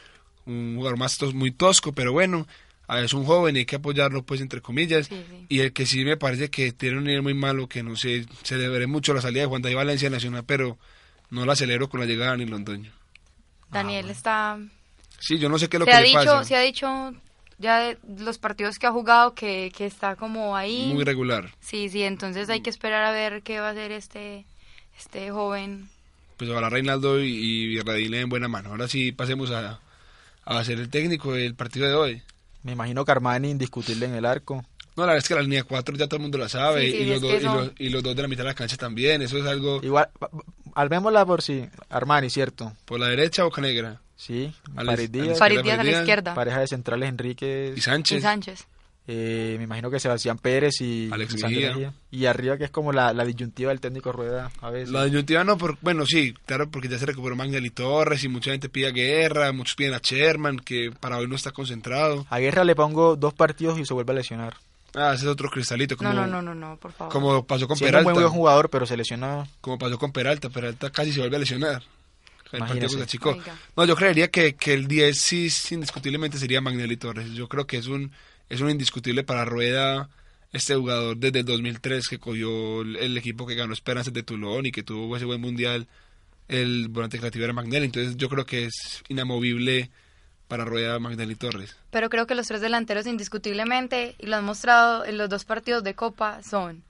Un 0.47 0.77
jugador 0.77 0.97
más 0.99 1.19
tos- 1.19 1.35
muy 1.35 1.51
tosco, 1.51 1.93
pero 1.93 2.13
bueno, 2.13 2.47
es 3.03 3.13
un 3.15 3.25
joven 3.25 3.57
y 3.57 3.61
hay 3.61 3.65
que 3.67 3.77
apoyarlo, 3.77 4.23
pues, 4.23 4.41
entre 4.41 4.61
comillas. 4.61 5.07
Sí, 5.09 5.17
sí. 5.29 5.47
Y 5.49 5.59
el 5.61 5.73
que 5.73 5.87
sí 5.87 6.05
me 6.05 6.17
parece 6.17 6.51
que 6.51 6.71
tiene 6.73 6.99
un 6.99 7.05
nivel 7.05 7.23
muy 7.23 7.35
malo, 7.35 7.69
que 7.69 7.83
no 7.83 7.97
sé, 7.97 8.27
se 8.45 8.59
deberé 8.59 8.87
mucho 8.87 9.13
la 9.13 9.23
salida 9.23 9.41
de 9.43 9.49
Juan 9.49 9.63
David 9.63 9.77
Valencia 9.77 10.09
Nacional, 10.09 10.45
pero 10.47 10.79
no 11.31 11.45
la 11.45 11.55
acelero 11.55 11.89
con 11.89 11.99
la 12.01 12.07
llegada 12.07 12.31
de 12.33 12.39
Dani 12.39 12.51
Londoño. 12.51 12.93
Daniel 13.71 14.11
está... 14.11 14.59
Sí, 15.19 15.39
yo 15.39 15.49
no 15.49 15.59
sé 15.59 15.69
qué 15.69 15.77
es 15.77 15.81
lo 15.81 15.85
Se 15.87 15.91
que 15.91 15.97
ha, 15.97 16.01
le 16.01 16.07
dicho, 16.09 16.19
pasa. 16.25 16.45
se 16.45 16.57
ha 16.57 16.61
dicho 16.61 17.13
ya 17.59 17.81
de 17.81 17.99
los 18.19 18.39
partidos 18.39 18.79
que 18.79 18.87
ha 18.87 18.93
jugado 18.93 19.35
que, 19.35 19.73
que 19.77 19.87
está 19.87 20.15
como 20.17 20.55
ahí. 20.57 20.91
Muy 20.95 21.03
regular. 21.05 21.51
Sí, 21.61 21.89
sí, 21.89 22.03
entonces 22.05 22.49
hay 22.51 22.61
que 22.61 22.71
esperar 22.71 23.05
a 23.05 23.11
ver 23.13 23.43
qué 23.43 23.59
va 23.59 23.69
a 23.69 23.71
hacer 23.73 23.91
este, 23.91 24.45
este 24.97 25.31
joven. 25.31 25.89
pues 26.37 26.49
ojalá 26.51 26.69
Reinaldo 26.71 27.21
y, 27.21 27.31
y 27.33 27.81
Radín 27.81 28.13
le 28.13 28.19
den 28.19 28.29
buena 28.29 28.47
mano. 28.49 28.71
Ahora 28.71 28.87
sí 28.87 29.11
pasemos 29.11 29.51
a, 29.51 29.81
a 30.45 30.59
hacer 30.59 30.79
el 30.79 30.89
técnico 30.89 31.33
del 31.33 31.55
partido 31.57 31.89
de 31.89 31.95
hoy. 31.95 32.23
Me 32.63 32.73
imagino 32.73 33.05
que 33.05 33.11
Armani 33.13 33.51
indiscutible 33.51 34.07
en 34.07 34.15
el 34.15 34.25
arco. 34.25 34.65
No, 34.97 35.03
la 35.05 35.13
verdad 35.13 35.19
es 35.25 35.29
que 35.29 35.35
la 35.37 35.43
línea 35.43 35.63
4 35.63 35.97
ya 35.97 36.07
todo 36.09 36.17
el 36.17 36.23
mundo 36.23 36.39
la 36.39 36.49
sabe 36.49 36.83
Sí, 36.87 36.91
sí, 36.91 36.97
y, 36.99 37.07
los 37.07 37.23
y, 37.23 37.41
los, 37.45 37.73
y 37.79 37.89
los 37.89 38.03
dos 38.03 38.17
de 38.17 38.23
la 38.23 38.29
mitad 38.29 38.43
de 38.43 38.49
la 38.51 38.55
cancha 38.55 38.77
también. 38.77 39.23
Eso 39.23 39.39
es 39.39 39.47
algo 39.47 39.81
Igual, 39.83 40.09
armémosla 40.81 41.25
por 41.27 41.43
si. 41.43 41.65
Armani, 41.91 42.31
¿cierto? 42.31 42.73
por 42.85 43.01
la 43.01 43.09
derecha, 43.09 43.45
Boca 43.45 43.61
Negra. 43.61 44.01
Sí. 44.17 44.53
Al- 44.77 44.87
Farid 44.87 45.11
Díaz, 45.11 45.39
Farid 45.39 45.61
Díaz 45.63 45.79
a 45.79 45.85
la 45.85 45.91
izquierda. 45.93 46.35
pareja 46.35 46.61
de 46.61 46.67
centrales 46.67 47.09
Enríquez. 47.09 47.77
Y 47.77 47.79
Y 47.79 47.83
Sánchez. 48.21 48.67
Eh, 49.11 49.55
me 49.57 49.65
imagino 49.65 49.91
que 49.91 49.99
Sebastián 49.99 50.37
Pérez 50.37 50.83
y 50.83 51.09
Alex 51.11 51.43
Mejía. 51.43 51.95
Y 52.11 52.27
arriba 52.27 52.59
que 52.59 52.65
es 52.65 52.71
como 52.71 52.93
la, 52.93 53.15
la 53.15 53.25
disyuntiva 53.25 53.71
del 53.71 53.81
técnico 53.81 54.13
Rueda 54.13 54.51
a 54.61 54.69
veces. 54.71 54.91
La 54.91 55.05
disyuntiva 55.05 55.45
no, 55.45 55.57
por, 55.57 55.79
bueno, 55.81 56.05
sí, 56.05 56.35
claro, 56.45 56.71
porque 56.71 56.89
ya 56.89 56.99
se 56.99 57.07
recuperó 57.07 57.35
Magnelli 57.35 57.71
Torres 57.71 58.23
y 58.25 58.29
mucha 58.29 58.51
gente 58.51 58.69
pide 58.69 58.89
a 58.89 58.91
Guerra, 58.91 59.51
muchos 59.53 59.77
piden 59.77 59.95
a 59.95 60.01
Sherman, 60.03 60.59
que 60.59 60.91
para 61.01 61.17
hoy 61.17 61.27
no 61.27 61.37
está 61.37 61.53
concentrado. 61.53 62.27
A 62.29 62.39
Guerra 62.39 62.65
le 62.65 62.75
pongo 62.75 63.17
dos 63.17 63.33
partidos 63.33 63.79
y 63.79 63.87
se 63.87 63.95
vuelve 63.95 64.13
a 64.13 64.17
lesionar. 64.17 64.57
Ah, 64.95 65.13
ese 65.15 65.25
es 65.25 65.31
otro 65.31 65.51
cristalito, 65.51 65.97
como, 65.97 66.13
No, 66.13 66.27
no, 66.27 66.41
no, 66.41 66.43
no, 66.43 66.55
no, 66.55 66.77
por 66.79 66.93
favor. 66.93 67.13
como 67.13 67.47
pasó 67.47 67.69
con 67.69 67.77
Siendo 67.77 67.99
un 67.99 68.05
Peralta. 68.05 68.11
muy 68.15 68.23
buen 68.23 68.35
jugador, 68.35 68.71
pero 68.71 68.87
se 68.87 68.97
lesiona. 68.97 69.47
como 69.61 69.79
pasó 69.79 69.99
con 69.99 70.13
Peralta, 70.13 70.49
Peralta 70.51 70.91
casi 70.91 71.13
se 71.13 71.21
vuelve 71.21 71.37
a 71.37 71.41
lesionar. 71.41 71.83
El 72.51 72.61
partido 72.61 72.67
Imagínese. 72.87 72.89
contra 72.95 73.07
Chico. 73.07 73.31
Oiga. 73.31 73.59
No, 73.77 73.85
yo 73.85 73.95
creería 73.95 74.29
que, 74.29 74.55
que 74.55 74.73
el 74.73 74.89
10 74.89 75.19
sí, 75.21 75.49
indiscutiblemente 75.73 76.39
sería 76.39 76.63
Magnelli 76.63 76.97
Torres. 76.97 77.31
Yo 77.33 77.47
creo 77.49 77.67
que 77.67 77.77
es 77.77 77.87
un, 77.89 78.11
es 78.49 78.61
un 78.63 78.71
indiscutible 78.71 79.23
para 79.25 79.45
Rueda 79.45 80.09
este 80.55 80.75
jugador 80.75 81.19
desde 81.19 81.41
el 81.41 81.45
2003 81.45 82.09
que 82.09 82.19
cogió 82.19 82.81
el, 82.81 82.97
el 82.97 83.19
equipo 83.19 83.47
que 83.47 83.55
ganó 83.55 83.75
Esperanzas 83.75 84.15
de 84.15 84.23
Toulon 84.23 84.65
y 84.65 84.73
que 84.73 84.83
tuvo 84.83 85.15
ese 85.15 85.27
buen 85.27 85.43
mundial. 85.43 85.87
El 86.49 86.89
volante 86.89 87.19
creativo 87.19 87.45
era 87.45 87.53
Magnelli. 87.53 87.85
Entonces 87.85 88.17
yo 88.17 88.31
creo 88.31 88.47
que 88.47 88.65
es 88.65 89.03
inamovible 89.11 89.91
para 90.49 90.65
Rueda 90.65 90.99
Magnelli 90.99 91.35
Torres. 91.37 91.77
Pero 91.91 92.09
creo 92.09 92.27
que 92.27 92.35
los 92.35 92.47
tres 92.49 92.61
delanteros 92.61 93.07
indiscutiblemente, 93.07 94.17
y 94.19 94.27
lo 94.27 94.37
han 94.37 94.45
mostrado 94.45 95.05
en 95.05 95.19
los 95.19 95.29
dos 95.29 95.45
partidos 95.45 95.85
de 95.85 95.95
Copa, 95.95 96.43
son 96.43 96.83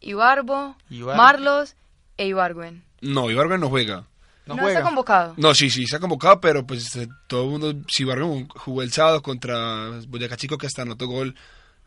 Ibarbo, 0.00 0.76
Ibar- 0.90 1.16
Marlos 1.16 1.74
e 2.16 2.26
Ibargüen. 2.26 2.82
No, 3.00 3.30
Ibargüen 3.30 3.60
no 3.60 3.68
juega. 3.68 4.06
No, 4.46 4.54
No, 4.56 4.62
juega. 4.62 4.78
está 4.78 4.88
convocado. 4.88 5.34
No, 5.36 5.54
sí, 5.54 5.70
sí, 5.70 5.86
se 5.86 5.96
ha 5.96 6.00
convocado, 6.00 6.40
pero 6.40 6.66
pues 6.66 6.96
eh, 6.96 7.08
todo 7.26 7.44
el 7.44 7.50
mundo, 7.50 7.74
si 7.88 8.02
Ibarbo 8.04 8.46
jugó 8.48 8.82
el 8.82 8.92
sábado 8.92 9.22
contra 9.22 9.90
Boyacá 10.08 10.36
Chico 10.36 10.58
que 10.58 10.66
hasta 10.66 10.82
anotó 10.82 11.06
gol, 11.06 11.34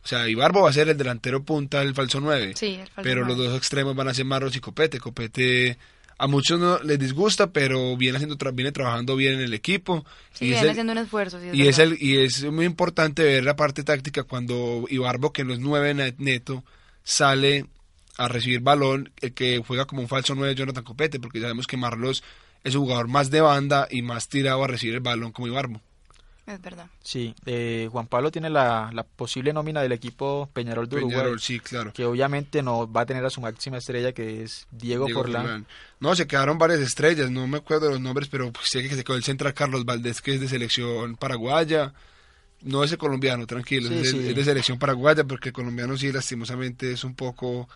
o 0.04 0.08
sea, 0.08 0.28
Ibarbo 0.28 0.62
va 0.62 0.70
a 0.70 0.74
ser 0.74 0.90
el 0.90 0.98
delantero 0.98 1.44
punta, 1.44 1.82
el 1.82 1.94
falso 1.96 2.20
9, 2.20 2.54
Sí, 2.56 2.76
el 2.76 2.88
falso 2.88 3.02
pero 3.04 3.26
los 3.26 3.38
dos 3.38 3.56
extremos 3.58 3.96
van 3.96 4.10
a 4.10 4.14
ser 4.14 4.26
Marros 4.26 4.56
y 4.56 4.60
Copete. 4.60 5.00
Copete 5.00 5.78
a 6.18 6.28
muchos 6.28 6.60
no 6.60 6.80
les 6.84 7.00
disgusta, 7.00 7.52
pero 7.52 7.98
viene 7.98 8.18
haciendo 8.18 8.38
tra- 8.38 8.54
viene 8.54 8.72
trabajando 8.72 9.16
bien 9.16 9.34
en 9.34 9.42
el 9.42 9.54
equipo 9.54 10.06
Sí, 10.34 10.46
y, 10.46 10.50
es 10.50 10.54
viene 10.56 10.62
el, 10.62 10.70
haciendo 10.72 10.92
un 10.94 11.00
esfuerzo. 11.00 11.40
sí, 11.40 11.48
es 11.50 11.56
y 11.56 11.68
es 11.68 11.80
el 11.80 11.98
y 12.00 12.18
es 12.20 12.44
muy 12.46 12.66
importante 12.66 13.24
ver 13.24 13.44
la 13.44 13.56
parte 13.56 13.84
táctica 13.84 14.24
cuando 14.24 14.86
Ibarbo 14.90 15.34
que 15.34 15.44
no 15.44 15.54
es 15.54 15.60
9 15.60 15.94
net- 15.94 16.16
neto 16.18 16.64
sale 17.04 17.66
a 18.18 18.28
recibir 18.28 18.60
balón, 18.62 19.12
el 19.22 19.34
que 19.34 19.62
juega 19.66 19.86
como 19.86 20.02
un 20.02 20.08
falso 20.08 20.36
9 20.36 20.54
Jonathan 20.56 20.84
Copete, 20.84 21.20
porque 21.20 21.42
sabemos 21.42 21.66
que 21.68 21.78
Marlos 21.78 22.24
es 22.64 22.76
un 22.76 22.84
jugador 22.84 23.08
más 23.08 23.30
de 23.32 23.42
banda 23.42 23.88
y 23.90 24.02
más 24.04 24.30
tirado 24.30 24.64
a 24.64 24.68
recibir 24.68 24.96
el 24.96 25.02
balón 25.02 25.32
como 25.32 25.48
Ibarbo. 25.48 25.82
Es 26.46 26.62
verdad. 26.62 26.88
Sí, 27.02 27.34
eh, 27.46 27.88
Juan 27.92 28.08
Pablo 28.08 28.30
tiene 28.30 28.50
la, 28.50 28.90
la 28.94 29.04
posible 29.04 29.54
nómina 29.54 29.82
del 29.82 29.94
equipo 29.94 30.50
Peñarol 30.54 30.90
de 30.90 30.98
Uruguay, 30.98 31.16
Peñarol, 31.16 31.40
sí, 31.40 31.60
claro. 31.62 31.94
que 31.94 32.04
obviamente 32.06 32.62
no 32.62 32.92
va 32.92 33.02
a 33.02 33.06
tener 33.06 33.24
a 33.24 33.30
su 33.30 33.40
máxima 33.40 33.78
estrella 33.78 34.12
que 34.12 34.44
es 34.44 34.68
Diego, 34.70 35.06
Diego 35.06 35.22
Forlán. 35.22 35.42
Forlán. 35.44 35.66
No, 36.02 36.16
se 36.16 36.28
quedaron 36.28 36.58
varias 36.58 36.82
estrellas, 36.82 37.32
no 37.32 37.48
me 37.48 37.60
acuerdo 37.60 37.86
de 37.86 37.92
los 37.94 38.02
nombres, 38.02 38.28
pero 38.28 38.52
pues 38.52 38.68
sé 38.70 38.82
que 38.88 38.94
se 38.96 39.06
quedó 39.06 39.16
el 39.16 39.24
central 39.24 39.54
Carlos 39.54 39.86
Valdés, 39.86 40.22
que 40.22 40.34
es 40.36 40.42
de 40.42 40.50
selección 40.50 41.16
paraguaya. 41.16 41.94
No 42.62 42.84
es 42.84 42.92
el 42.92 42.98
colombiano, 42.98 43.46
tranquilo, 43.48 43.88
Sí, 43.90 43.96
es, 43.96 44.02
de- 44.04 44.10
sí. 44.24 44.28
es 44.30 44.36
de 44.36 44.44
selección 44.44 44.78
paraguaya, 44.80 45.24
porque 45.24 45.50
el 45.50 45.54
colombiano 45.54 45.98
sí, 45.98 46.12
lastimosamente, 46.12 46.92
es 46.92 47.04
un 47.06 47.16
poco 47.16 47.70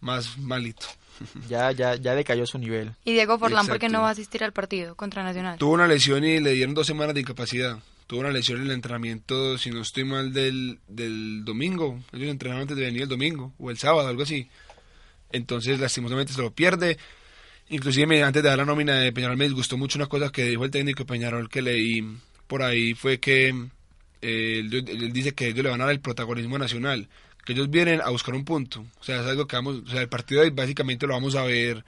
más 0.00 0.38
malito. 0.38 0.86
Ya, 1.48 1.70
ya, 1.72 1.94
ya 1.96 2.14
decayó 2.14 2.46
su 2.46 2.58
nivel. 2.58 2.92
Y 3.04 3.12
Diego 3.14 3.38
Forlán, 3.38 3.66
¿por 3.66 3.78
qué 3.78 3.86
Exacto. 3.86 3.92
no 3.98 4.02
va 4.02 4.08
a 4.08 4.12
asistir 4.12 4.44
al 4.44 4.52
partido 4.52 4.94
contra 4.94 5.22
Nacional? 5.22 5.56
Tuvo 5.58 5.72
una 5.72 5.86
lesión 5.86 6.22
y 6.24 6.40
le 6.40 6.52
dieron 6.52 6.74
dos 6.74 6.86
semanas 6.86 7.14
de 7.14 7.20
incapacidad. 7.22 7.78
Tuvo 8.06 8.20
una 8.20 8.30
lesión 8.30 8.58
en 8.60 8.66
el 8.66 8.72
entrenamiento, 8.72 9.58
si 9.58 9.70
no 9.70 9.80
estoy 9.82 10.04
mal, 10.04 10.32
del, 10.32 10.78
del 10.86 11.44
domingo. 11.44 12.00
Ellos 12.12 12.28
entrenaron 12.28 12.62
antes 12.62 12.76
de 12.76 12.84
venir 12.84 13.02
el 13.02 13.08
domingo, 13.08 13.52
o 13.58 13.70
el 13.70 13.78
sábado, 13.78 14.08
algo 14.08 14.22
así. 14.22 14.48
Entonces, 15.32 15.80
lastimosamente, 15.80 16.32
se 16.32 16.40
lo 16.40 16.52
pierde. 16.52 16.98
Inclusive 17.68 18.22
antes 18.22 18.42
de 18.42 18.48
dar 18.48 18.58
la 18.58 18.64
nómina 18.64 18.94
de 19.00 19.12
Peñarol 19.12 19.36
me 19.36 19.44
disgustó 19.46 19.76
mucho 19.76 19.98
una 19.98 20.06
cosa 20.06 20.30
que 20.30 20.44
dijo 20.44 20.64
el 20.64 20.70
técnico 20.70 21.04
Peñarol 21.04 21.48
que 21.48 21.62
leí 21.62 22.16
por 22.46 22.62
ahí 22.62 22.94
fue 22.94 23.18
que 23.18 23.48
eh, 24.22 24.60
él, 24.60 25.12
dice 25.12 25.34
que 25.34 25.48
ellos 25.48 25.64
le 25.64 25.70
van 25.70 25.80
a 25.80 25.86
dar 25.86 25.92
el 25.94 26.00
protagonismo 26.00 26.58
nacional, 26.58 27.08
que 27.44 27.54
ellos 27.54 27.68
vienen 27.68 28.00
a 28.00 28.10
buscar 28.10 28.36
un 28.36 28.44
punto. 28.44 28.86
O 29.00 29.04
sea, 29.04 29.20
es 29.20 29.26
algo 29.26 29.48
que 29.48 29.56
vamos, 29.56 29.82
o 29.84 29.90
sea, 29.90 30.00
el 30.00 30.08
partido 30.08 30.42
de 30.42 30.50
básicamente 30.50 31.08
lo 31.08 31.14
vamos 31.14 31.34
a 31.34 31.42
ver 31.42 31.84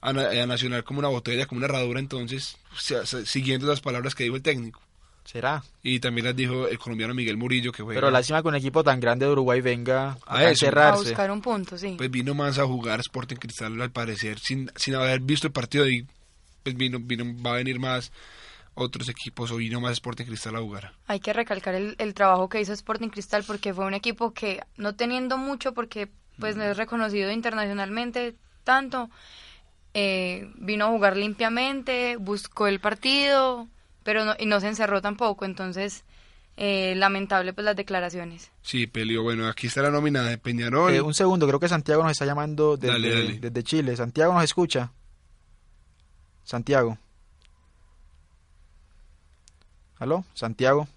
a, 0.00 0.12
Na- 0.12 0.30
a 0.30 0.46
Nacional 0.46 0.82
como 0.82 0.98
una 0.98 1.08
botella, 1.08 1.46
como 1.46 1.60
una 1.60 1.66
herradura, 1.66 2.00
entonces, 2.00 2.56
sea, 2.76 3.06
siguiendo 3.06 3.68
las 3.68 3.80
palabras 3.80 4.16
que 4.16 4.24
dijo 4.24 4.34
el 4.34 4.42
técnico. 4.42 4.82
Será. 5.24 5.62
Y 5.82 6.00
también 6.00 6.26
las 6.26 6.36
dijo 6.36 6.68
el 6.68 6.78
colombiano 6.78 7.14
Miguel 7.14 7.36
Murillo 7.36 7.72
que 7.72 7.82
juega. 7.82 8.00
Pero 8.00 8.10
lástima 8.10 8.42
que 8.42 8.48
un 8.48 8.54
equipo 8.56 8.82
tan 8.82 9.00
grande 9.00 9.26
de 9.26 9.32
Uruguay 9.32 9.60
venga 9.60 10.18
A 10.26 10.36
a. 10.36 10.38
A 10.38 10.48
encerrarse. 10.50 11.04
buscar 11.10 11.30
un 11.30 11.40
punto, 11.40 11.78
sí. 11.78 11.94
pues 11.96 12.10
vino 12.10 12.34
más 12.34 12.58
a 12.58 12.66
jugar 12.66 13.00
Sporting 13.00 13.36
Cristal 13.36 13.80
al 13.80 13.92
parecer 13.92 14.38
sin, 14.38 14.70
sin 14.76 14.94
haber 14.94 15.20
visto 15.20 15.46
el 15.46 15.52
partido 15.52 15.88
y 15.88 16.06
pues 16.62 16.76
vino, 16.76 16.98
vino 17.00 17.24
va 17.42 17.52
a 17.52 17.56
venir 17.56 17.78
más 17.78 18.12
otros 18.74 19.08
equipos 19.08 19.50
o 19.50 19.56
vino 19.56 19.80
más 19.80 19.92
Sporting 19.92 20.24
Cristal 20.24 20.56
a 20.56 20.60
jugar 20.60 20.92
Hay 21.06 21.20
que 21.20 21.32
recalcar 21.32 21.74
el, 21.74 21.94
el 21.98 22.14
trabajo 22.14 22.48
que 22.48 22.60
hizo 22.60 22.72
Sporting 22.72 23.08
Cristal 23.08 23.44
porque 23.46 23.74
fue 23.74 23.84
un 23.84 23.94
equipo 23.94 24.32
que 24.32 24.60
no 24.76 24.94
teniendo 24.94 25.36
mucho 25.36 25.72
porque 25.72 26.08
pues 26.38 26.56
no 26.56 26.64
es 26.64 26.76
reconocido 26.76 27.30
internacionalmente 27.30 28.34
tanto 28.64 29.10
eh, 29.94 30.50
vino 30.56 30.86
a 30.86 30.88
jugar 30.88 31.16
limpiamente 31.16 32.16
buscó 32.16 32.66
el 32.66 32.80
partido 32.80 33.68
pero 34.04 34.24
no, 34.24 34.34
y 34.38 34.46
no 34.46 34.60
se 34.60 34.68
encerró 34.68 35.00
tampoco 35.02 35.44
entonces 35.44 36.04
eh, 36.56 36.94
lamentable 36.96 37.52
pues 37.54 37.64
las 37.64 37.76
declaraciones 37.76 38.50
sí 38.60 38.86
peleó 38.86 39.22
bueno 39.22 39.48
aquí 39.48 39.68
está 39.68 39.80
la 39.82 39.90
nómina 39.90 40.22
de 40.22 40.36
Peñarol 40.38 40.92
Eh, 40.92 41.00
un 41.00 41.14
segundo, 41.14 41.46
creo 41.46 41.58
que 41.60 41.68
Santiago 41.68 42.02
nos 42.02 42.12
está 42.12 42.26
llamando 42.26 42.76
desde, 42.76 42.92
Dale, 42.92 43.08
dale. 43.14 43.38
desde 43.40 43.62
Chile. 43.62 43.96
Santiago 43.96 44.34
nos 44.34 44.44
escucha. 44.44 44.92
Santiago. 46.44 46.98
¿Aló? 49.98 50.24
Santiago. 50.34 50.88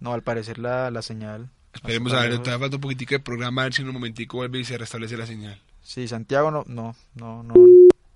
No, 0.00 0.12
al 0.12 0.22
parecer 0.22 0.58
la, 0.58 0.90
la 0.90 1.02
señal. 1.02 1.50
esperemos 1.72 2.12
a 2.12 2.20
ver 2.22 2.38
todavía 2.38 2.58
falta 2.58 2.76
un 2.76 2.80
poquitico 2.82 3.14
de 3.14 3.20
programa 3.20 3.62
a 3.62 3.64
ver 3.66 3.74
si 3.74 3.82
en 3.82 3.88
un 3.88 3.94
momentico 3.94 4.38
vuelve 4.38 4.58
y 4.60 4.64
se 4.64 4.78
restablece 4.78 5.16
la 5.16 5.26
señal 5.26 5.60
Sí, 5.82 6.08
Santiago 6.08 6.50
no, 6.50 6.64
no, 6.66 6.96
no, 7.14 7.42
no. 7.44 7.54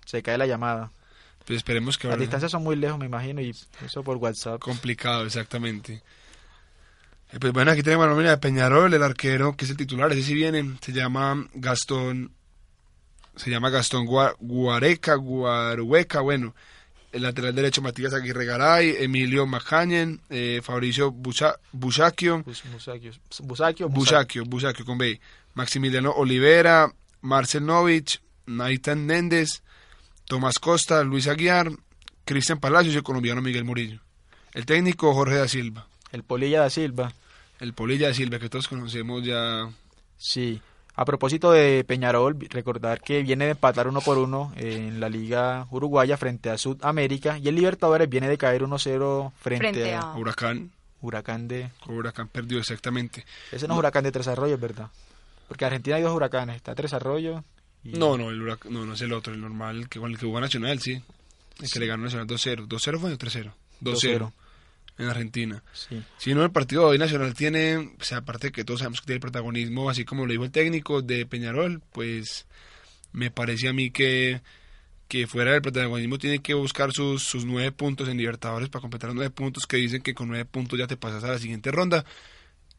Se 0.04 0.22
cae 0.22 0.36
la 0.38 0.46
llamada. 0.46 0.90
Pues 1.44 1.58
esperemos 1.58 1.96
que 1.98 2.06
Las 2.08 2.12
ahora 2.14 2.20
distancias 2.22 2.52
son 2.52 2.62
muy 2.62 2.76
lejos, 2.76 2.98
me 2.98 3.06
imagino, 3.06 3.40
y 3.40 3.54
eso 3.84 4.02
por 4.04 4.16
WhatsApp. 4.18 4.60
complicado 4.60 5.24
exactamente 5.24 6.02
Eh, 7.32 7.38
pues 7.40 7.52
bueno 7.52 7.70
aquí 7.70 7.82
tenemos 7.82 8.06
la 8.06 8.10
nómina 8.12 8.30
de 8.30 8.38
Peñarol 8.38 8.92
el 8.92 9.02
arquero 9.02 9.56
que 9.56 9.64
es 9.64 9.70
el 9.70 9.76
titular 9.76 10.10
ese 10.12 10.22
sí 10.22 10.34
viene 10.34 10.76
se 10.80 10.92
llama 10.92 11.46
Gastón 11.54 12.32
se 13.36 13.50
llama 13.50 13.70
Gastón 13.70 14.04
Gua- 14.06 14.34
Guareca 14.40 15.14
Guarueca 15.14 16.20
bueno 16.20 16.54
el 17.12 17.22
lateral 17.22 17.54
derecho 17.54 17.82
Matías 17.82 18.14
Aguirre 18.14 18.44
Garay, 18.44 18.94
Emilio 19.00 19.44
Macañen, 19.44 20.20
eh, 20.30 20.60
Fabricio 20.62 21.10
Busa- 21.10 21.58
Busacchio. 21.72 22.44
Busacchio, 23.88 24.44
Busacchio 24.44 24.84
con 24.84 24.96
B, 24.96 25.20
Maximiliano 25.54 26.12
Olivera, 26.12 26.92
Marcel 27.22 27.66
Novich, 27.66 28.20
Naitan 28.46 29.06
Méndez, 29.06 29.62
Tomás 30.30 30.60
Costa, 30.60 31.02
Luis 31.02 31.26
Aguiar, 31.26 31.72
Cristian 32.24 32.60
Palacios 32.60 32.94
y 32.94 32.98
el 32.98 33.02
colombiano 33.02 33.42
Miguel 33.42 33.64
Murillo. 33.64 33.98
El 34.54 34.64
técnico 34.64 35.12
Jorge 35.12 35.34
da 35.34 35.48
Silva, 35.48 35.88
El 36.12 36.22
Polilla 36.22 36.60
da 36.60 36.70
Silva. 36.70 37.12
el 37.58 37.72
Polilla 37.74 38.06
da 38.06 38.14
Silva 38.14 38.38
que 38.38 38.48
todos 38.48 38.68
conocemos 38.68 39.24
ya. 39.24 39.68
Sí. 40.16 40.60
A 40.94 41.04
propósito 41.04 41.50
de 41.50 41.82
Peñarol, 41.82 42.36
recordar 42.48 43.00
que 43.00 43.24
viene 43.24 43.46
de 43.46 43.50
empatar 43.52 43.88
uno 43.88 44.00
por 44.02 44.18
uno 44.18 44.52
en 44.56 45.00
la 45.00 45.08
Liga 45.08 45.66
Uruguaya 45.72 46.16
frente 46.16 46.48
a 46.50 46.58
Sudamérica 46.58 47.36
y 47.36 47.48
el 47.48 47.56
Libertadores 47.56 48.08
viene 48.08 48.28
de 48.28 48.38
caer 48.38 48.62
1-0 48.62 49.32
frente, 49.40 49.58
Frente 49.72 49.94
a 49.94 50.00
a- 50.00 50.16
Huracán, 50.16 50.70
Huracán 51.00 51.48
de... 51.48 51.70
Huracán 51.88 52.28
perdió 52.28 52.58
exactamente. 52.60 53.24
Ese 53.50 53.66
no 53.66 53.74
es 53.74 53.78
Huracán 53.78 54.04
de 54.04 54.12
Tres 54.12 54.28
Arroyos, 54.28 54.60
¿verdad? 54.60 54.90
Porque 55.48 55.64
en 55.64 55.66
Argentina 55.72 55.96
hay 55.96 56.02
dos 56.02 56.14
huracanes, 56.14 56.54
está 56.54 56.74
Tres 56.76 56.92
Arroyos 56.92 57.42
y... 57.84 57.90
No, 57.90 58.16
no, 58.18 58.30
el 58.30 58.42
Huracán, 58.42 58.72
no, 58.72 58.84
no 58.84 58.94
es 58.94 59.00
el 59.00 59.12
otro, 59.12 59.32
el 59.32 59.40
normal, 59.40 59.76
el 59.78 59.88
que 59.88 59.98
con 59.98 60.10
el 60.10 60.18
que 60.18 60.26
jugó 60.26 60.40
Nacional, 60.40 60.80
sí. 60.80 61.00
El 61.60 61.70
que 61.70 61.78
le 61.80 61.86
ganó 61.86 62.04
Nacional 62.04 62.26
2-0. 62.26 62.66
¿2-0 62.66 62.98
fue 62.98 63.12
o 63.12 63.18
3-0? 63.18 63.52
2-0 63.82 64.32
en 64.98 65.08
Argentina. 65.08 65.62
Sí. 65.72 66.02
Si 66.18 66.34
no, 66.34 66.44
el 66.44 66.50
partido 66.50 66.86
hoy 66.86 66.98
Nacional 66.98 67.34
tiene, 67.34 67.76
o 67.76 68.04
sea, 68.04 68.18
aparte 68.18 68.48
de 68.48 68.52
que 68.52 68.64
todos 68.64 68.80
sabemos 68.80 69.00
que 69.00 69.06
tiene 69.06 69.16
el 69.16 69.22
protagonismo, 69.22 69.88
así 69.88 70.04
como 70.04 70.26
lo 70.26 70.32
dijo 70.32 70.44
el 70.44 70.50
técnico 70.50 71.02
de 71.02 71.26
Peñarol, 71.26 71.80
pues 71.92 72.46
me 73.12 73.30
parece 73.30 73.68
a 73.68 73.72
mí 73.72 73.90
que, 73.90 74.42
que 75.08 75.26
fuera 75.26 75.52
del 75.52 75.62
protagonismo 75.62 76.18
tiene 76.18 76.40
que 76.40 76.54
buscar 76.54 76.92
sus, 76.92 77.22
sus 77.22 77.44
nueve 77.44 77.72
puntos 77.72 78.08
en 78.08 78.18
Libertadores 78.18 78.68
para 78.68 78.82
completar 78.82 79.08
los 79.08 79.16
nueve 79.16 79.30
puntos 79.30 79.66
que 79.66 79.78
dicen 79.78 80.02
que 80.02 80.14
con 80.14 80.28
nueve 80.28 80.44
puntos 80.44 80.78
ya 80.78 80.86
te 80.86 80.96
pasas 80.96 81.24
a 81.24 81.28
la 81.28 81.38
siguiente 81.38 81.70
ronda. 81.70 82.04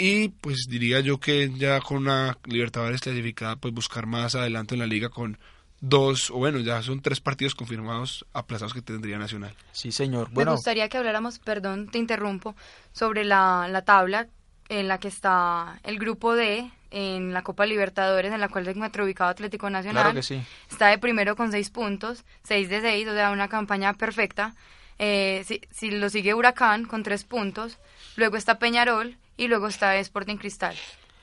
Y 0.03 0.29
pues 0.29 0.65
diría 0.67 0.99
yo 1.01 1.19
que 1.19 1.51
ya 1.55 1.79
con 1.79 1.97
una 1.97 2.35
Libertadores 2.45 3.01
clasificada, 3.01 3.55
pues 3.57 3.71
buscar 3.71 4.07
más 4.07 4.33
adelante 4.33 4.73
en 4.73 4.79
la 4.79 4.87
liga 4.87 5.09
con 5.09 5.37
dos, 5.79 6.31
o 6.31 6.37
bueno, 6.37 6.57
ya 6.57 6.81
son 6.81 7.03
tres 7.03 7.21
partidos 7.21 7.53
confirmados 7.53 8.25
aplazados 8.33 8.73
que 8.73 8.81
tendría 8.81 9.19
Nacional. 9.19 9.53
Sí, 9.71 9.91
señor. 9.91 10.29
Bueno, 10.31 10.51
Me 10.51 10.55
gustaría 10.55 10.89
que 10.89 10.97
habláramos, 10.97 11.37
perdón, 11.37 11.87
te 11.87 11.99
interrumpo, 11.99 12.55
sobre 12.93 13.23
la, 13.25 13.67
la 13.69 13.83
tabla 13.83 14.27
en 14.69 14.87
la 14.87 14.99
que 14.99 15.07
está 15.07 15.79
el 15.83 15.99
grupo 15.99 16.33
D 16.33 16.71
en 16.89 17.31
la 17.31 17.43
Copa 17.43 17.67
Libertadores, 17.67 18.33
en 18.33 18.41
la 18.41 18.49
cual 18.49 18.65
se 18.65 18.71
encuentra 18.71 19.03
ubicado 19.03 19.29
Atlético 19.29 19.69
Nacional. 19.69 20.01
claro 20.01 20.15
que 20.15 20.23
sí. 20.23 20.41
Está 20.71 20.87
de 20.87 20.97
primero 20.97 21.35
con 21.35 21.51
seis 21.51 21.69
puntos, 21.69 22.25
seis 22.43 22.69
de 22.69 22.81
seis, 22.81 23.07
o 23.07 23.13
sea, 23.13 23.29
una 23.29 23.49
campaña 23.49 23.93
perfecta. 23.93 24.55
Eh, 24.97 25.43
si, 25.45 25.61
si 25.69 25.91
lo 25.91 26.09
sigue 26.09 26.33
Huracán 26.33 26.85
con 26.85 27.03
tres 27.03 27.23
puntos, 27.23 27.77
luego 28.15 28.35
está 28.35 28.57
Peñarol 28.57 29.17
y 29.41 29.47
luego 29.47 29.67
está 29.67 29.95
Sporting 29.97 30.37
Cristal. 30.37 30.75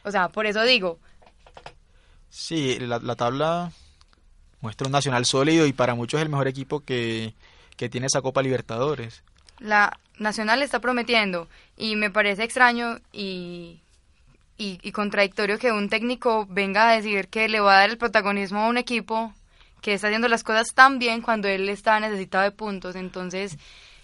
O 0.02 0.11
sea, 0.11 0.28
por 0.28 0.46
eso 0.46 0.62
digo, 0.64 0.98
Sí, 2.31 2.78
la, 2.81 2.98
la 2.98 3.16
tabla 3.16 3.72
muestra 4.61 4.87
un 4.87 4.92
Nacional 4.92 5.24
sólido 5.24 5.66
y 5.66 5.72
para 5.72 5.94
muchos 5.94 6.18
es 6.18 6.24
el 6.24 6.28
mejor 6.31 6.48
equipo 6.48 6.81
que, 6.81 7.35
que 7.76 7.88
tiene 7.88 8.07
esa 8.09 8.20
Copa 8.22 8.42
Libertadores. 8.42 9.22
la 9.59 9.98
Nacional 10.18 10.62
está 10.62 10.81
prometiendo 10.81 11.48
y 11.76 11.94
me 11.96 12.11
parece 12.11 12.42
extraño 12.42 12.98
y, 13.12 13.81
y, 14.57 14.81
y 14.83 14.92
contradictorio 14.92 15.59
que 15.59 15.70
un 15.72 15.88
técnico 15.88 16.44
venga 16.50 16.88
a 16.90 16.96
decir 16.96 17.28
que 17.28 17.48
le 17.48 17.61
va 17.61 17.74
a 17.74 17.81
dar 17.81 17.90
el 17.90 17.98
protagonismo 17.98 18.61
a 18.61 18.68
un 18.68 18.78
equipo 18.78 19.33
que 19.81 19.94
está 19.94 20.09
haciendo 20.09 20.26
las 20.28 20.42
cosas 20.42 20.74
tan 20.74 20.98
bien 20.98 21.22
cuando 21.22 21.46
él 21.48 21.68
está 21.68 22.00
necesitado 22.00 22.42
de 22.44 22.50
puntos. 22.50 22.96
Entonces, 22.96 23.57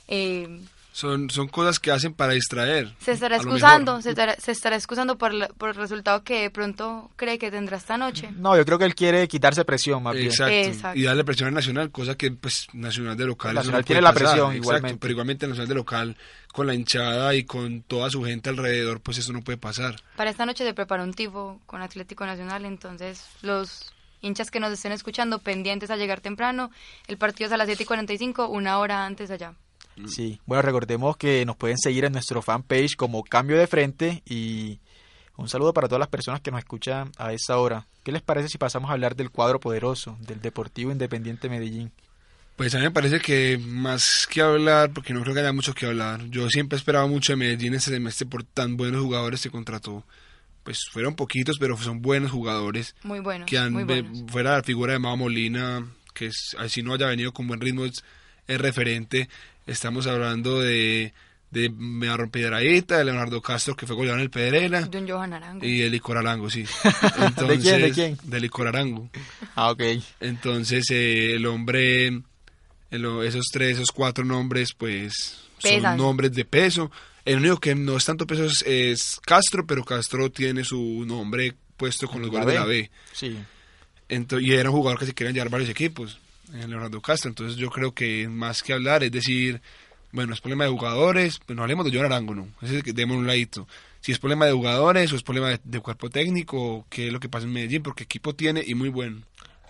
eh, 0.07 0.61
Son, 0.96 1.28
son 1.28 1.48
cosas 1.48 1.80
que 1.80 1.90
hacen 1.90 2.14
para 2.14 2.35
distraer. 2.35 2.94
se 3.00 3.11
estará 3.11 3.35
excusando, 3.35 4.00
se 4.00 4.11
estará, 4.11 4.37
se 4.38 4.52
estará 4.52 4.76
excusando 4.76 5.18
por, 5.18 5.35
la- 5.35 5.48
por 5.48 5.70
el 5.70 5.74
resultado 5.74 6.22
que 6.22 6.42
de 6.42 6.50
pronto 6.50 7.11
cree 7.16 7.37
que 7.37 7.50
tendrá 7.50 7.78
esta 7.78 7.96
noche. 7.98 8.30
No, 8.37 8.57
yo 8.57 8.64
creo 8.64 8.78
que 8.78 8.85
él 8.85 8.94
quiere 8.94 9.26
quitarse 9.26 9.64
presión 9.64 10.04
más 10.04 10.14
bien. 10.14 10.28
Exacto. 10.28 10.96
Y 10.96 11.02
darle 11.02 11.24
presión 11.24 11.48
al 11.48 11.54
Nacional, 11.54 11.90
cosa 11.90 12.14
que 12.14 12.30
pues 12.30 12.68
Nacional 12.74 13.16
de 13.16 13.26
local. 13.26 13.57
Nacional 13.57 13.80
no 13.80 13.85
tiene 13.85 14.02
la 14.02 14.12
pasar. 14.12 14.22
presión 14.28 14.46
Exacto, 14.52 14.62
igualmente. 14.62 14.98
Pero 15.00 15.11
igualmente 15.11 15.46
Nacional 15.48 15.68
de 15.68 15.74
local, 15.74 16.16
con 16.52 16.66
la 16.68 16.74
hinchada 16.74 17.35
y 17.35 17.42
con 17.42 17.83
toda 17.83 18.09
su 18.09 18.22
gente 18.22 18.50
alrededor, 18.50 19.00
pues 19.00 19.18
eso 19.18 19.33
no 19.33 19.42
puede 19.42 19.59
pasar. 19.59 19.96
Para 20.16 20.30
esta 20.30 20.46
noche 20.46 20.64
se 20.64 20.74
prepara 20.74 21.02
un 21.02 21.12
tifo 21.12 21.61
con 21.66 21.83
Atlético 21.83 22.24
Nacional, 22.24 22.64
entonces 22.66 23.26
los 23.42 23.92
hinchas 24.20 24.52
que 24.52 24.61
nos 24.61 24.70
estén 24.72 24.92
escuchando 24.92 25.40
pendientes 25.40 25.90
a 25.90 25.96
llegar 25.96 26.20
temprano, 26.20 26.70
el 27.09 27.18
partido 27.18 27.48
es 27.48 27.52
a 27.52 27.57
las 27.57 27.66
7 27.66 27.83
y 27.83 27.87
45, 27.87 28.46
una 28.46 28.78
hora 28.78 29.04
antes 29.07 29.33
allá. 29.33 29.54
Sí, 30.07 30.40
bueno, 30.46 30.62
recordemos 30.62 31.16
que 31.16 31.44
nos 31.44 31.57
pueden 31.57 31.78
seguir 31.78 32.04
en 32.04 32.12
nuestro 32.12 32.42
fanpage 32.42 32.96
como 32.96 33.22
Cambio 33.22 33.57
de 33.57 33.66
Frente 33.66 34.22
y 34.26 34.80
un 35.37 35.48
saludo 35.48 35.72
para 35.72 35.88
todas 35.88 36.00
las 36.00 36.09
personas 36.09 36.40
que 36.40 36.50
nos 36.50 36.59
escuchan 36.59 37.11
a 37.16 37.33
esta 37.33 37.59
hora. 37.59 37.87
¿Qué 38.02 38.12
les 38.12 38.22
parece 38.22 38.48
si 38.48 38.59
pasamos 38.59 38.90
a 38.90 38.92
hablar 38.92 39.16
del 39.16 39.30
cuadro 39.30 39.59
poderoso, 39.61 40.16
del 40.20 40.40
Deportivo 40.40 40.92
Independiente 40.92 41.48
Medellín? 41.48 41.90
Pues 42.57 42.72
a 42.74 42.78
mí 42.78 42.85
me 42.85 42.92
parece 42.92 43.18
que 43.18 43.59
más 43.59 44.28
que 44.30 44.40
hablar, 44.40 44.92
porque 44.92 45.12
no 45.12 45.22
creo 45.22 45.35
que 45.35 45.40
haya 45.40 45.52
mucho 45.52 45.74
que 45.74 45.87
hablar, 45.87 46.24
yo 46.26 46.48
siempre 46.48 46.78
esperaba 46.78 47.07
mucho 47.09 47.33
de 47.33 47.37
Medellín 47.37 47.74
este 47.74 47.90
semestre 47.90 48.26
por 48.26 48.44
tan 48.44 48.76
buenos 48.76 49.02
jugadores 49.02 49.42
que 49.42 49.50
contrató. 49.50 50.04
Pues 50.62 50.78
fueron 50.92 51.16
poquitos, 51.16 51.59
pero 51.59 51.76
son 51.76 52.01
buenos 52.01 52.30
jugadores. 52.30 52.95
Muy 53.03 53.18
buenos, 53.18 53.49
que 53.49 53.59
han, 53.59 53.72
muy 53.72 53.84
buenos. 53.84 54.30
fuera 54.30 54.53
la 54.53 54.62
figura 54.62 54.92
de 54.92 54.99
Mao 55.01 55.16
Molina, 55.16 55.84
que 56.14 56.26
es, 56.26 56.55
así 56.59 56.82
no 56.82 56.95
haya 56.95 57.07
venido 57.07 57.32
con 57.32 57.49
buen 57.49 57.61
ritmo, 57.61 57.84
es, 57.84 58.05
es 58.47 58.61
referente. 58.61 59.28
Estamos 59.67 60.07
hablando 60.07 60.61
de, 60.61 61.12
de 61.51 61.71
Medarron 61.71 62.31
Piedraíta, 62.31 62.99
de 62.99 63.05
Leonardo 63.05 63.41
Castro, 63.41 63.75
que 63.77 63.87
fue 63.87 63.97
goleador 63.97 64.19
en 64.21 64.25
el 64.25 64.31
Pedrera, 64.31 64.83
De 64.83 64.99
un 64.99 65.09
Johan 65.09 65.33
Arango. 65.33 65.65
y 65.65 65.79
de 65.79 65.91
Licor 65.91 66.19
Arango, 66.19 66.51
sí. 66.51 66.65
¿De 67.49 67.59
quién, 67.59 67.81
de 67.81 67.93
quién? 67.93 68.19
De 68.25 68.41
Licor 68.41 68.69
Arango. 68.69 69.09
Ah, 69.55 69.71
ok. 69.71 69.83
Entonces, 70.21 70.85
eh, 70.91 71.35
el 71.35 71.47
hombre, 71.47 72.07
el- 72.91 73.05
esos 73.25 73.47
tres, 73.53 73.75
esos 73.77 73.91
cuatro 73.93 74.25
nombres, 74.25 74.75
pues 74.77 75.41
Pesan. 75.62 75.83
son 75.83 75.97
nombres 75.97 76.33
de 76.33 76.45
peso. 76.45 76.91
El 77.25 77.39
único 77.39 77.59
que 77.59 77.75
no 77.75 77.97
es 77.97 78.05
tanto 78.05 78.27
peso 78.27 78.45
es, 78.45 78.62
es 78.67 79.19
Castro, 79.25 79.67
pero 79.67 79.83
Castro 79.85 80.31
tiene 80.31 80.62
su 80.62 81.05
nombre 81.07 81.55
puesto 81.79 82.07
con 82.07 82.21
los 82.21 82.31
goles 82.31 82.47
de 82.49 82.55
la 82.55 82.65
B. 82.67 82.91
Sí. 83.12 83.35
Ento- 84.11 84.43
y 84.43 84.53
era 84.53 84.69
un 84.69 84.77
jugador 84.77 84.99
que 85.01 85.07
se 85.07 85.15
querían 85.15 85.35
llevar 85.35 85.49
varios 85.49 85.71
equipos. 85.71 86.19
Leonardo 86.55 87.00
Castro. 87.00 87.28
Entonces 87.28 87.57
yo 87.57 87.70
creo 87.70 87.92
que 87.92 88.28
más 88.28 88.62
que 88.62 88.72
hablar 88.72 89.05
es 89.05 89.12
decir, 89.12 89.61
bueno, 90.12 90.32
es 90.34 90.40
problema 90.40 90.64
de 90.64 90.70
jugadores, 90.70 91.40
pues 91.44 91.57
no 91.57 91.62
hablemos 91.62 91.84
de 91.84 91.96
John 91.96 92.07
Arango, 92.07 92.34
¿no? 92.34 92.48
Ese 92.62 92.78
es 92.78 92.82
que 92.82 92.92
demos 92.92 93.16
un 93.16 93.26
ladito. 93.26 93.66
Si 94.00 94.12
es 94.12 94.18
problema 94.18 94.46
de 94.46 94.52
jugadores 94.52 95.12
o 95.12 95.16
es 95.16 95.22
problema 95.22 95.48
de, 95.48 95.61
de 95.64 95.80
cuerpo 95.80 96.11
técnico, 96.11 96.86
qué 96.88 97.09
es 97.09 97.12
lo 97.12 97.20
que 97.20 97.28
pasa 97.28 97.46
en 97.46 97.52
Medellín, 97.52 97.82
porque 97.82 98.05
equipo 98.05 98.34
tiene 98.34 98.62
y 98.64 98.74
muy 98.74 98.88
bueno. 98.90 99.22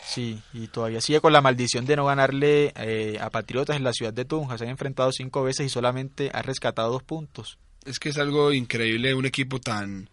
Sí, 0.07 0.43
y 0.53 0.67
todavía 0.67 1.01
sigue 1.01 1.21
con 1.21 1.33
la 1.33 1.41
maldición 1.41 1.87
de 1.87 1.97
no 1.97 2.05
ganarle 2.05 2.73
eh, 2.77 3.19
a 3.21 3.31
Patriotas 3.31 3.77
en 3.77 3.85
la 3.85 3.93
ciudad 3.93 4.13
de 4.13 4.25
Tunja. 4.25 4.59
Se 4.59 4.65
han 4.65 4.71
enfrentado 4.71 5.11
cinco 5.13 5.43
veces 5.43 5.67
y 5.67 5.69
solamente 5.71 6.31
ha 6.35 6.43
rescatado 6.43 6.93
dos 6.93 7.03
puntos. 7.03 7.59
Es 7.87 7.99
que 7.99 8.11
es 8.11 8.19
algo 8.19 8.53
increíble 8.53 9.15
un 9.15 9.25
equipo 9.25 9.61
tan... 9.61 10.11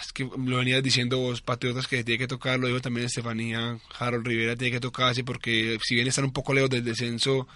Es 0.00 0.12
que 0.12 0.24
lo 0.24 0.56
venías 0.58 0.82
diciendo 0.82 1.18
vos, 1.18 1.40
Patriotas, 1.40 1.86
que 1.86 2.04
tiene 2.04 2.18
que 2.18 2.26
tocar, 2.28 2.58
lo 2.58 2.66
dijo 2.66 2.80
también 2.80 3.06
Estefanía, 3.06 3.78
Harold 3.98 4.26
Rivera 4.26 4.56
tiene 4.56 4.72
que 4.72 4.80
tocarse 4.80 5.24
porque 5.24 5.78
si 5.82 5.94
bien 5.94 6.06
están 6.06 6.24
un 6.24 6.32
poco 6.32 6.54
lejos 6.54 6.70
del 6.70 6.84
descenso, 6.84 7.46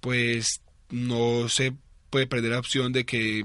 pues 0.00 0.60
no 0.90 1.48
se 1.48 1.72
puede 2.10 2.26
perder 2.26 2.52
la 2.52 2.58
opción 2.58 2.92
de 2.92 3.04
que 3.04 3.44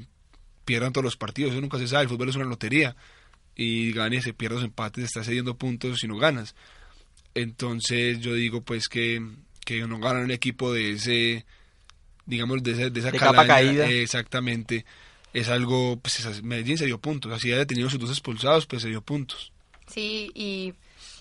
pierdan 0.66 0.94
todos 0.94 1.06
los 1.06 1.18
partidos, 1.18 1.52
eso 1.52 1.62
nunca 1.62 1.78
se 1.78 1.88
sabe, 1.88 2.04
el 2.04 2.10
fútbol 2.10 2.30
es 2.30 2.36
una 2.36 2.46
lotería 2.46 2.96
y 3.56 3.92
ganes, 3.94 4.24
se 4.24 4.34
pierdas 4.34 4.64
empates, 4.64 5.04
estás 5.06 5.26
cediendo 5.26 5.58
puntos 5.58 6.00
si 6.00 6.08
no 6.08 6.18
ganas. 6.18 6.56
Entonces 7.34 8.20
yo 8.20 8.34
digo 8.34 8.62
pues 8.62 8.88
que, 8.88 9.22
que 9.66 9.86
no 9.88 10.00
ganan 10.00 10.24
un 10.24 10.32
equipo 10.32 10.74
de 10.74 10.92
ese, 10.92 11.46
digamos, 12.26 12.62
de, 12.64 12.72
ese, 12.72 12.90
de 12.90 13.00
esa 13.00 13.12
De 13.12 13.20
capa 13.20 13.46
caída. 13.48 13.88
exactamente, 13.88 14.86
es 15.34 15.50
algo, 15.50 15.98
pues 15.98 16.44
Medellín 16.44 16.78
se 16.78 16.86
dio 16.86 17.00
puntos, 17.00 17.32
así 17.32 17.52
haya 17.52 17.66
tenido 17.66 17.90
sus 17.90 18.00
dos 18.00 18.10
expulsados, 18.10 18.66
pues 18.66 18.82
se 18.82 18.90
dio 18.90 19.02
puntos. 19.02 19.52
Sí, 19.88 20.32
y 20.34 20.74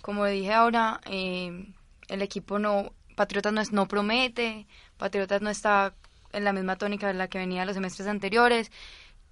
como 0.03 0.27
dije 0.27 0.53
ahora, 0.53 1.01
eh, 1.07 1.67
el 2.09 2.23
equipo 2.23 2.59
no, 2.59 2.93
Patriotas 3.15 3.53
no, 3.53 3.61
es, 3.61 3.73
no 3.73 3.87
promete, 3.87 4.67
Patriotas 4.97 5.43
no 5.43 5.51
está 5.51 5.95
en 6.33 6.45
la 6.45 6.53
misma 6.53 6.77
tónica 6.77 7.11
en 7.11 7.19
la 7.19 7.29
que 7.29 7.39
venía 7.39 7.65
los 7.65 7.75
semestres 7.75 8.09
anteriores 8.09 8.71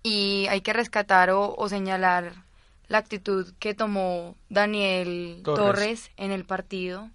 y 0.02 0.46
hay 0.48 0.60
que 0.60 0.72
rescatar 0.72 1.30
o, 1.30 1.54
o 1.56 1.68
señalar 1.68 2.44
la 2.88 2.98
actitud 2.98 3.52
que 3.58 3.74
tomó 3.74 4.36
Daniel 4.48 5.40
Torres. 5.44 5.58
Torres. 5.58 6.10
en 6.16 6.32
el 6.32 6.44
partido 6.44 7.10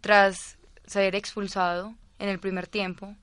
tras 0.00 0.58
ser 0.86 1.14
expulsado 1.14 1.94
en 2.18 2.28
el 2.28 2.38
primer 2.38 2.66
tiempo. 2.66 3.14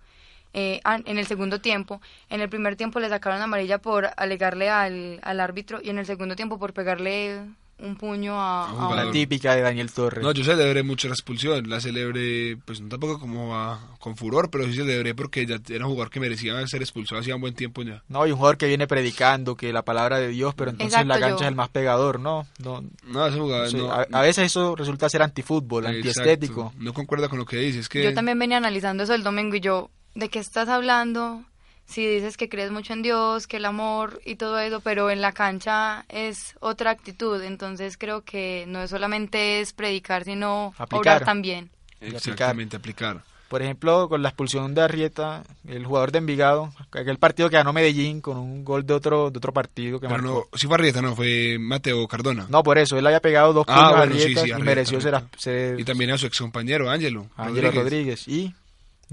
Eh, 0.54 0.82
en 1.06 1.18
el 1.18 1.26
segundo 1.28 1.60
tiempo, 1.62 2.02
en 2.30 2.42
el 2.42 2.50
primer 2.50 2.76
tiempo 2.76 3.00
le 3.00 3.10
sacaron 3.10 3.42
amarilla 3.42 3.78
por 3.80 4.10
alegarle 4.18 4.70
al, 4.70 5.20
al 5.24 5.40
árbitro 5.40 5.80
y 5.84 5.90
en 5.90 6.00
el 6.00 6.06
segundo 6.06 6.36
tiempo 6.36 6.58
por 6.60 6.74
pegarle 6.74 7.42
un 7.80 7.96
puño 7.96 8.34
a, 8.42 8.92
A. 8.92 8.96
La 8.96 9.12
típica 9.12 9.54
de 9.56 9.62
Daniel 9.62 9.92
Torres. 9.92 10.24
No, 10.24 10.32
yo 10.32 10.44
celebré 10.44 10.82
mucho 10.82 11.08
la 11.10 11.14
expulsión, 11.14 11.70
la 11.70 11.80
celebré, 11.80 12.58
pues 12.66 12.82
no 12.82 12.90
tampoco 12.90 13.20
como 13.20 13.56
a- 13.56 13.80
con 14.00 14.18
furor, 14.18 14.50
pero 14.50 14.66
sí 14.66 14.74
celebré 14.74 15.14
porque 15.14 15.46
ya 15.46 15.60
era 15.70 15.86
un 15.86 15.92
jugador 15.92 16.10
que 16.10 16.20
merecía 16.20 16.66
ser 16.66 16.82
expulsado 16.82 17.22
hacía 17.22 17.36
un 17.36 17.42
buen 17.42 17.54
tiempo 17.54 17.84
ya. 17.84 18.02
No, 18.08 18.24
hay 18.24 18.32
un 18.32 18.38
jugador 18.38 18.58
que 18.58 18.66
viene 18.66 18.88
predicando 18.88 19.56
que 19.56 19.72
la 19.72 19.84
palabra 19.84 20.18
de 20.18 20.30
Dios, 20.30 20.56
pero 20.56 20.72
entonces 20.72 21.00
en 21.00 21.08
la 21.08 21.20
cancha 21.20 21.30
yo- 21.30 21.46
es 21.46 21.50
el 21.50 21.56
más 21.56 21.70
pegador, 21.70 22.20
¿no? 22.20 22.48
no, 22.64 22.84
No, 23.04 23.28
ese 23.28 23.38
jugador 23.38 23.70
sí, 23.70 23.78
no, 23.78 23.92
a, 23.92 24.08
a 24.12 24.22
veces 24.22 24.46
eso 24.48 24.76
resulta 24.76 25.08
ser 25.08 25.22
antifútbol, 25.22 25.86
antiestético. 25.86 26.74
No 26.80 26.94
concuerda 26.94 27.30
con 27.30 27.38
lo 27.38 27.46
que 27.46 27.58
dices, 27.58 27.82
es 27.82 27.90
que 27.90 28.02
Yo 28.04 28.14
también 28.16 28.40
venía 28.40 28.58
analizando 28.58 29.04
eso 29.04 29.14
el 29.14 29.22
domingo 29.22 29.56
y 29.56 29.60
yo, 29.60 29.92
¿de 30.18 30.30
qué 30.30 30.40
estás 30.40 30.68
hablando? 30.68 31.44
Si 31.86 32.06
dices 32.06 32.36
que 32.36 32.50
crees 32.50 32.70
mucho 32.72 32.92
en 32.92 33.02
Dios, 33.02 33.48
que 33.48 33.58
el 33.58 33.66
amor 33.66 34.20
y 34.26 34.36
todo 34.36 34.60
eso, 34.60 34.82
pero 34.82 35.10
en 35.10 35.22
la 35.22 35.32
cancha 35.32 36.04
es 36.10 36.56
otra 36.60 36.92
actitud, 36.92 37.42
entonces 37.42 37.98
creo 37.98 38.24
que 38.24 38.66
no 38.68 38.82
es 38.84 38.90
solamente 38.90 39.62
es 39.62 39.72
predicar, 39.72 40.26
sino 40.26 40.74
Aplicar. 40.78 41.00
orar 41.18 41.26
también. 41.26 41.70
y 42.02 42.08
exactamente 42.14 42.76
aplicar. 42.76 43.24
Por 43.48 43.62
ejemplo, 43.62 44.10
con 44.10 44.22
la 44.22 44.28
expulsión 44.28 44.76
de 44.76 44.82
Arrieta, 44.82 45.44
el 45.66 45.86
jugador 45.86 46.12
de 46.12 46.18
Envigado, 46.18 46.74
aquel 46.92 47.18
partido 47.18 47.50
que 47.50 47.56
ganó 47.56 47.72
Medellín 47.72 48.20
con 48.20 48.36
un 48.36 48.66
gol 48.66 48.86
de 48.86 48.94
otro 48.94 49.32
de 49.32 49.38
otro 49.38 49.54
partido 49.54 50.02
que 50.02 50.10
Pero 50.10 50.22
marcó. 50.22 50.50
no, 50.52 50.58
sí 50.58 50.68
fue 50.68 50.76
Arrieta, 50.76 51.02
no, 51.02 51.16
fue 51.16 51.56
Mateo 51.58 52.06
Cardona. 52.10 52.48
No, 52.50 52.62
por 52.64 52.78
eso, 52.78 52.98
él 52.98 53.08
había 53.08 53.22
pegado 53.22 53.54
dos 53.54 53.64
Ah, 53.70 53.92
puños 53.94 53.94
a 53.94 54.04
sí, 54.04 54.10
Arrieta 54.24 54.42
sí, 54.42 54.48
y 54.50 54.52
Arrieta, 54.52 54.66
mereció 54.66 55.00
ser, 55.00 55.16
Arrieta. 55.16 55.38
ser 55.40 55.80
Y 55.80 55.86
también 55.86 56.12
a 56.12 56.18
su 56.18 56.26
ex 56.26 56.38
compañero, 56.40 56.90
Ángelo. 56.90 57.28
Ángelo 57.38 57.72
Rodríguez. 57.72 58.28
Y, 58.28 58.54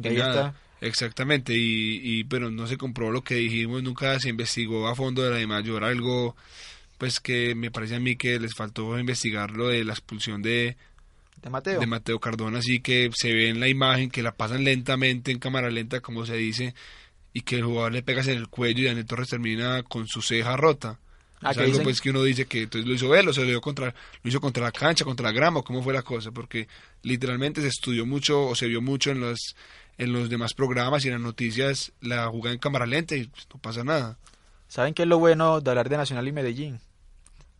y 0.02 0.08
ahí 0.08 0.16
está. 0.16 0.54
Exactamente, 0.84 1.54
y, 1.54 2.00
y 2.02 2.24
pero 2.24 2.50
no 2.50 2.66
se 2.66 2.76
comprobó 2.76 3.10
lo 3.10 3.24
que 3.24 3.36
dijimos, 3.36 3.82
nunca 3.82 4.20
se 4.20 4.28
investigó 4.28 4.86
a 4.86 4.94
fondo 4.94 5.22
de 5.22 5.30
la 5.30 5.36
de 5.38 5.46
mayor, 5.46 5.82
algo 5.82 6.36
pues 6.98 7.20
que 7.20 7.54
me 7.54 7.70
parece 7.70 7.94
a 7.94 8.00
mí 8.00 8.16
que 8.16 8.38
les 8.38 8.54
faltó 8.54 8.98
investigar 8.98 9.52
lo 9.52 9.68
de 9.68 9.82
la 9.82 9.94
expulsión 9.94 10.42
de, 10.42 10.76
De 11.42 11.48
Mateo. 11.48 11.80
de 11.80 11.86
Mateo 11.86 12.20
Cardona, 12.20 12.58
así 12.58 12.80
que 12.80 13.10
se 13.14 13.32
ve 13.32 13.48
en 13.48 13.60
la 13.60 13.68
imagen 13.68 14.10
que 14.10 14.22
la 14.22 14.36
pasan 14.36 14.62
lentamente 14.62 15.32
en 15.32 15.38
cámara 15.38 15.70
lenta, 15.70 16.00
como 16.00 16.26
se 16.26 16.36
dice, 16.36 16.74
y 17.32 17.40
que 17.40 17.56
el 17.56 17.64
jugador 17.64 17.92
le 17.92 18.02
pegas 18.02 18.28
en 18.28 18.36
el 18.36 18.48
cuello 18.48 18.82
y 18.82 18.84
Daniel 18.84 19.06
Torres 19.06 19.30
termina 19.30 19.82
con 19.84 20.06
su 20.06 20.20
ceja 20.20 20.54
rota. 20.54 20.98
Ah, 21.40 21.52
es 21.52 21.56
¿qué 21.56 21.62
algo 21.62 21.72
dicen? 21.72 21.84
pues 21.84 22.00
que 22.02 22.10
uno 22.10 22.22
dice 22.22 22.44
que 22.44 22.62
entonces 22.62 22.86
lo 22.86 22.94
hizo 22.94 23.14
él 23.14 23.26
o 23.28 23.32
se 23.32 23.40
lo 23.40 23.46
dio 23.46 23.60
contra 23.60 23.94
lo 24.22 24.28
hizo 24.28 24.40
contra 24.40 24.64
la 24.64 24.72
cancha, 24.72 25.04
contra 25.04 25.30
la 25.30 25.32
grama, 25.32 25.60
o 25.60 25.64
cómo 25.64 25.82
fue 25.82 25.94
la 25.94 26.02
cosa, 26.02 26.30
porque 26.30 26.68
literalmente 27.02 27.62
se 27.62 27.68
estudió 27.68 28.04
mucho 28.04 28.46
o 28.46 28.54
se 28.54 28.66
vio 28.66 28.82
mucho 28.82 29.10
en 29.10 29.20
los 29.20 29.56
en 29.98 30.12
los 30.12 30.28
demás 30.28 30.54
programas 30.54 31.04
y 31.04 31.08
en 31.08 31.14
las 31.14 31.22
noticias 31.22 31.92
la 32.00 32.26
jugada 32.28 32.54
en 32.54 32.58
cámara 32.60 32.86
lenta 32.86 33.14
y 33.16 33.24
pues, 33.26 33.46
no 33.52 33.60
pasa 33.60 33.84
nada. 33.84 34.18
¿Saben 34.68 34.94
qué 34.94 35.02
es 35.02 35.08
lo 35.08 35.18
bueno 35.18 35.60
de 35.60 35.70
hablar 35.70 35.88
de 35.88 35.96
Nacional 35.96 36.26
y 36.26 36.32
Medellín? 36.32 36.80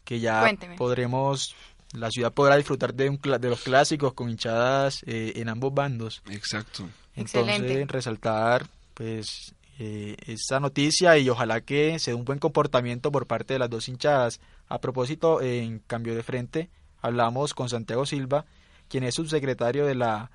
Que 0.05 0.21
ya 0.21 0.41
Cuénteme. 0.41 0.77
podremos, 0.77 1.55
la 1.93 2.11
ciudad 2.11 2.33
podrá 2.33 2.57
disfrutar 2.57 2.93
de, 2.95 3.09
un, 3.09 3.19
cla- 3.21 3.39
de 3.39 3.49
los 3.51 3.63
clásicos 3.63 4.15
con 4.15 4.29
hinchadas 4.31 5.03
eh, 5.07 5.33
en 5.37 5.49
ambos 5.49 5.73
bandos. 5.73 6.23
Exacto. 6.31 6.89
Entonces, 7.17 7.61
Excelente. 7.61 7.93
resaltar 7.93 8.67
pues 8.95 9.55
eh, 9.79 10.17
esa 10.27 10.59
noticia 10.61 11.17
y 11.19 11.29
ojalá 11.29 11.61
que 11.61 11.99
se 11.99 12.11
dé 12.11 12.15
un 12.17 12.25
buen 12.25 12.39
comportamiento 12.41 13.13
por 13.13 13.27
parte 13.27 13.55
de 13.55 13.61
las 13.61 13.71
dos 13.71 13.89
hinchadas. 13.89 14.41
A 14.69 14.81
propósito, 14.81 15.41
en 15.41 15.79
cambio 15.81 16.15
de 16.17 16.23
frente, 16.23 16.71
hablamos 17.01 17.55
con 17.55 17.69
Santiago 17.69 18.07
Silva, 18.07 18.45
quien 18.89 19.05
es 19.05 19.15
subsecretario 19.15 19.87
de 19.87 19.95
la 19.95 20.31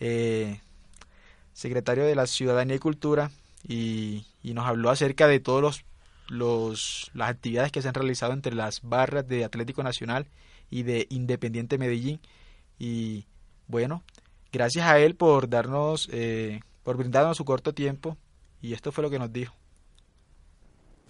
eh, 0.00 0.60
secretario 1.58 2.04
de 2.04 2.14
la 2.14 2.28
Ciudadanía 2.28 2.76
y 2.76 2.78
Cultura 2.78 3.32
y, 3.66 4.24
y 4.44 4.54
nos 4.54 4.66
habló 4.66 4.90
acerca 4.90 5.26
de 5.26 5.40
todos 5.40 5.60
los, 5.60 5.84
los 6.28 7.10
las 7.14 7.30
actividades 7.30 7.72
que 7.72 7.82
se 7.82 7.88
han 7.88 7.94
realizado 7.94 8.32
entre 8.32 8.54
las 8.54 8.82
barras 8.82 9.26
de 9.26 9.44
Atlético 9.44 9.82
Nacional 9.82 10.28
y 10.70 10.84
de 10.84 11.08
Independiente 11.10 11.76
Medellín. 11.76 12.20
Y 12.78 13.24
bueno 13.66 14.04
gracias 14.52 14.86
a 14.86 15.00
él 15.00 15.16
por 15.16 15.48
darnos 15.48 16.08
eh, 16.12 16.60
por 16.84 16.96
brindarnos 16.96 17.36
su 17.36 17.44
corto 17.44 17.74
tiempo 17.74 18.16
y 18.62 18.72
esto 18.72 18.92
fue 18.92 19.02
lo 19.02 19.10
que 19.10 19.18
nos 19.18 19.32
dijo 19.32 19.57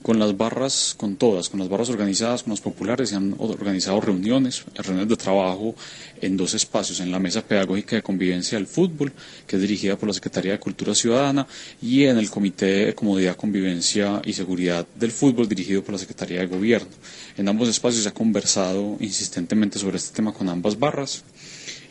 Con 0.03 0.19
las 0.21 0.37
barras, 0.37 0.95
con 0.97 1.17
todas, 1.17 1.49
con 1.49 1.59
las 1.59 1.69
barras 1.69 1.91
organizadas, 1.91 2.45
con 2.45 2.53
las 2.53 2.61
populares, 2.61 3.09
se 3.11 3.17
han 3.17 3.35
organizado 3.39 4.01
reuniones, 4.01 4.65
reuniones 4.75 5.09
de 5.09 5.17
trabajo 5.17 5.75
en 6.21 6.37
dos 6.37 6.55
espacios, 6.55 7.01
en 7.01 7.11
la 7.11 7.19
Mesa 7.19 7.43
Pedagógica 7.43 7.97
de 7.97 8.03
Convivencia 8.03 8.57
del 8.57 8.69
Fútbol, 8.69 9.13
que 9.47 9.57
es 9.57 9.63
dirigida 9.63 9.97
por 9.97 10.09
la 10.09 10.15
Secretaría 10.15 10.53
de 10.53 10.61
Cultura 10.61 10.95
Ciudadana, 10.95 11.47
y 11.83 12.05
en 12.05 12.17
el 12.17 12.31
Comité 12.31 12.87
de 12.87 12.95
Comodidad, 12.95 13.37
Convivencia 13.37 14.23
y 14.25 14.33
Seguridad 14.35 14.87
del 14.95 15.11
Fútbol, 15.11 15.49
dirigido 15.49 15.83
por 15.83 15.93
la 15.93 15.99
Secretaría 15.99 16.41
de 16.41 16.47
Gobierno. 16.47 16.89
En 17.37 17.49
ambos 17.49 17.69
espacios 17.69 18.05
se 18.05 18.09
ha 18.09 18.15
conversado 18.15 18.97
insistentemente 19.01 19.79
sobre 19.79 19.97
este 19.97 20.15
tema 20.15 20.33
con 20.33 20.49
ambas 20.49 20.79
barras 20.79 21.25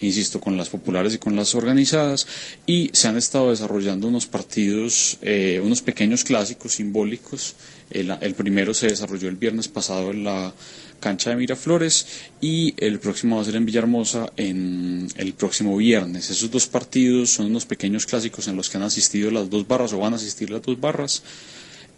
insisto, 0.02 0.40
con 0.40 0.58
las 0.58 0.70
populares 0.70 1.14
y 1.14 1.18
con 1.18 1.36
las 1.36 1.56
organizadas, 1.56 2.28
y 2.66 2.90
se 2.94 3.08
han 3.08 3.18
estado 3.18 3.52
desarrollando 3.52 4.08
unos 4.08 4.26
partidos, 4.28 5.18
eh, 5.22 5.62
unos 5.64 5.82
pequeños 5.82 6.24
clásicos 6.24 6.74
simbólicos. 6.74 7.56
El, 7.90 8.34
primero 8.36 8.74
se 8.74 8.88
desarrolló 8.88 9.30
el 9.30 9.38
viernes 9.38 9.70
pasado 9.70 10.12
en 10.12 10.26
la 10.26 10.54
cancha 11.00 11.30
de 11.30 11.38
Miraflores 11.38 12.06
y 12.42 12.74
el 12.78 13.00
próximo 13.00 13.38
va 13.38 13.44
a 13.44 13.46
ser 13.46 13.56
en 13.56 13.66
Villahermosa 13.66 14.34
en 14.36 15.08
el 15.16 15.34
próximo 15.34 15.78
viernes. 15.78 16.30
Esos 16.30 16.52
dos 16.52 16.68
partidos 16.68 17.30
son 17.30 17.46
unos 17.46 17.66
pequeños 17.66 18.06
clásicos 18.06 18.48
en 18.50 18.58
los 18.58 18.70
que 18.70 18.78
han 18.78 18.84
asistido 18.84 19.32
las 19.32 19.50
dos 19.50 19.66
barras 19.68 19.94
o 19.94 20.00
van 20.00 20.14
a 20.14 20.18
asistir 20.18 20.50
las 20.50 20.64
dos 20.64 20.80
barras 20.80 21.24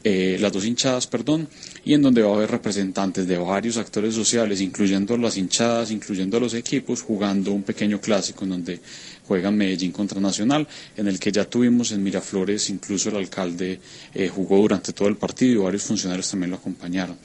eh, 0.04 0.38
las 0.40 0.54
dos 0.54 0.66
hinchadas, 0.66 1.08
perdón, 1.08 1.48
y 1.84 1.94
en 1.94 2.02
donde 2.02 2.22
va 2.22 2.32
a 2.32 2.36
haber 2.36 2.52
representantes 2.52 3.28
de 3.28 3.38
varios 3.38 3.78
actores 3.78 4.16
sociales, 4.16 4.62
incluyendo 4.62 5.18
las 5.18 5.38
hinchadas, 5.38 5.92
incluyendo 5.92 6.40
los 6.40 6.54
equipos, 6.54 7.02
jugando 7.02 7.52
un 7.52 7.64
pequeño 7.64 8.00
clásico 8.00 8.46
en 8.46 8.52
donde 8.52 8.80
juegan 9.28 9.58
Medellín 9.58 9.92
contra 9.92 10.20
Nacional, 10.20 10.68
en 10.98 11.08
el 11.08 11.20
que 11.20 11.32
ya 11.32 11.46
tuvimos 11.46 11.92
en 11.92 12.02
Miraflores, 12.02 12.70
incluso 12.70 13.10
el 13.10 13.18
alcalde 13.18 13.80
eh, 14.14 14.28
jugó 14.28 14.58
durante 14.58 14.94
todo 14.94 15.08
el 15.08 15.18
partido 15.18 15.54
y 15.54 15.64
varios 15.64 15.84
funcionarios 15.84 16.30
también 16.30 16.52
lo 16.52 16.58
acompañaron. 16.58 17.18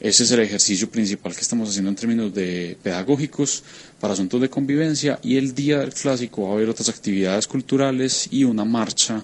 Ese 0.00 0.22
es 0.22 0.30
el 0.30 0.40
ejercicio 0.40 0.90
principal 0.90 1.34
que 1.34 1.42
estamos 1.42 1.68
haciendo 1.68 1.90
en 1.90 1.96
términos 1.96 2.32
de 2.32 2.78
pedagógicos 2.82 3.62
para 4.00 4.14
asuntos 4.14 4.40
de 4.40 4.48
convivencia 4.48 5.18
y 5.22 5.36
el 5.36 5.54
día 5.54 5.80
del 5.80 5.92
clásico 5.92 6.44
va 6.44 6.50
a 6.50 6.52
haber 6.54 6.70
otras 6.70 6.88
actividades 6.88 7.46
culturales 7.46 8.26
y 8.30 8.44
una 8.44 8.64
marcha 8.64 9.22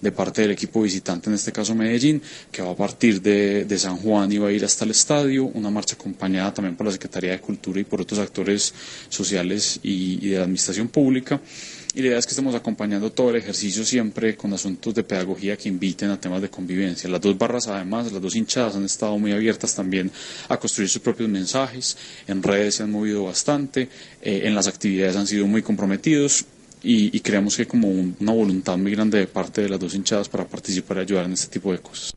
de 0.00 0.12
parte 0.12 0.42
del 0.42 0.52
equipo 0.52 0.82
visitante, 0.82 1.28
en 1.28 1.34
este 1.34 1.52
caso 1.52 1.74
Medellín, 1.74 2.22
que 2.52 2.62
va 2.62 2.70
a 2.70 2.76
partir 2.76 3.20
de, 3.20 3.64
de, 3.64 3.78
San 3.78 3.96
Juan 3.96 4.30
y 4.30 4.38
va 4.38 4.48
a 4.48 4.52
ir 4.52 4.64
hasta 4.64 4.84
el 4.84 4.92
estadio, 4.92 5.44
una 5.46 5.70
marcha 5.70 5.94
acompañada 5.94 6.54
también 6.54 6.76
por 6.76 6.86
la 6.86 6.92
Secretaría 6.92 7.32
de 7.32 7.40
Cultura 7.40 7.80
y 7.80 7.84
por 7.84 8.00
otros 8.00 8.20
actores 8.20 8.72
sociales 9.08 9.80
y, 9.82 10.28
de 10.28 10.36
la 10.36 10.42
Administración 10.42 10.88
Pública, 10.88 11.40
y 11.94 12.02
la 12.02 12.08
idea 12.08 12.18
es 12.18 12.26
que 12.26 12.30
estemos 12.30 12.54
acompañando 12.54 13.10
todo 13.10 13.30
el 13.30 13.36
ejercicio 13.36 13.84
siempre 13.84 14.36
con 14.36 14.52
asuntos 14.52 14.94
de 14.94 15.02
pedagogía 15.02 15.56
que 15.56 15.68
inviten 15.68 16.10
a 16.10 16.20
temas 16.20 16.42
de 16.42 16.50
convivencia. 16.50 17.08
Las 17.08 17.20
dos 17.20 17.36
barras, 17.36 17.66
además, 17.66 18.12
las 18.12 18.22
dos 18.22 18.36
hinchadas 18.36 18.76
han 18.76 18.84
estado 18.84 19.18
muy 19.18 19.32
abiertas 19.32 19.74
también 19.74 20.10
a 20.48 20.58
construir 20.58 20.88
sus 20.88 21.02
propios 21.02 21.28
mensajes, 21.28 21.96
en 22.26 22.42
redes 22.42 22.76
se 22.76 22.82
han 22.82 22.92
movido 22.92 23.24
bastante, 23.24 23.88
eh, 24.22 24.42
en 24.44 24.54
las 24.54 24.68
actividades 24.68 25.16
han 25.16 25.26
sido 25.26 25.46
muy 25.46 25.62
comprometidos 25.62 26.44
y, 26.82 27.20
creemos 27.20 27.56
que 27.56 27.62
hay 27.62 27.68
como 27.68 27.88
una 27.88 28.32
voluntad 28.32 28.76
muy 28.76 28.92
grande 28.92 29.18
de 29.18 29.26
parte 29.26 29.62
de 29.62 29.68
las 29.68 29.80
dos 29.80 29.94
hinchadas 29.94 30.28
para 30.28 30.46
participar 30.46 30.98
y 30.98 31.00
ayudar 31.00 31.24
en 31.26 31.32
este 31.32 31.48
tipo 31.48 31.72
de 31.72 31.78
cosas. 31.78 32.14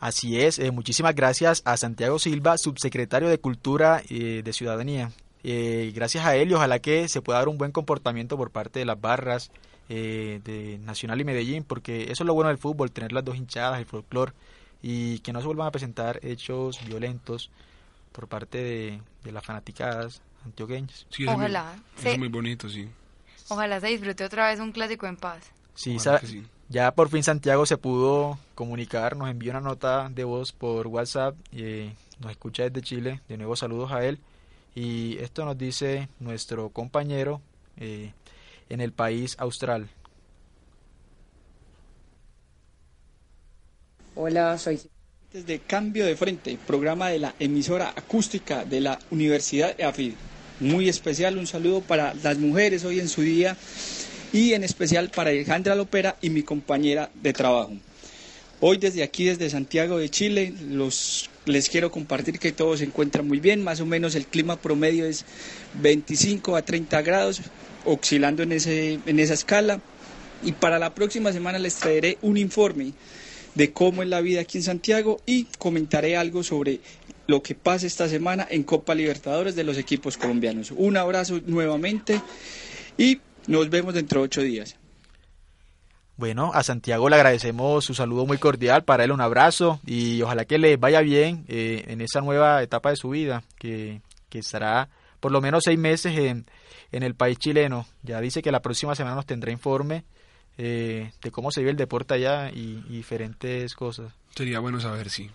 Así 0.00 0.40
es, 0.40 0.58
eh, 0.58 0.70
muchísimas 0.70 1.14
gracias 1.14 1.62
a 1.64 1.76
Santiago 1.76 2.18
Silva, 2.18 2.56
subsecretario 2.56 3.28
de 3.28 3.38
Cultura 3.38 4.02
y 4.08 4.42
de 4.42 4.52
Ciudadanía. 4.52 5.10
Eh, 5.42 5.92
gracias 5.94 6.24
a 6.24 6.36
él 6.36 6.50
y 6.50 6.54
ojalá 6.54 6.78
que 6.78 7.08
se 7.08 7.22
pueda 7.22 7.38
dar 7.38 7.48
un 7.48 7.58
buen 7.58 7.72
comportamiento 7.72 8.36
por 8.36 8.50
parte 8.50 8.80
de 8.80 8.84
las 8.84 9.00
barras 9.00 9.50
eh, 9.88 10.40
de 10.44 10.78
Nacional 10.84 11.20
y 11.20 11.24
Medellín, 11.24 11.64
porque 11.64 12.04
eso 12.04 12.22
es 12.22 12.26
lo 12.26 12.34
bueno 12.34 12.48
del 12.48 12.58
fútbol, 12.58 12.90
tener 12.90 13.12
las 13.12 13.24
dos 13.24 13.36
hinchadas, 13.36 13.78
el 13.78 13.86
folclore, 13.86 14.32
y 14.82 15.18
que 15.20 15.32
no 15.32 15.40
se 15.40 15.46
vuelvan 15.46 15.66
a 15.68 15.70
presentar 15.70 16.20
hechos 16.22 16.78
violentos 16.86 17.50
por 18.12 18.28
parte 18.28 18.58
de, 18.58 19.32
las 19.32 19.44
fanaticadas 19.44 20.22
antioqueñas. 20.44 21.06
Sí, 21.10 21.26
ojalá. 21.26 21.76
es 22.04 22.18
muy 22.18 22.28
bonito, 22.28 22.68
sí. 22.68 22.88
Ojalá 23.48 23.80
se 23.80 23.88
disfrute 23.88 24.24
otra 24.24 24.48
vez 24.48 24.60
un 24.60 24.72
clásico 24.72 25.06
en 25.06 25.16
paz. 25.16 25.50
Sí, 25.74 25.96
ya 26.68 26.92
por 26.92 27.08
fin 27.08 27.22
Santiago 27.22 27.64
se 27.64 27.78
pudo 27.78 28.38
comunicar, 28.54 29.16
nos 29.16 29.30
envió 29.30 29.52
una 29.52 29.60
nota 29.60 30.10
de 30.10 30.24
voz 30.24 30.52
por 30.52 30.86
WhatsApp, 30.86 31.34
y 31.52 31.62
eh, 31.62 31.94
nos 32.20 32.30
escucha 32.32 32.64
desde 32.64 32.82
Chile, 32.82 33.20
de 33.28 33.36
nuevo 33.38 33.56
saludos 33.56 33.92
a 33.92 34.04
él. 34.04 34.18
Y 34.74 35.16
esto 35.18 35.44
nos 35.44 35.56
dice 35.56 36.08
nuestro 36.20 36.68
compañero 36.68 37.40
eh, 37.78 38.12
en 38.68 38.80
el 38.80 38.92
país 38.92 39.34
austral. 39.38 39.88
Hola, 44.14 44.58
soy 44.58 44.80
desde 45.32 45.60
Cambio 45.60 46.04
de 46.06 46.16
Frente, 46.16 46.58
programa 46.66 47.08
de 47.08 47.18
la 47.18 47.34
emisora 47.38 47.92
acústica 47.96 48.64
de 48.64 48.80
la 48.80 48.98
Universidad 49.10 49.78
EAFID. 49.78 50.14
Muy 50.60 50.88
especial, 50.88 51.38
un 51.38 51.46
saludo 51.46 51.82
para 51.82 52.14
las 52.14 52.36
mujeres 52.38 52.84
hoy 52.84 52.98
en 52.98 53.08
su 53.08 53.22
día 53.22 53.56
y 54.32 54.54
en 54.54 54.64
especial 54.64 55.08
para 55.08 55.30
Alejandra 55.30 55.76
Lopera 55.76 56.16
y 56.20 56.30
mi 56.30 56.42
compañera 56.42 57.10
de 57.22 57.32
trabajo. 57.32 57.74
Hoy 58.58 58.78
desde 58.78 59.04
aquí, 59.04 59.24
desde 59.24 59.50
Santiago 59.50 59.98
de 59.98 60.08
Chile, 60.08 60.52
los, 60.68 61.30
les 61.46 61.68
quiero 61.68 61.92
compartir 61.92 62.40
que 62.40 62.50
todo 62.50 62.76
se 62.76 62.82
encuentra 62.82 63.22
muy 63.22 63.38
bien, 63.38 63.62
más 63.62 63.80
o 63.80 63.86
menos 63.86 64.16
el 64.16 64.26
clima 64.26 64.56
promedio 64.56 65.06
es 65.06 65.24
25 65.80 66.56
a 66.56 66.62
30 66.62 67.02
grados, 67.02 67.40
oscilando 67.84 68.42
en, 68.42 68.50
ese, 68.50 68.98
en 69.06 69.20
esa 69.20 69.34
escala. 69.34 69.80
Y 70.42 70.52
para 70.52 70.80
la 70.80 70.92
próxima 70.92 71.32
semana 71.32 71.60
les 71.60 71.76
traeré 71.76 72.18
un 72.20 72.36
informe 72.36 72.94
de 73.54 73.72
cómo 73.72 74.02
es 74.02 74.08
la 74.08 74.20
vida 74.20 74.40
aquí 74.40 74.58
en 74.58 74.64
Santiago 74.64 75.20
y 75.24 75.44
comentaré 75.58 76.16
algo 76.16 76.42
sobre 76.42 76.80
lo 77.28 77.42
que 77.42 77.54
pasa 77.54 77.86
esta 77.86 78.08
semana 78.08 78.48
en 78.50 78.64
Copa 78.64 78.94
Libertadores 78.94 79.54
de 79.54 79.62
los 79.62 79.76
equipos 79.76 80.16
colombianos. 80.16 80.72
Un 80.74 80.96
abrazo 80.96 81.40
nuevamente 81.46 82.20
y 82.96 83.20
nos 83.46 83.68
vemos 83.68 83.94
dentro 83.94 84.20
de 84.20 84.24
ocho 84.24 84.40
días. 84.40 84.76
Bueno, 86.16 86.50
a 86.54 86.62
Santiago 86.62 87.08
le 87.08 87.16
agradecemos 87.16 87.84
su 87.84 87.94
saludo 87.94 88.26
muy 88.26 88.38
cordial, 88.38 88.82
para 88.82 89.04
él 89.04 89.12
un 89.12 89.20
abrazo 89.20 89.78
y 89.86 90.20
ojalá 90.22 90.46
que 90.46 90.58
le 90.58 90.78
vaya 90.78 91.00
bien 91.00 91.44
eh, 91.48 91.84
en 91.88 92.00
esa 92.00 92.22
nueva 92.22 92.62
etapa 92.62 92.90
de 92.90 92.96
su 92.96 93.10
vida, 93.10 93.44
que, 93.58 94.00
que 94.30 94.38
estará 94.38 94.88
por 95.20 95.30
lo 95.30 95.42
menos 95.42 95.64
seis 95.64 95.78
meses 95.78 96.18
en, 96.18 96.46
en, 96.92 97.02
el 97.02 97.14
país 97.14 97.38
chileno. 97.38 97.86
Ya 98.02 98.20
dice 98.22 98.40
que 98.40 98.50
la 98.50 98.62
próxima 98.62 98.94
semana 98.94 99.16
nos 99.16 99.26
tendrá 99.26 99.52
informe 99.52 100.04
eh, 100.56 101.12
de 101.22 101.30
cómo 101.30 101.50
se 101.50 101.60
vive 101.60 101.72
el 101.72 101.76
deporte 101.76 102.14
allá 102.14 102.50
y, 102.50 102.80
diferentes 102.88 103.74
cosas. 103.74 104.12
Sería 104.34 104.60
bueno 104.60 104.80
saber, 104.80 105.10
sí. 105.10 105.30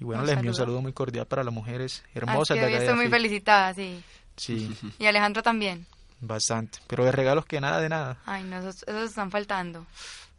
Y 0.00 0.04
bueno, 0.04 0.24
les 0.24 0.34
envío 0.34 0.50
un 0.50 0.56
saludo 0.56 0.80
muy 0.80 0.94
cordial 0.94 1.26
para 1.26 1.44
las 1.44 1.52
mujeres 1.52 2.02
hermosas 2.14 2.56
de 2.56 2.64
acá. 2.64 2.78
Estoy 2.78 2.94
muy 2.94 3.08
felicitada, 3.08 3.74
sí. 3.74 4.02
Sí. 4.36 4.74
Y 4.98 5.04
Alejandro 5.04 5.42
también. 5.42 5.86
Bastante. 6.20 6.78
Pero 6.86 7.04
de 7.04 7.12
regalos 7.12 7.44
que 7.44 7.60
nada 7.60 7.80
de 7.80 7.90
nada. 7.90 8.16
Ay, 8.24 8.44
no, 8.44 8.58
esos, 8.58 8.82
están 8.88 9.30
faltando. 9.30 9.86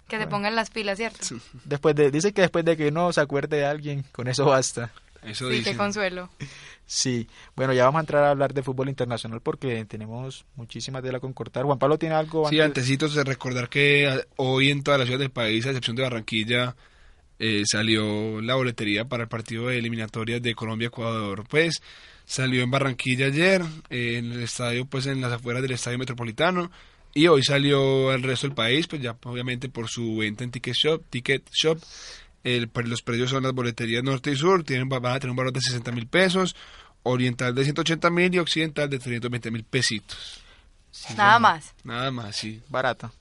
Que 0.07 0.17
se 0.17 0.27
pongan 0.27 0.55
las 0.55 0.71
pilas, 0.71 0.97
¿cierto? 0.97 1.25
Después 1.63 1.95
de, 1.95 2.11
dice 2.11 2.33
que 2.33 2.41
después 2.41 2.65
de 2.65 2.75
que 2.75 2.87
uno 2.89 3.13
se 3.13 3.21
acuerde 3.21 3.57
de 3.57 3.65
alguien, 3.65 4.03
con 4.11 4.27
eso 4.27 4.45
basta. 4.45 4.91
Eso 5.23 5.49
sí, 5.49 5.63
qué 5.63 5.77
consuelo. 5.77 6.29
Sí, 6.85 7.29
bueno, 7.55 7.71
ya 7.71 7.85
vamos 7.85 7.99
a 7.99 8.01
entrar 8.01 8.23
a 8.23 8.31
hablar 8.31 8.53
de 8.53 8.63
fútbol 8.63 8.89
internacional 8.89 9.39
porque 9.39 9.85
tenemos 9.85 10.43
muchísimas 10.55 11.03
de 11.03 11.11
la 11.11 11.19
concortar. 11.19 11.63
Juan 11.63 11.77
Pablo 11.77 11.99
tiene 11.99 12.15
algo. 12.15 12.49
Sí, 12.49 12.59
antecitos 12.59 13.13
de 13.13 13.23
recordar 13.23 13.69
que 13.69 14.25
hoy 14.37 14.71
en 14.71 14.83
todas 14.83 14.99
las 14.99 15.07
ciudades 15.07 15.25
del 15.25 15.31
país, 15.31 15.65
a 15.65 15.69
excepción 15.69 15.95
de 15.95 16.03
Barranquilla, 16.03 16.75
eh, 17.41 17.63
salió 17.65 18.39
la 18.39 18.55
boletería 18.55 19.05
para 19.05 19.23
el 19.23 19.29
partido 19.29 19.67
de 19.67 19.79
eliminatorias 19.79 20.41
de 20.41 20.55
Colombia-Ecuador. 20.55 21.43
Pues 21.49 21.81
Salió 22.31 22.63
en 22.63 22.71
Barranquilla 22.71 23.25
ayer, 23.25 23.61
en 23.89 24.31
el 24.31 24.43
estadio, 24.43 24.85
pues 24.85 25.05
en 25.05 25.19
las 25.19 25.33
afueras 25.33 25.61
del 25.61 25.71
estadio 25.71 25.97
metropolitano. 25.97 26.71
Y 27.13 27.27
hoy 27.27 27.43
salió 27.43 28.13
el 28.13 28.23
resto 28.23 28.47
del 28.47 28.55
país, 28.55 28.87
pues 28.87 29.01
ya 29.01 29.17
obviamente 29.25 29.67
por 29.67 29.89
su 29.89 30.15
venta 30.15 30.45
en 30.45 30.51
Ticket 30.51 30.73
Shop. 30.73 31.03
Ticket 31.09 31.49
Shop 31.51 31.77
el, 32.45 32.69
pues, 32.69 32.87
los 32.87 33.01
precios 33.01 33.31
son 33.31 33.43
las 33.43 33.51
boleterías 33.51 34.01
norte 34.03 34.31
y 34.31 34.37
sur, 34.37 34.63
tienen, 34.63 34.87
van 34.87 35.05
a 35.05 35.19
tener 35.19 35.31
un 35.31 35.35
valor 35.35 35.51
de 35.51 35.59
60 35.59 35.91
mil 35.91 36.07
pesos, 36.07 36.55
oriental 37.03 37.53
de 37.53 37.65
180 37.65 38.09
mil 38.09 38.33
y 38.33 38.39
occidental 38.39 38.89
de 38.89 38.97
320 38.97 39.51
mil 39.51 39.63
pesitos. 39.65 40.41
nada 41.17 41.37
más. 41.37 41.75
Nada 41.83 42.11
más, 42.11 42.35
sí. 42.35 42.61
Barata. 42.69 43.11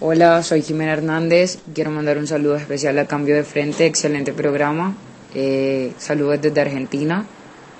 Hola, 0.00 0.42
soy 0.42 0.62
Jimena 0.62 0.92
Hernández. 0.92 1.58
Quiero 1.74 1.90
mandar 1.90 2.18
un 2.18 2.26
saludo 2.26 2.56
especial 2.56 2.98
a 2.98 3.06
Cambio 3.06 3.34
de 3.34 3.44
Frente. 3.44 3.86
Excelente 3.86 4.32
programa. 4.32 4.96
Eh, 5.34 5.92
saludos 5.98 6.40
desde 6.40 6.60
Argentina, 6.60 7.26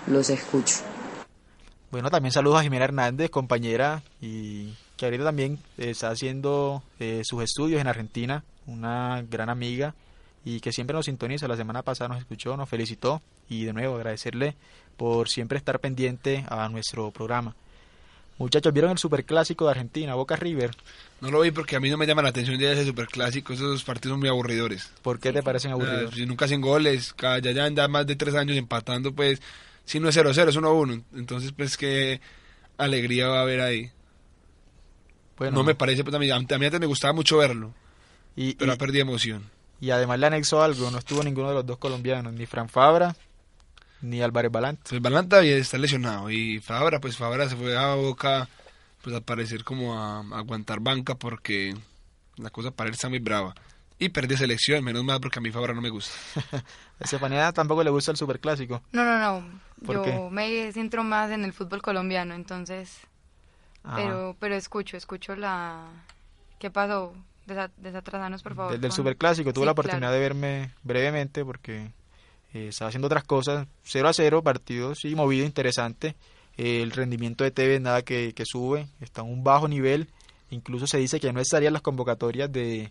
los 0.06 0.28
escucho. 0.30 0.76
Bueno, 1.90 2.10
también 2.10 2.32
saludos 2.32 2.60
a 2.60 2.62
Jimena 2.62 2.84
Hernández, 2.84 3.30
compañera, 3.30 4.02
y 4.20 4.74
que 4.96 5.06
ahorita 5.06 5.24
también 5.24 5.58
está 5.78 6.10
haciendo 6.10 6.82
eh, 7.00 7.22
sus 7.24 7.42
estudios 7.42 7.80
en 7.80 7.86
Argentina, 7.86 8.44
una 8.66 9.24
gran 9.30 9.48
amiga 9.48 9.94
y 10.44 10.60
que 10.60 10.72
siempre 10.72 10.94
nos 10.94 11.06
sintoniza. 11.06 11.48
La 11.48 11.56
semana 11.56 11.82
pasada 11.82 12.08
nos 12.08 12.18
escuchó, 12.18 12.56
nos 12.56 12.68
felicitó 12.68 13.22
y 13.48 13.64
de 13.64 13.72
nuevo 13.72 13.96
agradecerle 13.96 14.56
por 14.96 15.28
siempre 15.28 15.58
estar 15.58 15.78
pendiente 15.78 16.44
a 16.48 16.68
nuestro 16.68 17.10
programa. 17.10 17.54
Muchachos, 18.38 18.72
¿vieron 18.72 18.92
el 18.92 18.98
superclásico 18.98 19.64
de 19.64 19.72
Argentina, 19.72 20.14
Boca 20.14 20.36
River? 20.36 20.70
No 21.20 21.30
lo 21.30 21.40
vi 21.40 21.50
porque 21.50 21.74
a 21.74 21.80
mí 21.80 21.90
no 21.90 21.96
me 21.96 22.06
llama 22.06 22.22
la 22.22 22.28
atención 22.28 22.56
ya 22.58 22.70
ese 22.70 22.86
superclásico, 22.86 23.52
esos 23.52 23.82
partidos 23.82 24.12
son 24.14 24.20
muy 24.20 24.28
aburridores. 24.28 24.92
¿Por 25.02 25.18
qué 25.18 25.32
te 25.32 25.42
parecen 25.42 25.72
aburridos? 25.72 26.14
Si 26.14 26.24
nunca 26.24 26.44
hacen 26.44 26.60
goles, 26.60 27.14
ya, 27.20 27.38
ya 27.40 27.64
anda 27.64 27.88
más 27.88 28.06
de 28.06 28.14
tres 28.14 28.36
años 28.36 28.56
empatando, 28.56 29.12
pues, 29.12 29.42
si 29.84 29.98
no 29.98 30.08
es 30.08 30.16
0-0, 30.16 30.48
es 30.48 30.56
1-1. 30.56 31.02
Entonces, 31.16 31.50
pues, 31.50 31.76
qué 31.76 32.20
alegría 32.76 33.26
va 33.26 33.40
a 33.40 33.42
haber 33.42 33.60
ahí. 33.60 33.90
Bueno, 35.36 35.56
no 35.56 35.64
me 35.64 35.74
parece, 35.74 36.04
pues, 36.04 36.14
a 36.14 36.20
mí, 36.20 36.30
a 36.30 36.38
mí 36.38 36.46
antes 36.48 36.80
me 36.80 36.86
gustaba 36.86 37.12
mucho 37.12 37.38
verlo, 37.38 37.74
y, 38.36 38.54
pero 38.54 38.72
ha 38.72 38.76
perdido 38.76 39.02
emoción. 39.02 39.50
Y 39.80 39.90
además 39.90 40.20
le 40.20 40.26
anexó 40.26 40.62
algo, 40.62 40.92
no 40.92 40.98
estuvo 40.98 41.24
ninguno 41.24 41.48
de 41.48 41.54
los 41.54 41.66
dos 41.66 41.78
colombianos, 41.78 42.32
ni 42.32 42.46
Fran 42.46 42.68
Fabra 42.68 43.16
ni 44.00 44.22
Álvarez 44.22 44.50
Balanta. 44.50 44.82
Pues 44.88 45.00
Balanta 45.00 45.42
está 45.42 45.78
lesionado 45.78 46.30
y 46.30 46.60
Fabra, 46.60 47.00
pues 47.00 47.16
Fabra 47.16 47.48
se 47.48 47.56
fue 47.56 47.76
a 47.76 47.94
Boca 47.94 48.48
pues 49.02 49.14
a 49.14 49.20
parecer 49.20 49.64
como 49.64 49.98
a, 49.98 50.20
aguantar 50.36 50.80
banca 50.80 51.14
porque 51.14 51.74
la 52.36 52.50
cosa 52.50 52.70
para 52.70 52.88
él 52.88 52.94
está 52.94 53.08
muy 53.08 53.18
brava. 53.18 53.54
Y 54.00 54.10
perdió 54.10 54.36
selección, 54.36 54.84
menos 54.84 55.02
mal 55.02 55.20
porque 55.20 55.40
a 55.40 55.42
mi 55.42 55.50
Fabra 55.50 55.74
no 55.74 55.80
me 55.80 55.90
gusta. 55.90 56.14
a 56.52 57.04
Estefanía 57.04 57.52
tampoco 57.52 57.82
le 57.82 57.90
gusta 57.90 58.12
el 58.12 58.16
superclásico. 58.16 58.82
No, 58.92 59.04
no, 59.04 59.18
no. 59.18 60.04
Yo 60.04 60.30
me 60.30 60.70
centro 60.72 61.02
más 61.02 61.30
en 61.32 61.44
el 61.44 61.52
fútbol 61.52 61.82
colombiano, 61.82 62.34
entonces. 62.34 63.00
Ah. 63.82 63.94
Pero, 63.96 64.36
pero 64.38 64.54
escucho, 64.54 64.96
escucho 64.96 65.34
la. 65.34 65.86
¿Qué 66.60 66.70
pasó? 66.70 67.14
desatrasanos, 67.78 68.42
por 68.42 68.54
favor. 68.54 68.72
Desde 68.72 68.86
el 68.86 68.92
superclásico, 68.92 69.52
tuve 69.52 69.66
la 69.66 69.72
oportunidad 69.72 70.12
de 70.12 70.18
verme 70.18 70.70
brevemente 70.82 71.44
porque 71.44 71.90
eh, 72.54 72.68
estaba 72.68 72.88
haciendo 72.88 73.06
otras 73.06 73.24
cosas. 73.24 73.66
0 73.84 74.08
a 74.08 74.12
0, 74.12 74.42
partido 74.42 74.94
sí, 74.94 75.14
movido, 75.14 75.44
interesante. 75.44 76.14
el 76.56 76.90
rendimiento 76.90 77.44
de 77.44 77.50
TV 77.50 77.80
nada 77.80 78.02
que, 78.02 78.34
sube, 78.44 78.88
está 79.00 79.22
en 79.22 79.28
un 79.28 79.44
bajo 79.44 79.68
nivel. 79.68 80.08
Incluso 80.50 80.86
se 80.86 80.98
dice 80.98 81.20
que 81.20 81.32
no 81.32 81.40
estarían 81.40 81.72
las 81.72 81.82
convocatorias 81.82 82.50
de, 82.50 82.90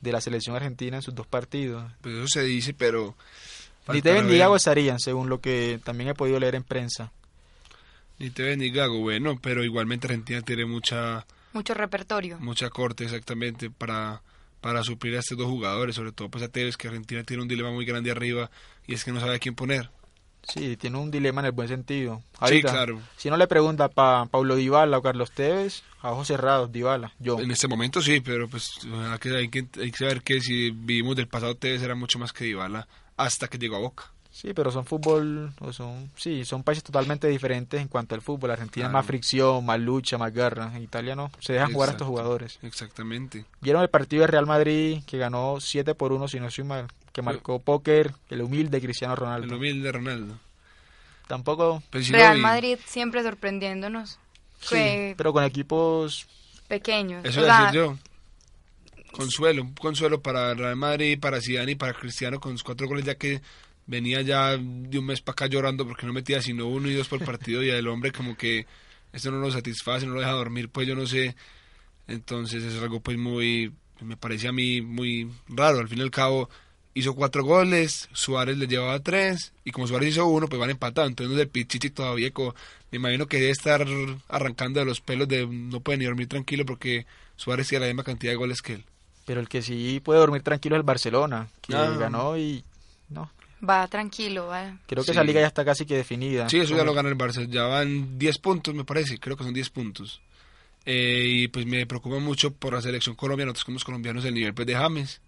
de 0.00 0.12
la 0.12 0.20
selección 0.20 0.54
argentina 0.54 0.96
en 0.96 1.02
sus 1.02 1.14
dos 1.14 1.26
partidos. 1.26 1.90
Pues 2.00 2.14
eso 2.14 2.26
se 2.28 2.42
dice, 2.42 2.74
pero... 2.74 3.16
Ni 3.92 4.00
TV 4.00 4.22
ni 4.22 4.38
Gago 4.38 4.56
estarían, 4.56 4.98
según 4.98 5.28
lo 5.28 5.40
que 5.40 5.78
también 5.84 6.08
he 6.08 6.14
podido 6.14 6.40
leer 6.40 6.54
en 6.54 6.62
prensa. 6.62 7.12
Ni 8.18 8.30
TV 8.30 8.56
ni 8.56 8.70
Gago, 8.70 9.00
bueno, 9.00 9.38
pero 9.42 9.64
igualmente 9.64 10.06
Argentina 10.06 10.40
tiene 10.40 10.64
mucha... 10.64 11.26
Mucho 11.52 11.74
repertorio. 11.74 12.38
Mucha 12.40 12.70
corte, 12.70 13.04
exactamente, 13.04 13.70
para 13.70 14.22
para 14.64 14.82
suplir 14.82 15.14
a 15.14 15.18
estos 15.18 15.36
dos 15.36 15.46
jugadores, 15.46 15.94
sobre 15.94 16.12
todo 16.12 16.30
pues 16.30 16.42
a 16.42 16.48
Tevez, 16.48 16.78
que 16.78 16.88
Argentina 16.88 17.22
tiene 17.22 17.42
un 17.42 17.48
dilema 17.50 17.70
muy 17.70 17.84
grande 17.84 18.10
arriba 18.10 18.50
y 18.86 18.94
es 18.94 19.04
que 19.04 19.12
no 19.12 19.20
sabe 19.20 19.34
a 19.34 19.38
quién 19.38 19.54
poner. 19.54 19.90
Sí, 20.48 20.78
tiene 20.78 20.96
un 20.96 21.10
dilema 21.10 21.42
en 21.42 21.48
el 21.48 21.52
buen 21.52 21.68
sentido. 21.68 22.22
Sí, 22.32 22.38
Ahorita, 22.38 22.72
claro. 22.72 23.02
Si 23.18 23.28
no 23.28 23.36
le 23.36 23.46
pregunta 23.46 23.90
para 23.90 24.24
Paulo 24.24 24.56
Dybala 24.56 24.96
o 24.96 25.02
Carlos 25.02 25.32
Tevez, 25.32 25.82
a 26.00 26.12
ojos 26.12 26.28
cerrados, 26.28 26.72
Dybala, 26.72 27.12
yo. 27.18 27.38
En 27.40 27.50
este 27.50 27.68
momento 27.68 28.00
sí, 28.00 28.22
pero 28.22 28.48
pues 28.48 28.78
hay 28.90 29.18
que, 29.18 29.36
hay 29.36 29.48
que, 29.50 29.66
hay 29.78 29.90
que 29.90 29.98
saber 29.98 30.22
que 30.22 30.40
si 30.40 30.70
vivimos 30.70 31.14
del 31.14 31.28
pasado 31.28 31.56
Tevez 31.56 31.82
era 31.82 31.94
mucho 31.94 32.18
más 32.18 32.32
que 32.32 32.46
Dybala 32.46 32.88
hasta 33.18 33.48
que 33.48 33.58
llegó 33.58 33.76
a 33.76 33.80
Boca. 33.80 34.13
Sí, 34.36 34.52
pero 34.52 34.72
son 34.72 34.84
fútbol, 34.84 35.52
o 35.60 35.72
son, 35.72 36.10
sí, 36.16 36.44
son 36.44 36.64
países 36.64 36.82
totalmente 36.82 37.28
diferentes 37.28 37.80
en 37.80 37.86
cuanto 37.86 38.16
al 38.16 38.20
fútbol. 38.20 38.50
Argentina 38.50 38.86
es 38.86 38.92
más 38.92 39.06
fricción, 39.06 39.64
más 39.64 39.78
lucha, 39.78 40.18
más 40.18 40.34
garra. 40.34 40.72
En 40.74 40.82
Italia 40.82 41.14
no, 41.14 41.30
se 41.38 41.52
dejan 41.52 41.72
jugar 41.72 41.90
a 41.90 41.92
estos 41.92 42.08
jugadores. 42.08 42.58
Exactamente. 42.62 43.44
¿Vieron 43.60 43.82
el 43.82 43.90
partido 43.90 44.22
de 44.22 44.26
Real 44.26 44.44
Madrid 44.44 45.02
que 45.06 45.18
ganó 45.18 45.60
7 45.60 45.94
por 45.94 46.12
1, 46.12 46.26
si 46.26 46.40
no 46.40 46.50
soy 46.50 46.64
mal? 46.64 46.88
Que 47.12 47.22
marcó 47.22 47.60
póker, 47.60 48.12
el 48.28 48.42
humilde 48.42 48.80
Cristiano 48.80 49.14
El 49.14 49.20
Ronaldo. 49.20 49.56
humilde 49.56 49.92
Ronaldo. 49.92 50.34
Tampoco, 51.28 51.80
Pues 51.90 52.10
lo 52.10 52.18
Real. 52.18 52.38
Madrid 52.38 52.76
siempre 52.86 53.22
sorprendiéndonos. 53.22 54.18
sí, 54.58 54.66
Fue 54.66 55.14
pero 55.16 55.32
con 55.32 55.44
equipos 55.44 56.26
pequeños. 56.66 57.24
Eso 57.24 57.40
O 57.40 57.44
iba 57.44 57.54
a 57.54 57.58
sea, 57.58 57.66
decir 57.66 57.80
yo. 57.80 57.98
Consuelo, 59.12 59.62
un 59.62 59.74
consuelo 59.74 60.20
para 60.20 60.54
Real 60.54 60.74
Madrid, 60.74 61.20
para 61.20 61.40
Zidane 61.40 61.70
y 61.72 61.74
para 61.76 61.94
Cristiano 61.94 62.40
con 62.40 62.50
sus 62.52 62.64
cuatro 62.64 62.88
goles 62.88 63.04
ya 63.04 63.14
que 63.14 63.40
venía 63.86 64.22
ya 64.22 64.56
de 64.56 64.98
un 64.98 65.06
mes 65.06 65.20
para 65.20 65.32
acá 65.34 65.46
llorando 65.46 65.86
porque 65.86 66.06
no 66.06 66.12
metía 66.12 66.40
sino 66.40 66.66
uno 66.66 66.88
y 66.88 66.94
dos 66.94 67.08
por 67.08 67.24
partido 67.24 67.62
y 67.62 67.70
el 67.70 67.86
hombre 67.88 68.12
como 68.12 68.36
que 68.36 68.66
esto 69.12 69.30
no 69.30 69.38
lo 69.38 69.50
satisface, 69.50 70.06
no 70.06 70.14
lo 70.14 70.20
deja 70.20 70.32
dormir, 70.32 70.68
pues 70.70 70.88
yo 70.88 70.94
no 70.96 71.06
sé. 71.06 71.36
Entonces 72.06 72.62
es 72.62 72.80
algo 72.82 73.00
pues 73.00 73.16
muy, 73.16 73.72
me 74.00 74.16
parece 74.16 74.48
a 74.48 74.52
mí 74.52 74.80
muy 74.82 75.30
raro. 75.48 75.78
Al 75.78 75.88
fin 75.88 75.98
y 75.98 76.02
al 76.02 76.10
cabo 76.10 76.48
hizo 76.94 77.14
cuatro 77.14 77.44
goles, 77.44 78.08
Suárez 78.12 78.56
le 78.58 78.66
llevaba 78.66 79.00
tres 79.00 79.52
y 79.64 79.70
como 79.70 79.86
Suárez 79.86 80.10
hizo 80.10 80.26
uno 80.26 80.48
pues 80.48 80.60
van 80.60 80.70
empatados. 80.70 81.08
Entonces 81.10 81.38
el 81.38 81.48
Pichichi 81.48 81.90
todavía 81.90 82.30
co- 82.30 82.54
me 82.90 82.96
imagino 82.96 83.26
que 83.26 83.38
debe 83.38 83.50
estar 83.50 83.86
arrancando 84.28 84.80
de 84.80 84.86
los 84.86 85.00
pelos 85.00 85.28
de 85.28 85.46
no 85.46 85.80
puede 85.80 85.98
ni 85.98 86.04
dormir 86.04 86.28
tranquilo 86.28 86.64
porque 86.66 87.06
Suárez 87.36 87.68
tiene 87.68 87.86
la 87.86 87.90
misma 87.92 88.04
cantidad 88.04 88.32
de 88.32 88.36
goles 88.36 88.62
que 88.62 88.74
él. 88.74 88.84
Pero 89.26 89.40
el 89.40 89.48
que 89.48 89.62
sí 89.62 90.00
puede 90.04 90.20
dormir 90.20 90.42
tranquilo 90.42 90.76
es 90.76 90.80
el 90.80 90.84
Barcelona, 90.86 91.48
que 91.62 91.74
Ah. 91.74 91.96
ganó 91.98 92.36
y 92.36 92.62
no, 93.08 93.30
va 93.68 93.86
tranquilo, 93.88 94.46
va. 94.48 94.76
creo 94.86 95.02
que 95.02 95.06
Sí. 95.06 95.12
esa 95.12 95.24
liga 95.24 95.40
ya 95.40 95.46
está 95.48 95.64
casi 95.64 95.86
que 95.86 95.96
definida. 95.96 96.48
Sí, 96.48 96.58
eso 96.58 96.76
ya 96.76 96.84
lo 96.84 96.94
gana 96.94 97.08
el 97.08 97.16
Barça. 97.16 97.46
Ya 97.48 97.64
van 97.64 98.18
10 98.18 98.38
puntos, 98.38 98.74
me 98.74 98.84
parece. 98.84 99.18
Creo 99.18 99.36
que 99.36 99.44
son 99.44 99.54
10 99.54 99.70
puntos. 99.70 100.20
Eh, 100.86 101.24
y 101.26 101.48
pues 101.48 101.64
me 101.66 101.86
preocupa 101.86 102.18
mucho 102.18 102.52
por 102.52 102.74
la 102.74 102.82
selección 102.82 103.14
colombiana. 103.16 103.50
Nosotros 103.52 103.64
como 103.64 103.78
colombianos 103.84 104.24
el 104.24 104.34
nivel 104.34 104.52
pues, 104.54 104.66
de 104.66 104.74
James. 104.74 105.20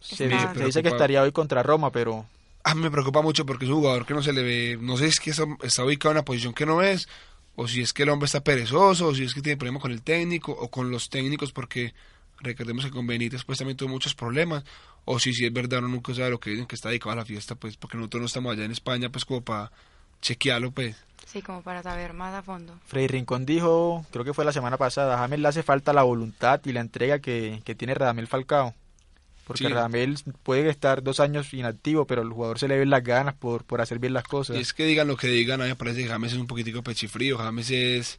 Se, 0.00 0.28
dice- 0.28 0.48
se 0.56 0.64
dice 0.64 0.82
que 0.82 0.88
estaría 0.88 1.22
hoy 1.22 1.30
contra 1.32 1.62
Roma, 1.62 1.90
pero 1.92 2.26
A 2.64 2.74
mí 2.74 2.82
me 2.82 2.90
preocupa 2.90 3.22
mucho 3.22 3.46
porque 3.46 3.64
es 3.64 3.70
un 3.70 3.78
jugador 3.78 4.04
que 4.04 4.14
no 4.14 4.22
se 4.22 4.32
le 4.32 4.42
ve. 4.42 4.78
No 4.80 4.96
sé 4.96 5.04
si 5.04 5.08
es 5.10 5.20
que 5.20 5.30
está, 5.30 5.44
está 5.62 5.84
ubicado 5.84 6.12
en 6.12 6.16
una 6.18 6.24
posición 6.24 6.52
que 6.54 6.66
no 6.66 6.82
es. 6.82 7.08
O 7.56 7.68
si 7.68 7.80
es 7.82 7.92
que 7.92 8.02
el 8.02 8.08
hombre 8.10 8.26
está 8.26 8.42
perezoso. 8.42 9.06
O 9.08 9.14
si 9.14 9.24
es 9.24 9.32
que 9.34 9.42
tiene 9.42 9.56
problemas 9.56 9.80
con 9.82 9.92
el 9.92 10.02
técnico. 10.02 10.52
O 10.52 10.68
con 10.70 10.90
los 10.90 11.08
técnicos 11.08 11.52
porque 11.52 11.94
recordemos 12.40 12.84
que 12.84 12.90
con 12.90 13.06
Benítez 13.06 13.44
pues 13.44 13.58
también 13.58 13.76
tuvo 13.76 13.88
muchos 13.90 14.14
problemas. 14.14 14.64
O 15.04 15.18
si, 15.18 15.32
si 15.32 15.46
es 15.46 15.52
verdad 15.52 15.80
uno 15.80 15.88
nunca 15.88 16.14
sabe 16.14 16.30
lo 16.30 16.40
que 16.40 16.50
dicen 16.50 16.66
que 16.66 16.76
está 16.76 16.88
dedicado 16.88 17.12
a 17.12 17.16
la 17.16 17.24
fiesta. 17.24 17.54
Pues 17.54 17.76
porque 17.76 17.96
nosotros 17.96 18.20
no 18.20 18.26
estamos 18.26 18.52
allá 18.52 18.64
en 18.64 18.72
España 18.72 19.10
pues 19.10 19.24
como 19.24 19.42
para 19.42 19.70
chequearlo 20.20 20.70
pues. 20.70 20.96
Sí, 21.26 21.42
como 21.42 21.62
para 21.62 21.82
saber 21.82 22.12
más 22.12 22.34
a 22.34 22.42
fondo. 22.42 22.78
Freddy 22.86 23.06
Rincón 23.06 23.46
dijo, 23.46 24.04
creo 24.10 24.24
que 24.24 24.34
fue 24.34 24.44
la 24.44 24.52
semana 24.52 24.76
pasada, 24.76 25.14
a 25.14 25.18
James 25.18 25.38
le 25.38 25.48
hace 25.48 25.62
falta 25.62 25.92
la 25.92 26.02
voluntad 26.02 26.60
y 26.64 26.72
la 26.72 26.80
entrega 26.80 27.20
que, 27.20 27.62
que 27.64 27.74
tiene 27.74 27.94
Radamel 27.94 28.26
Falcao. 28.26 28.74
Porque 29.46 29.64
Sí. 29.64 29.72
Radamel 29.72 30.16
puede 30.42 30.68
estar 30.70 31.02
dos 31.02 31.18
años 31.20 31.52
inactivo, 31.54 32.04
pero 32.06 32.22
el 32.22 32.30
jugador 32.30 32.58
se 32.58 32.68
le 32.68 32.78
ven 32.78 32.90
las 32.90 33.02
ganas 33.02 33.34
por, 33.34 33.64
por 33.64 33.80
hacer 33.80 33.98
bien 33.98 34.12
las 34.12 34.24
cosas. 34.24 34.56
Y 34.56 34.60
es 34.60 34.72
que 34.72 34.84
digan 34.84 35.08
lo 35.08 35.16
que 35.16 35.28
digan, 35.28 35.60
a 35.60 35.64
mí 35.64 35.70
me 35.70 35.76
parece 35.76 36.02
que 36.02 36.08
James 36.08 36.32
es 36.32 36.38
un 36.38 36.46
poquitico 36.46 36.82
pechifrío. 36.82 37.38
James 37.38 37.70
es. 37.70 38.18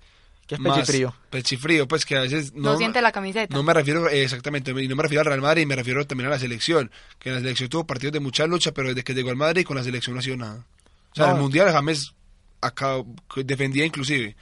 ¿Qué 0.51 0.55
es 0.55 0.59
más 0.61 0.79
pechifrío? 0.79 1.15
Pechifrío, 1.29 1.87
pues 1.87 2.05
que 2.05 2.17
a 2.17 2.21
veces. 2.21 2.53
No, 2.53 2.75
siente 2.75 3.01
la 3.01 3.13
camiseta. 3.13 3.55
No 3.55 3.63
me 3.63 3.73
refiero, 3.73 4.09
eh, 4.09 4.23
exactamente, 4.23 4.71
y 4.71 4.87
no 4.89 4.97
me 4.97 5.03
refiero 5.03 5.21
al 5.21 5.27
Real 5.27 5.39
Madrid, 5.39 5.65
me 5.65 5.77
refiero 5.77 6.05
también 6.05 6.27
a 6.27 6.31
la 6.31 6.39
selección. 6.39 6.91
Que 7.19 7.29
en 7.29 7.35
la 7.35 7.41
selección 7.41 7.69
tuvo 7.69 7.87
partidos 7.87 8.11
de 8.11 8.19
mucha 8.19 8.45
lucha, 8.47 8.73
pero 8.73 8.89
desde 8.89 9.05
que 9.05 9.13
llegó 9.13 9.29
al 9.29 9.37
Madrid 9.37 9.63
con 9.65 9.77
la 9.77 9.83
selección 9.83 10.13
no 10.15 10.19
ha 10.19 10.23
sido 10.23 10.35
nada. 10.35 10.65
O 11.13 11.15
sea, 11.15 11.27
No. 11.27 11.31
en 11.31 11.37
el 11.37 11.41
Mundial 11.43 11.71
James 11.71 12.13
acá, 12.59 12.97
defendía 13.37 13.85
inclusive. 13.85 14.35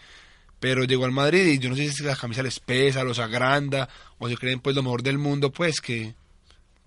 Pero 0.59 0.83
llegó 0.85 1.05
al 1.05 1.11
Madrid 1.11 1.45
y 1.45 1.59
yo 1.59 1.69
no 1.69 1.75
sé 1.75 1.83
si 1.83 1.87
es 1.89 1.97
que 2.01 2.07
la 2.07 2.15
camisa 2.15 2.41
les 2.41 2.59
pesa, 2.59 3.03
los 3.03 3.19
agranda, 3.19 3.87
o 4.17 4.27
se 4.27 4.35
creen 4.35 4.59
pues 4.61 4.75
lo 4.75 4.81
mejor 4.81 5.03
del 5.03 5.19
mundo, 5.19 5.51
pues 5.51 5.79
que... 5.79 6.15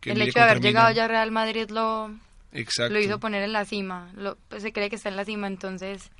que 0.00 0.10
el 0.10 0.20
hecho 0.20 0.40
de 0.40 0.44
haber 0.46 0.60
llegado 0.60 0.90
ya 0.92 1.04
a 1.04 1.08
Real 1.08 1.30
Madrid 1.30 1.70
lo, 1.70 2.10
Exacto. 2.52 2.92
lo 2.92 3.00
hizo 3.00 3.20
poner 3.20 3.44
en 3.44 3.52
la 3.52 3.64
cima. 3.64 4.10
Lo, 4.16 4.36
pues 4.48 4.62
se 4.62 4.72
cree 4.72 4.90
que 4.90 4.96
está 4.96 5.08
en 5.10 5.16
la 5.16 5.24
cima, 5.24 5.46
entonces 5.46 6.10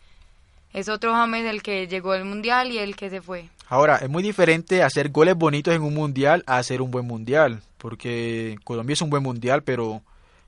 es 0.72 0.88
otro 0.88 1.12
James 1.12 1.44
el 1.44 1.62
que 1.62 1.86
llegó 1.86 2.12
al 2.12 2.24
mundial 2.24 2.70
y 2.70 2.78
el 2.78 2.96
que 2.96 3.10
se 3.10 3.20
fue. 3.20 3.48
Ahora, 3.68 3.96
es 3.96 4.08
muy 4.08 4.22
diferente 4.22 4.82
hacer 4.82 5.10
goles 5.10 5.34
bonitos 5.34 5.74
en 5.74 5.82
un 5.82 5.94
mundial 5.94 6.42
a 6.46 6.58
hacer 6.58 6.82
un 6.82 6.90
buen 6.90 7.06
mundial, 7.06 7.62
porque 7.78 8.56
Colombia 8.64 8.94
es 8.94 9.02
un 9.02 9.10
buen 9.10 9.22
mundial, 9.22 9.62
pero 9.62 10.02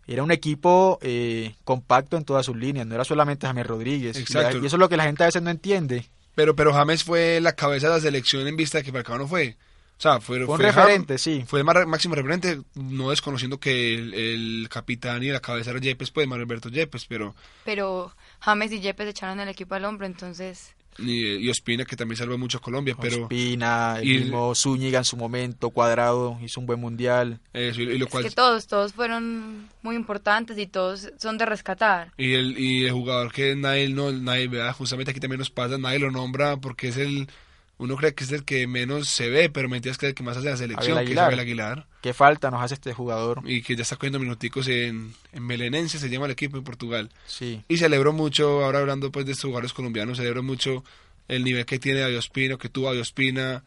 era 0.07 0.23
un 0.23 0.31
equipo 0.31 0.99
eh, 1.01 1.55
compacto 1.65 2.17
en 2.17 2.25
todas 2.25 2.45
sus 2.45 2.57
líneas, 2.57 2.87
no 2.87 2.95
era 2.95 3.05
solamente 3.05 3.47
James 3.47 3.67
Rodríguez. 3.67 4.17
Y 4.17 4.21
Exacto. 4.21 4.59
Y 4.59 4.67
eso 4.67 4.77
es 4.77 4.81
lo 4.81 4.89
que 4.89 4.97
la 4.97 5.05
gente 5.05 5.23
a 5.23 5.27
veces 5.27 5.43
no 5.43 5.51
entiende. 5.51 6.07
Pero, 6.35 6.57
pero 6.57 6.73
James 6.73 7.05
fue 7.05 7.41
la 7.41 7.53
cabeza 7.53 7.89
de 7.89 7.95
la 7.95 8.01
selección 8.01 8.47
en 8.47 8.57
vista 8.57 8.79
de 8.79 8.85
que 8.85 8.93
Falcao 8.93 9.19
no 9.19 9.27
fue. 9.27 9.57
O 9.97 10.01
sea, 10.05 10.21
fue, 10.21 10.45
Fue 10.45 10.55
un 10.55 10.61
fue 10.61 10.67
referente, 10.73 11.15
Jam- 11.15 11.19
sí. 11.19 11.45
Fue 11.47 11.61
el 11.61 11.65
más- 11.65 11.87
máximo 11.87 12.15
referente, 12.15 12.61
no 12.75 13.11
desconociendo 13.11 13.59
que 13.61 13.95
el, 13.95 14.13
el 14.15 14.69
capitán 14.69 15.23
y 15.23 15.29
la 15.29 15.41
cabeza 15.41 15.71
era 15.71 15.81
Yepes, 15.81 16.11
pues, 16.11 16.27
Manuel 16.27 16.43
Alberto 16.49 16.69
Yepes, 16.69 17.07
pero... 17.07 17.35
Pero 17.65 18.13
James 18.41 18.73
y 18.73 18.81
Yepes 18.81 19.09
echaron 19.09 19.41
el 19.41 19.49
equipo 19.49 19.75
al 19.77 19.85
hombro, 19.85 20.05
entonces 20.07 20.75
Y, 20.99 21.37
y 21.37 21.49
Ospina, 21.49 21.85
que 21.85 21.97
también 21.97 22.17
salvó 22.19 22.37
mucho 22.37 22.59
a 22.59 22.61
Colombia, 22.61 22.97
pero... 23.01 23.23
Ospina, 23.23 23.97
el 24.01 24.09
y- 24.09 24.19
mismo 24.19 24.55
Zúñiga 24.55 24.99
en 24.99 25.05
su 25.05 25.17
momento, 25.17 25.71
Cuadrado, 25.71 26.39
hizo 26.43 26.61
un 26.61 26.67
buen 26.67 26.81
mundial. 26.81 27.41
Eso, 27.53 27.81
y, 27.81 27.85
y 27.85 27.99
lo 27.99 28.07
es 28.07 28.11
cual... 28.11 28.25
que 28.25 28.31
todos, 28.33 28.67
todos 28.67 28.93
fueron 28.93 29.69
muy 29.83 29.95
importantes 29.97 30.59
y 30.59 30.67
todos 30.67 31.11
son 31.19 31.39
de 31.39 31.47
rescatar. 31.47 32.13
Y 32.19 32.35
el, 32.35 32.59
y 32.59 32.85
el 32.85 32.93
jugador 32.93 33.33
que 33.33 33.55
nadie, 33.57 33.89
no, 33.89 34.11
nadie, 34.13 34.49
¿verdad? 34.49 34.75
justamente 34.75 35.13
aquí 35.13 35.21
también 35.21 35.39
nos 35.39 35.51
pasa, 35.51 35.79
nadie 35.79 36.01
lo 36.01 36.11
nombra 36.11 36.57
porque 36.59 36.89
es 36.89 36.97
el... 36.97 37.29
Uno 37.77 37.97
cree 37.97 38.15
que 38.15 38.23
es 38.23 38.31
el 38.31 38.45
que 38.45 38.67
menos 38.69 39.09
se 39.09 39.29
ve, 39.29 39.51
pero 39.51 39.69
mentiras 39.69 39.99
que 39.99 40.07
es 40.07 40.11
el 40.11 40.15
que 40.15 40.23
más 40.23 40.37
hace 40.37 40.49
la 40.49 40.57
selección, 40.57 40.97
Abel 40.97 41.07
que 41.07 41.13
es 41.13 41.19
Aguilar. 41.19 41.27
Abel 41.27 41.41
Aguilar. 41.41 41.87
¿Qué 42.03 42.15
falta 42.15 42.51
nos 42.51 42.63
hace 42.63 42.75
este 42.75 42.93
jugador? 42.93 43.43
Y 43.45 43.63
que 43.63 43.75
ya 43.75 43.83
está 43.83 43.97
cogiendo 43.97 44.21
minuticos 44.21 44.69
en, 44.69 45.13
en 45.33 45.49
Belenense, 45.49 45.99
se 45.99 46.09
llama 46.09 46.27
el 46.27 46.33
equipo 46.33 46.57
en 46.57 46.65
Portugal. 46.65 47.11
Sí. 47.27 47.63
Y 47.67 47.79
celebro 47.79 48.13
mucho, 48.13 48.65
ahora 48.65 48.79
hablando 48.79 49.11
pues 49.11 49.27
de 49.27 49.33
estos 49.33 49.49
jugadores 49.49 49.73
colombianos, 49.73 50.19
celebro 50.19 50.43
mucho 50.43 50.85
el 51.27 51.43
nivel 51.43 51.67
que 51.67 51.79
tiene 51.79 52.05
Ayospino, 52.05 52.59
que 52.59 52.69
tuvo 52.69 52.91
Ayospina 52.91 53.65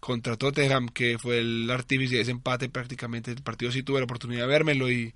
contra 0.00 0.36
Tottenham, 0.36 0.88
que 0.88 1.18
fue 1.18 1.38
el 1.38 1.70
artífice 1.70 2.16
de 2.16 2.22
ese 2.22 2.30
empate 2.30 2.68
prácticamente. 2.68 3.30
El 3.30 3.42
partido 3.42 3.70
sí 3.70 3.82
tuve 3.82 4.00
la 4.00 4.04
oportunidad 4.04 4.42
de 4.42 4.48
vérmelo 4.48 4.90
y... 4.90 5.14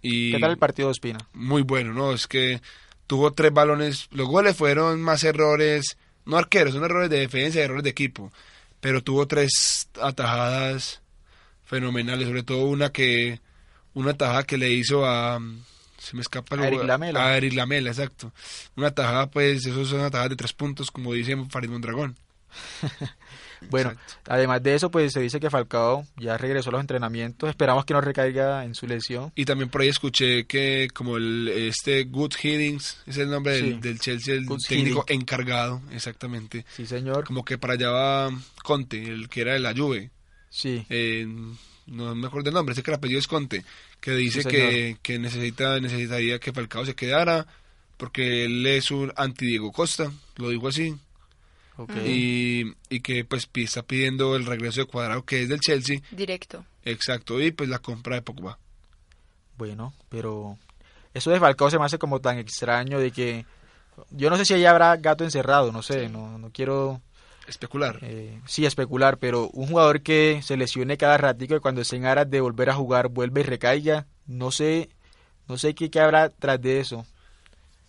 y 0.00 0.32
¿Qué 0.32 0.38
tal 0.38 0.52
el 0.52 0.58
partido 0.58 0.88
de 0.88 0.92
Ospina? 0.92 1.18
Muy 1.34 1.62
bueno, 1.62 1.92
¿no? 1.92 2.12
Es 2.12 2.26
que 2.26 2.60
tuvo 3.06 3.32
tres 3.32 3.52
balones, 3.52 4.08
los 4.10 4.28
goles 4.28 4.56
fueron 4.56 5.02
más 5.02 5.24
errores, 5.24 5.98
no 6.24 6.36
arqueros, 6.36 6.74
son 6.74 6.84
errores 6.84 7.10
de 7.10 7.20
defensa 7.20 7.58
y 7.58 7.62
errores 7.62 7.84
de 7.84 7.90
equipo, 7.90 8.32
pero 8.80 9.02
tuvo 9.02 9.26
tres 9.26 9.88
atajadas 10.00 11.00
fenomenales, 11.64 12.28
sobre 12.28 12.42
todo 12.42 12.64
una 12.64 12.90
que, 12.90 13.40
una 13.94 14.12
atajada 14.12 14.44
que 14.44 14.58
le 14.58 14.70
hizo 14.70 15.06
a, 15.06 15.40
se 15.98 16.16
me 16.16 16.22
escapa 16.22 16.56
el 16.56 16.62
A 16.62 16.66
Eric 16.68 16.84
Lamela. 16.84 17.26
A 17.26 17.36
Eric 17.36 17.54
Lamela, 17.54 17.90
exacto. 17.90 18.32
Una 18.76 18.88
atajada, 18.88 19.30
pues, 19.30 19.64
esos 19.66 19.88
son 19.88 20.00
atajadas 20.00 20.30
de 20.30 20.36
tres 20.36 20.52
puntos, 20.52 20.90
como 20.90 21.12
dice 21.12 21.36
Farid 21.48 21.70
Mondragón. 21.70 22.16
Bueno, 23.70 23.90
Exacto. 23.90 24.14
además 24.32 24.62
de 24.62 24.74
eso, 24.74 24.90
pues 24.90 25.12
se 25.12 25.20
dice 25.20 25.40
que 25.40 25.50
Falcao 25.50 26.06
ya 26.16 26.36
regresó 26.36 26.70
a 26.70 26.72
los 26.72 26.80
entrenamientos. 26.80 27.48
Esperamos 27.50 27.84
que 27.84 27.94
no 27.94 28.00
recaiga 28.00 28.64
en 28.64 28.74
su 28.74 28.86
lesión. 28.86 29.32
Y 29.34 29.44
también 29.44 29.68
por 29.70 29.80
ahí 29.82 29.88
escuché 29.88 30.44
que 30.46 30.88
como 30.94 31.16
el 31.16 31.48
este 31.48 32.04
Good 32.04 32.34
Hiddings 32.42 32.98
es 33.06 33.16
el 33.18 33.30
nombre 33.30 33.54
del, 33.54 33.74
Sí. 33.74 33.80
del 33.80 33.98
Chelsea, 34.00 34.34
el 34.34 34.46
Good 34.46 34.60
técnico 34.68 35.04
Hiddink. 35.08 35.22
encargado, 35.22 35.80
exactamente. 35.92 36.64
Sí, 36.76 36.86
señor. 36.86 37.24
Como 37.24 37.44
que 37.44 37.58
para 37.58 37.74
allá 37.74 37.90
va 37.90 38.30
Conte, 38.62 39.02
el 39.02 39.28
que 39.28 39.40
era 39.42 39.52
de 39.54 39.60
la 39.60 39.74
Juve. 39.74 40.10
Sí. 40.50 40.84
Eh, 40.90 41.26
no 41.86 42.14
me 42.14 42.26
acuerdo 42.26 42.48
el 42.50 42.54
nombre, 42.54 42.74
sé 42.74 42.82
que 42.82 42.90
el 42.90 42.96
apellido 42.96 43.18
es 43.18 43.26
Conte, 43.26 43.64
que 44.00 44.12
dice 44.12 44.42
Sí, 44.42 44.48
que, 44.48 44.96
que 45.02 45.18
necesita 45.18 45.80
necesitaría 45.80 46.38
que 46.38 46.52
Falcao 46.52 46.84
se 46.86 46.94
quedara 46.94 47.46
porque 47.96 48.44
él 48.44 48.66
es 48.66 48.90
un 48.90 49.12
anti 49.16 49.46
Diego 49.46 49.72
Costa, 49.72 50.10
lo 50.36 50.48
dijo 50.50 50.68
así, 50.68 50.94
Y, 52.04 52.74
y 52.90 53.00
que 53.00 53.24
pues 53.24 53.48
está 53.54 53.82
pidiendo 53.82 54.36
el 54.36 54.44
regreso 54.46 54.80
de 54.80 54.86
Cuadrado 54.86 55.24
que 55.24 55.42
es 55.42 55.48
del 55.48 55.60
Chelsea, 55.60 56.00
Directo. 56.10 56.64
exacto, 56.84 57.40
y 57.40 57.50
pues 57.50 57.68
la 57.68 57.78
compra 57.78 58.16
de 58.16 58.22
Pogba. 58.22 58.58
Bueno, 59.56 59.94
pero 60.08 60.58
eso 61.14 61.30
de 61.30 61.40
Falcao 61.40 61.70
se 61.70 61.78
me 61.78 61.84
hace 61.84 61.98
como 61.98 62.20
tan 62.20 62.38
extraño 62.38 62.98
de 62.98 63.10
que 63.10 63.46
yo 64.10 64.30
no 64.30 64.36
sé 64.36 64.44
si 64.44 64.54
allá 64.54 64.70
habrá 64.70 64.96
gato 64.96 65.24
encerrado, 65.24 65.72
no 65.72 65.82
sé, 65.82 66.08
no, 66.08 66.38
no 66.38 66.50
quiero 66.50 67.00
Especular. 67.46 67.98
eh, 68.02 68.40
sí 68.46 68.64
especular, 68.64 69.18
pero 69.18 69.48
un 69.50 69.66
jugador 69.68 70.02
que 70.02 70.40
se 70.42 70.56
lesione 70.56 70.96
cada 70.96 71.18
ratico 71.18 71.56
y 71.56 71.60
cuando 71.60 71.80
esté 71.80 71.96
en 71.96 72.06
aras 72.06 72.30
de 72.30 72.40
volver 72.40 72.70
a 72.70 72.74
jugar 72.74 73.08
vuelve 73.08 73.40
y 73.40 73.44
recaiga, 73.44 74.06
no 74.26 74.50
sé, 74.50 74.88
no 75.48 75.58
sé 75.58 75.74
qué, 75.74 75.90
qué 75.90 76.00
habrá 76.00 76.28
tras 76.30 76.60
de 76.62 76.80
eso. 76.80 77.04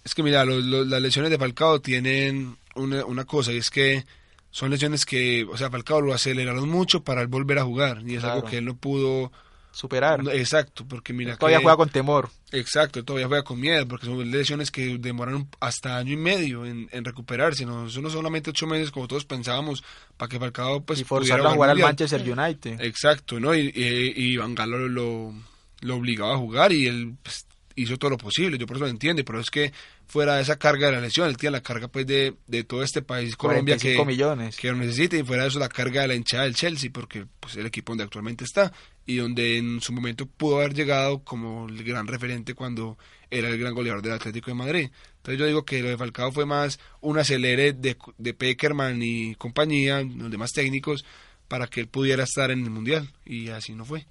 Es 0.04 0.14
que 0.16 0.24
mira, 0.24 0.44
las 0.44 1.02
lesiones 1.02 1.32
de 1.32 1.38
Falcao 1.38 1.80
tienen 1.80 2.58
una, 2.76 3.06
una 3.06 3.26
cosa 3.26 3.52
y 3.52 3.58
es 3.58 3.70
que 3.70 4.06
son 4.54 4.70
lesiones 4.70 5.06
que, 5.06 5.46
o 5.46 5.58
sea, 5.58 5.72
Falcao 5.72 6.00
lo 6.00 6.14
aceleraron 6.14 6.70
mucho 6.70 7.04
para 7.04 7.22
él 7.22 7.28
volver 7.28 7.58
a 7.58 7.64
jugar 7.64 8.04
y 8.06 8.16
es 8.16 8.24
algo 8.24 8.48
que 8.48 8.60
él 8.60 8.66
no 8.66 8.76
pudo 8.76 9.32
superar. 9.72 10.22
Exacto, 10.32 10.86
porque 10.88 11.12
mira 11.12 11.36
todavía 11.36 11.60
juega 11.60 11.76
con 11.76 11.90
temor. 11.90 12.30
Exacto, 12.52 13.04
todavía 13.04 13.28
juega 13.28 13.44
con 13.44 13.60
miedo, 13.60 13.88
porque 13.88 14.06
son 14.06 14.30
lesiones 14.30 14.70
que 14.70 15.00
demoran 15.00 15.50
hasta 15.60 15.98
año 15.98 16.14
y 16.14 16.18
medio 16.18 16.68
en, 16.68 16.88
recuperarse, 17.04 17.66
no 17.66 17.90
son 17.90 18.10
solamente 18.12 18.52
ocho 18.52 18.68
meses 18.68 18.92
como 18.92 19.08
todos 19.08 19.26
pensábamos 19.26 19.84
para 20.18 20.30
que 20.30 20.40
Falcao 20.40 20.84
pues 20.84 21.00
y 21.00 21.04
forzarlo 21.04 21.50
a 21.50 21.54
jugar 21.54 21.72
al 21.72 21.80
Manchester 21.80 22.22
United. 22.22 22.80
Exacto, 22.80 23.40
¿no? 23.40 23.56
Y, 23.56 23.72
y, 23.76 24.38
Van 24.38 24.54
Gaal 24.54 24.70
lo, 24.70 25.34
lo, 25.82 25.96
obligaba 25.96 26.36
a 26.36 26.38
jugar 26.38 26.72
y 26.72 26.86
él 26.86 27.16
pues, 27.24 27.48
hizo 27.76 27.98
todo 27.98 28.12
lo 28.12 28.18
posible, 28.18 28.58
yo 28.58 28.66
por 28.66 28.78
eso 28.78 28.86
lo 28.86 28.92
entiendo, 28.92 29.24
pero 29.26 29.40
es 29.40 29.50
que 29.50 29.74
fuera 30.06 30.36
de 30.36 30.42
esa 30.42 30.58
carga 30.58 30.88
de 30.88 30.94
la 30.94 31.02
lesión, 31.02 31.28
él 31.28 31.38
tiene 31.38 31.52
la 31.52 31.64
carga 31.64 31.88
pues 31.88 32.06
de, 32.06 32.36
de 32.48 32.64
todo 32.64 32.84
este 32.84 33.02
país, 33.02 33.36
Colombia, 33.36 33.78
que, 33.78 34.04
millones. 34.06 34.58
que 34.58 34.70
lo 34.70 34.78
necesita, 34.78 35.18
y 35.18 35.24
fuera 35.24 35.44
de 35.44 35.50
eso 35.50 35.60
la 35.60 35.70
carga 35.70 36.02
de 36.02 36.10
la 36.10 36.16
hinchada 36.16 36.44
del 36.44 36.56
Chelsea, 36.56 36.90
porque 36.94 37.26
pues 37.40 37.56
el 37.56 37.66
equipo 37.66 37.92
donde 37.92 38.04
actualmente 38.04 38.44
está, 38.44 38.72
y 39.06 39.18
donde 39.18 39.58
en 39.58 39.82
su 39.82 39.94
momento 39.94 40.26
pudo 40.26 40.58
haber 40.58 40.74
llegado 40.74 41.24
como 41.24 41.68
el 41.68 41.84
gran 41.84 42.08
referente 42.08 42.54
cuando 42.54 42.98
era 43.30 43.50
el 43.50 43.58
gran 43.58 43.74
goleador 43.74 44.02
del 44.02 44.14
Atlético 44.14 44.52
de 44.52 44.56
Madrid. 44.56 44.90
Entonces 45.18 45.40
yo 45.40 45.46
digo 45.46 45.66
que 45.66 45.82
lo 45.82 45.90
de 45.90 45.98
Falcao 45.98 46.32
fue 46.32 46.46
más 46.46 46.80
un 47.02 47.18
acelere 47.18 47.74
de, 47.74 47.98
de 48.18 48.34
Peckerman 48.34 49.02
y 49.02 49.36
compañía, 49.36 50.02
los 50.04 50.30
demás 50.30 50.52
técnicos, 50.52 51.04
para 51.48 51.68
que 51.68 51.82
él 51.82 51.88
pudiera 51.88 52.24
estar 52.24 52.52
en 52.52 52.64
el 52.64 52.70
Mundial, 52.70 53.10
y 53.26 53.50
así 53.50 53.74
no 53.74 53.86
fue 53.86 54.06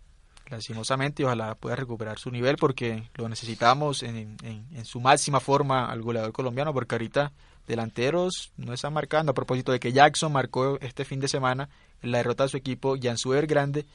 lastimosamente 0.57 1.23
y 1.23 1.27
ojalá 1.27 1.55
pueda 1.55 1.77
recuperar 1.77 2.19
su 2.19 2.31
nivel 2.31 2.57
porque 2.57 3.05
lo 3.15 3.29
necesitamos 3.29 4.03
en, 4.03 4.37
en, 4.43 4.85
su 4.85 5.01
máxima 5.01 5.41
forma 5.41 5.91
al 5.91 6.03
goleador 6.03 6.33
colombiano 6.33 6.73
porque 6.73 6.95
ahorita 6.95 7.33
delanteros 7.67 8.53
no 8.57 8.73
están 8.73 8.93
marcando 8.93 9.33
a 9.33 9.35
propósito 9.35 9.73
de 9.73 9.81
que 9.81 9.93
Jackson 9.93 10.33
marcó 10.33 10.79
este 10.81 11.05
fin 11.05 11.21
de 11.21 11.29
semana 11.29 11.69
en 12.03 12.11
la 12.11 12.19
derrota 12.19 12.45
de 12.45 12.51
su 12.51 12.57
equipo 12.57 12.97
Jansuer 13.01 13.47
Grande 13.47 13.87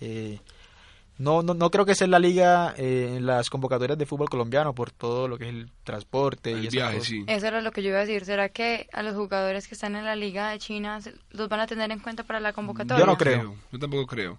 eh, 0.00 0.38
no, 1.18 1.42
no, 1.42 1.54
no 1.54 1.70
creo 1.70 1.84
que 1.84 1.94
sea 1.94 2.06
la 2.08 2.18
liga 2.18 2.74
eh, 2.76 3.14
en 3.16 3.26
las 3.26 3.48
convocatorias 3.50 3.98
de 3.98 4.06
fútbol 4.06 4.28
colombiano 4.28 4.74
por 4.74 4.90
todo 4.90 5.28
lo 5.28 5.38
que 5.38 5.44
es 5.44 5.50
el 5.50 5.70
transporte 5.84 6.50
y 6.50 6.68
viaje, 6.68 7.00
sí. 7.00 7.24
Eso 7.28 7.46
era 7.46 7.60
lo 7.60 7.70
que 7.70 7.82
yo 7.82 7.90
iba 7.90 7.98
a 7.98 8.00
decir. 8.00 8.24
¿Será 8.24 8.48
que 8.48 8.88
a 8.92 9.02
los 9.02 9.14
jugadores 9.14 9.68
que 9.68 9.74
están 9.74 9.94
en 9.94 10.04
la 10.04 10.16
liga 10.16 10.50
de 10.50 10.58
China 10.58 10.98
los 11.30 11.48
van 11.48 11.60
a 11.60 11.66
tener 11.66 11.92
en 11.92 12.00
cuenta 12.00 12.24
para 12.24 12.40
la 12.40 12.52
convocatoria? 12.52 13.04
Yo 13.04 13.06
no 13.06 13.16
creo. 13.16 13.54
Yo 13.70 13.78
tampoco 13.78 14.06
creo. 14.06 14.38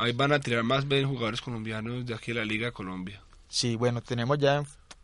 Ahí 0.00 0.12
van 0.12 0.32
a 0.32 0.40
tirar 0.40 0.64
más 0.64 0.88
bien 0.88 1.06
jugadores 1.06 1.42
colombianos 1.42 2.06
de 2.06 2.14
aquí 2.14 2.30
a 2.30 2.36
la 2.36 2.44
Liga 2.46 2.66
de 2.66 2.72
Colombia. 2.72 3.20
Sí, 3.48 3.76
bueno, 3.76 4.00
tenemos 4.00 4.38
ya, 4.38 4.62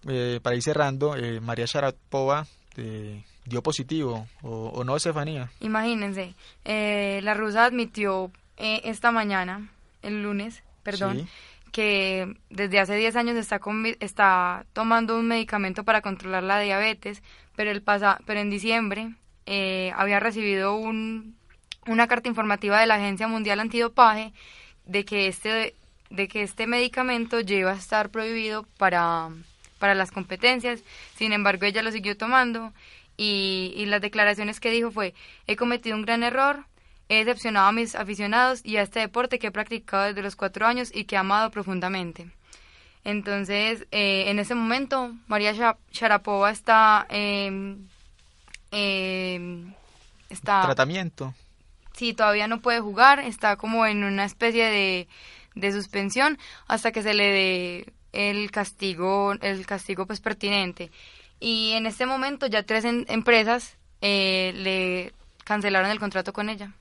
eh, 0.09 0.41
para 0.43 0.57
ir 0.57 0.63
cerrando, 0.63 1.17
eh, 1.17 1.39
María 1.41 1.67
Sharapova 1.67 2.47
eh, 2.79 3.23
dio 3.45 3.63
positivo, 3.63 4.27
o, 4.43 4.85
no, 4.85 4.97
Estefanía. 4.97 5.51
Imagínense, 5.61 6.35
la 6.65 7.35
rusa 7.35 7.67
admitió 7.67 8.31
esta 8.57 9.13
mañana, 9.13 9.69
el 10.01 10.23
lunes, 10.23 10.63
perdón, 10.83 11.29
que 11.73 12.35
desde 12.49 12.81
hace 12.81 12.97
10 12.97 13.17
años 13.17 13.37
está, 13.37 13.61
está 14.01 14.65
tomando 14.73 15.19
un 15.19 15.29
medicamento 15.29 15.85
para 15.85 16.01
controlar 16.01 16.43
la 16.43 16.59
diabetes, 16.59 17.23
pero, 17.55 17.71
el 17.71 17.83
pasa 17.83 18.19
pero 18.25 18.41
en 18.41 18.49
diciembre 18.49 19.15
había 19.95 20.21
recibido 20.21 20.75
un, 20.75 21.37
una 21.87 22.07
carta 22.07 22.31
informativa 22.31 22.81
de 22.81 22.87
la 22.87 22.95
Agencia 22.95 23.29
Mundial 23.29 23.61
Antidopaje 23.61 24.33
de 24.87 25.05
que 25.05 25.29
este, 25.29 25.75
de 26.11 26.29
que 26.29 26.43
este 26.43 26.67
medicamento 26.67 27.41
lleva 27.41 27.73
a 27.73 27.77
estar 27.77 28.11
prohibido 28.11 28.65
para, 28.79 29.29
para 29.79 29.95
las 29.95 30.11
competencias. 30.11 30.81
Sin 31.17 31.33
embargo, 31.33 31.67
ella 31.67 31.83
lo 31.83 31.93
siguió 31.93 32.17
tomando 32.17 32.73
y, 33.17 33.73
y 33.77 33.87
las 33.87 34.01
declaraciones 34.01 34.61
que 34.61 34.71
dijo 34.71 34.91
fue, 34.91 35.15
he 35.47 35.57
cometido 35.57 35.97
un 35.97 36.03
gran 36.03 36.23
error, 36.23 36.65
he 37.09 37.25
decepcionado 37.25 37.69
a 37.69 37.73
mis 37.73 37.95
aficionados 37.95 38.61
y 38.65 38.77
a 38.77 38.83
este 38.83 39.01
deporte 39.01 39.39
que 39.39 39.49
he 39.49 39.53
practicado 39.53 40.05
desde 40.05 40.23
los 40.23 40.37
cuatro 40.37 40.67
años 40.67 40.91
y 40.95 41.05
que 41.05 41.17
he 41.17 41.19
amado 41.19 41.51
profundamente. 41.51 42.29
Entonces, 43.05 43.87
eh, 43.93 44.25
en 44.29 44.41
ese 44.41 44.55
momento, 44.55 45.15
María 45.29 45.53
Sharapova 45.93 46.51
está... 46.51 47.07
Eh, 47.11 47.77
está 50.29 50.63
tratamiento 50.63 51.33
sí, 51.97 52.13
todavía 52.13 52.47
no 52.47 52.61
puede 52.61 52.81
jugar, 52.81 53.21
está 53.21 53.57
como 53.57 53.87
en 53.87 54.05
una 54.05 54.25
especie 54.25 54.67
de, 54.67 55.09
de 55.55 55.73
suspensión 55.73 56.39
hasta 56.69 56.93
que 56.93 57.03
se 57.03 57.15
le 57.15 57.25
dé 57.33 57.93
el 58.13 58.51
castigo, 58.51 59.33
el 59.41 59.67
castigo 59.67 60.07
pues 60.07 60.21
pertinente. 60.21 60.91
Y 61.41 61.73
en 61.73 61.87
este 61.87 62.07
momento 62.07 62.47
ya 62.47 62.63
tres 62.63 62.85
empresas 62.85 63.77
eh, 64.01 64.53
le 64.55 65.13
cancelaron 65.45 65.91
el 65.91 65.99
contrato 65.99 66.33
con 66.33 66.49
ella. 66.49 66.73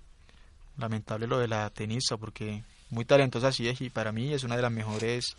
Lamentable 0.77 1.27
lo 1.27 1.39
de 1.39 1.47
la 1.47 1.69
tenista 1.69 2.17
porque 2.17 2.63
muy 2.89 3.05
talentosa 3.05 3.51
sí 3.51 3.67
es 3.67 3.81
y 3.81 3.89
para 3.89 4.11
mí 4.11 4.33
es 4.33 4.43
una 4.43 4.55
de 4.55 4.61
las 4.61 4.71
mejores 4.71 5.37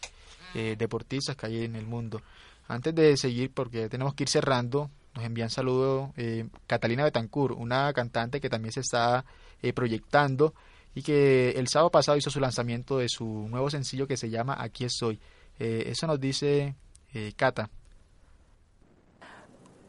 eh, 0.55 0.77
deportistas 0.79 1.37
que 1.37 1.47
hay 1.47 1.65
en 1.65 1.77
el 1.77 1.87
mundo. 1.87 2.23
Antes 2.69 2.95
de 2.95 3.17
seguir, 3.17 3.51
porque 3.53 3.89
tenemos 3.89 4.15
que 4.15 4.25
ir 4.25 4.29
cerrando, 4.29 4.91
nos 5.15 5.25
envían 5.25 5.51
saludo 5.51 6.13
eh, 6.17 6.47
Catalina 6.67 7.05
Betancourt, 7.05 7.57
una 7.57 7.93
cantante 7.93 8.41
que 8.41 8.51
también 8.51 8.73
se 8.73 8.81
está 8.81 9.25
eh, 9.63 9.73
proyectando 9.73 10.55
y 10.95 11.03
que 11.03 11.51
el 11.51 11.69
sábado 11.69 11.91
pasado 11.91 12.17
hizo 12.17 12.31
su 12.31 12.41
lanzamiento 12.41 12.99
de 12.99 13.09
su 13.09 13.25
nuevo 13.49 13.69
sencillo 13.69 14.07
que 14.07 14.17
se 14.17 14.31
llama 14.31 14.57
Aquí 14.59 14.85
estoy. 14.85 15.21
Eh, 15.59 15.85
eso 15.89 16.07
nos 16.07 16.19
dice 16.19 16.75
eh, 17.13 17.33
Cata. 17.37 17.69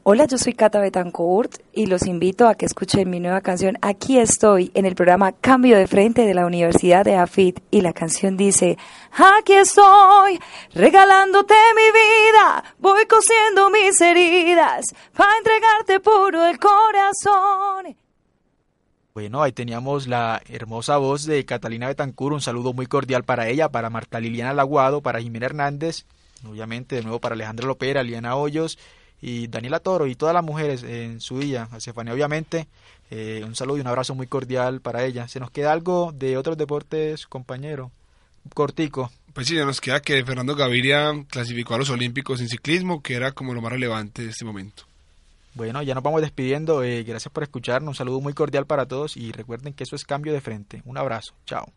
Hola, 0.03 0.26
yo 0.26 0.38
soy 0.38 0.53
Cata 0.53 0.80
Betancourt 0.80 1.59
y 1.74 1.88
los 1.88 2.05
invito 2.07 2.47
a 2.47 2.55
que 2.55 2.65
escuchen 2.65 3.09
mi 3.09 3.20
nueva 3.20 3.41
canción 3.41 3.78
Aquí 3.82 4.20
estoy 4.20 4.72
en 4.74 4.86
el 4.86 4.95
programa 4.95 5.34
Cambio 5.34 5.78
de 5.78 5.86
Frente 5.86 6.26
de 6.26 6.34
la 6.34 6.45
Universidad 6.45 7.03
de 7.03 7.18
AFIT 7.18 7.59
y 7.72 7.82
la 7.82 7.91
canción 7.91 8.38
dice 8.38 8.78
Aquí 9.11 9.53
estoy 9.53 10.39
regalándote 10.74 11.55
mi 11.76 11.91
vida, 11.91 12.63
voy 12.80 13.05
cosiendo 13.05 13.70
mis 13.70 13.99
heridas 13.99 14.86
para 15.13 15.38
entregarte 15.38 15.99
puro 15.99 16.45
el 16.45 16.57
corazón. 16.57 18.07
Bueno, 19.18 19.41
ahí 19.41 19.51
teníamos 19.51 20.05
la 20.05 20.43
hermosa 20.47 20.97
voz 20.97 21.26
de 21.26 21.43
Catalina 21.43 21.88
Betancur, 21.88 22.34
un 22.34 22.39
saludo 22.39 22.74
muy 22.74 22.86
cordial 22.86 23.24
para 23.24 23.49
ella, 23.49 23.68
para 23.68 23.89
Marta 23.89 24.20
Liliana 24.20 24.53
Laguado, 24.53 25.01
para 25.01 25.20
Jimena 25.20 25.47
Hernández, 25.47 26.05
obviamente 26.45 26.97
de 26.97 27.01
nuevo 27.01 27.20
para 27.20 27.34
Alejandra 27.34 27.65
Lopera, 27.65 28.03
Liana 28.03 28.36
Hoyos 28.36 28.78
y 29.20 29.47
Daniela 29.47 29.80
Toro 29.80 30.05
y 30.05 30.13
todas 30.13 30.36
las 30.36 30.43
mujeres 30.43 30.84
en 30.84 31.20
su 31.20 31.39
día, 31.39 31.68
a 31.72 31.78
Estefanía 31.78 32.13
obviamente, 32.13 32.68
eh, 33.09 33.41
un 33.43 33.55
saludo 33.55 33.80
y 33.80 33.82
un 33.82 33.88
abrazo 33.88 34.13
muy 34.13 34.28
cordial 34.28 34.82
para 34.82 35.03
ella. 35.03 35.28
¿Se 35.28 35.39
nos 35.39 35.49
queda 35.49 35.72
algo 35.72 36.11
de 36.13 36.38
otros 36.38 36.55
deportes, 36.55 37.26
compañero? 37.26 37.89
Cortico. 38.53 39.11
Pues 39.34 39.47
sí, 39.47 39.55
ya 39.55 39.65
nos 39.65 39.82
queda 39.82 39.99
que 39.99 40.24
Fernando 40.24 40.55
Gaviria 40.55 41.11
clasificó 41.28 41.74
a 41.74 41.80
los 41.80 41.89
Olímpicos 41.89 42.39
en 42.39 42.49
ciclismo, 42.49 43.01
que 43.01 43.15
era 43.15 43.32
como 43.32 43.55
lo 43.55 43.63
más 43.63 43.72
relevante 43.72 44.22
de 44.22 44.30
este 44.30 44.45
momento. 44.45 44.86
Bueno, 45.58 45.82
ya 45.82 45.95
nos 45.95 46.03
vamos 46.03 46.22
despidiendo. 46.22 46.84
Eh, 46.84 47.03
gracias 47.03 47.34
por 47.34 47.41
escucharnos. 47.41 47.89
Un 47.89 47.95
saludo 47.95 48.22
muy 48.22 48.34
cordial 48.34 48.68
para 48.68 48.86
todos 48.86 49.18
y 49.18 49.32
recuerden 49.32 49.74
que 49.74 49.86
eso 49.86 49.95
es 49.95 50.05
cambio 50.05 50.32
de 50.32 50.39
frente. 50.39 50.84
Un 50.86 50.99
abrazo. 50.99 51.34
Chao. 51.47 51.74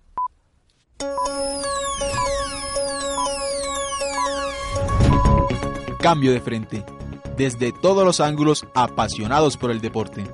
Cambio 5.98 6.32
de 6.32 6.40
frente. 6.42 6.84
Desde 7.38 7.72
todos 7.72 8.04
los 8.04 8.20
ángulos 8.20 8.66
apasionados 8.74 9.56
por 9.56 9.70
el 9.70 9.80
deporte. 9.80 10.24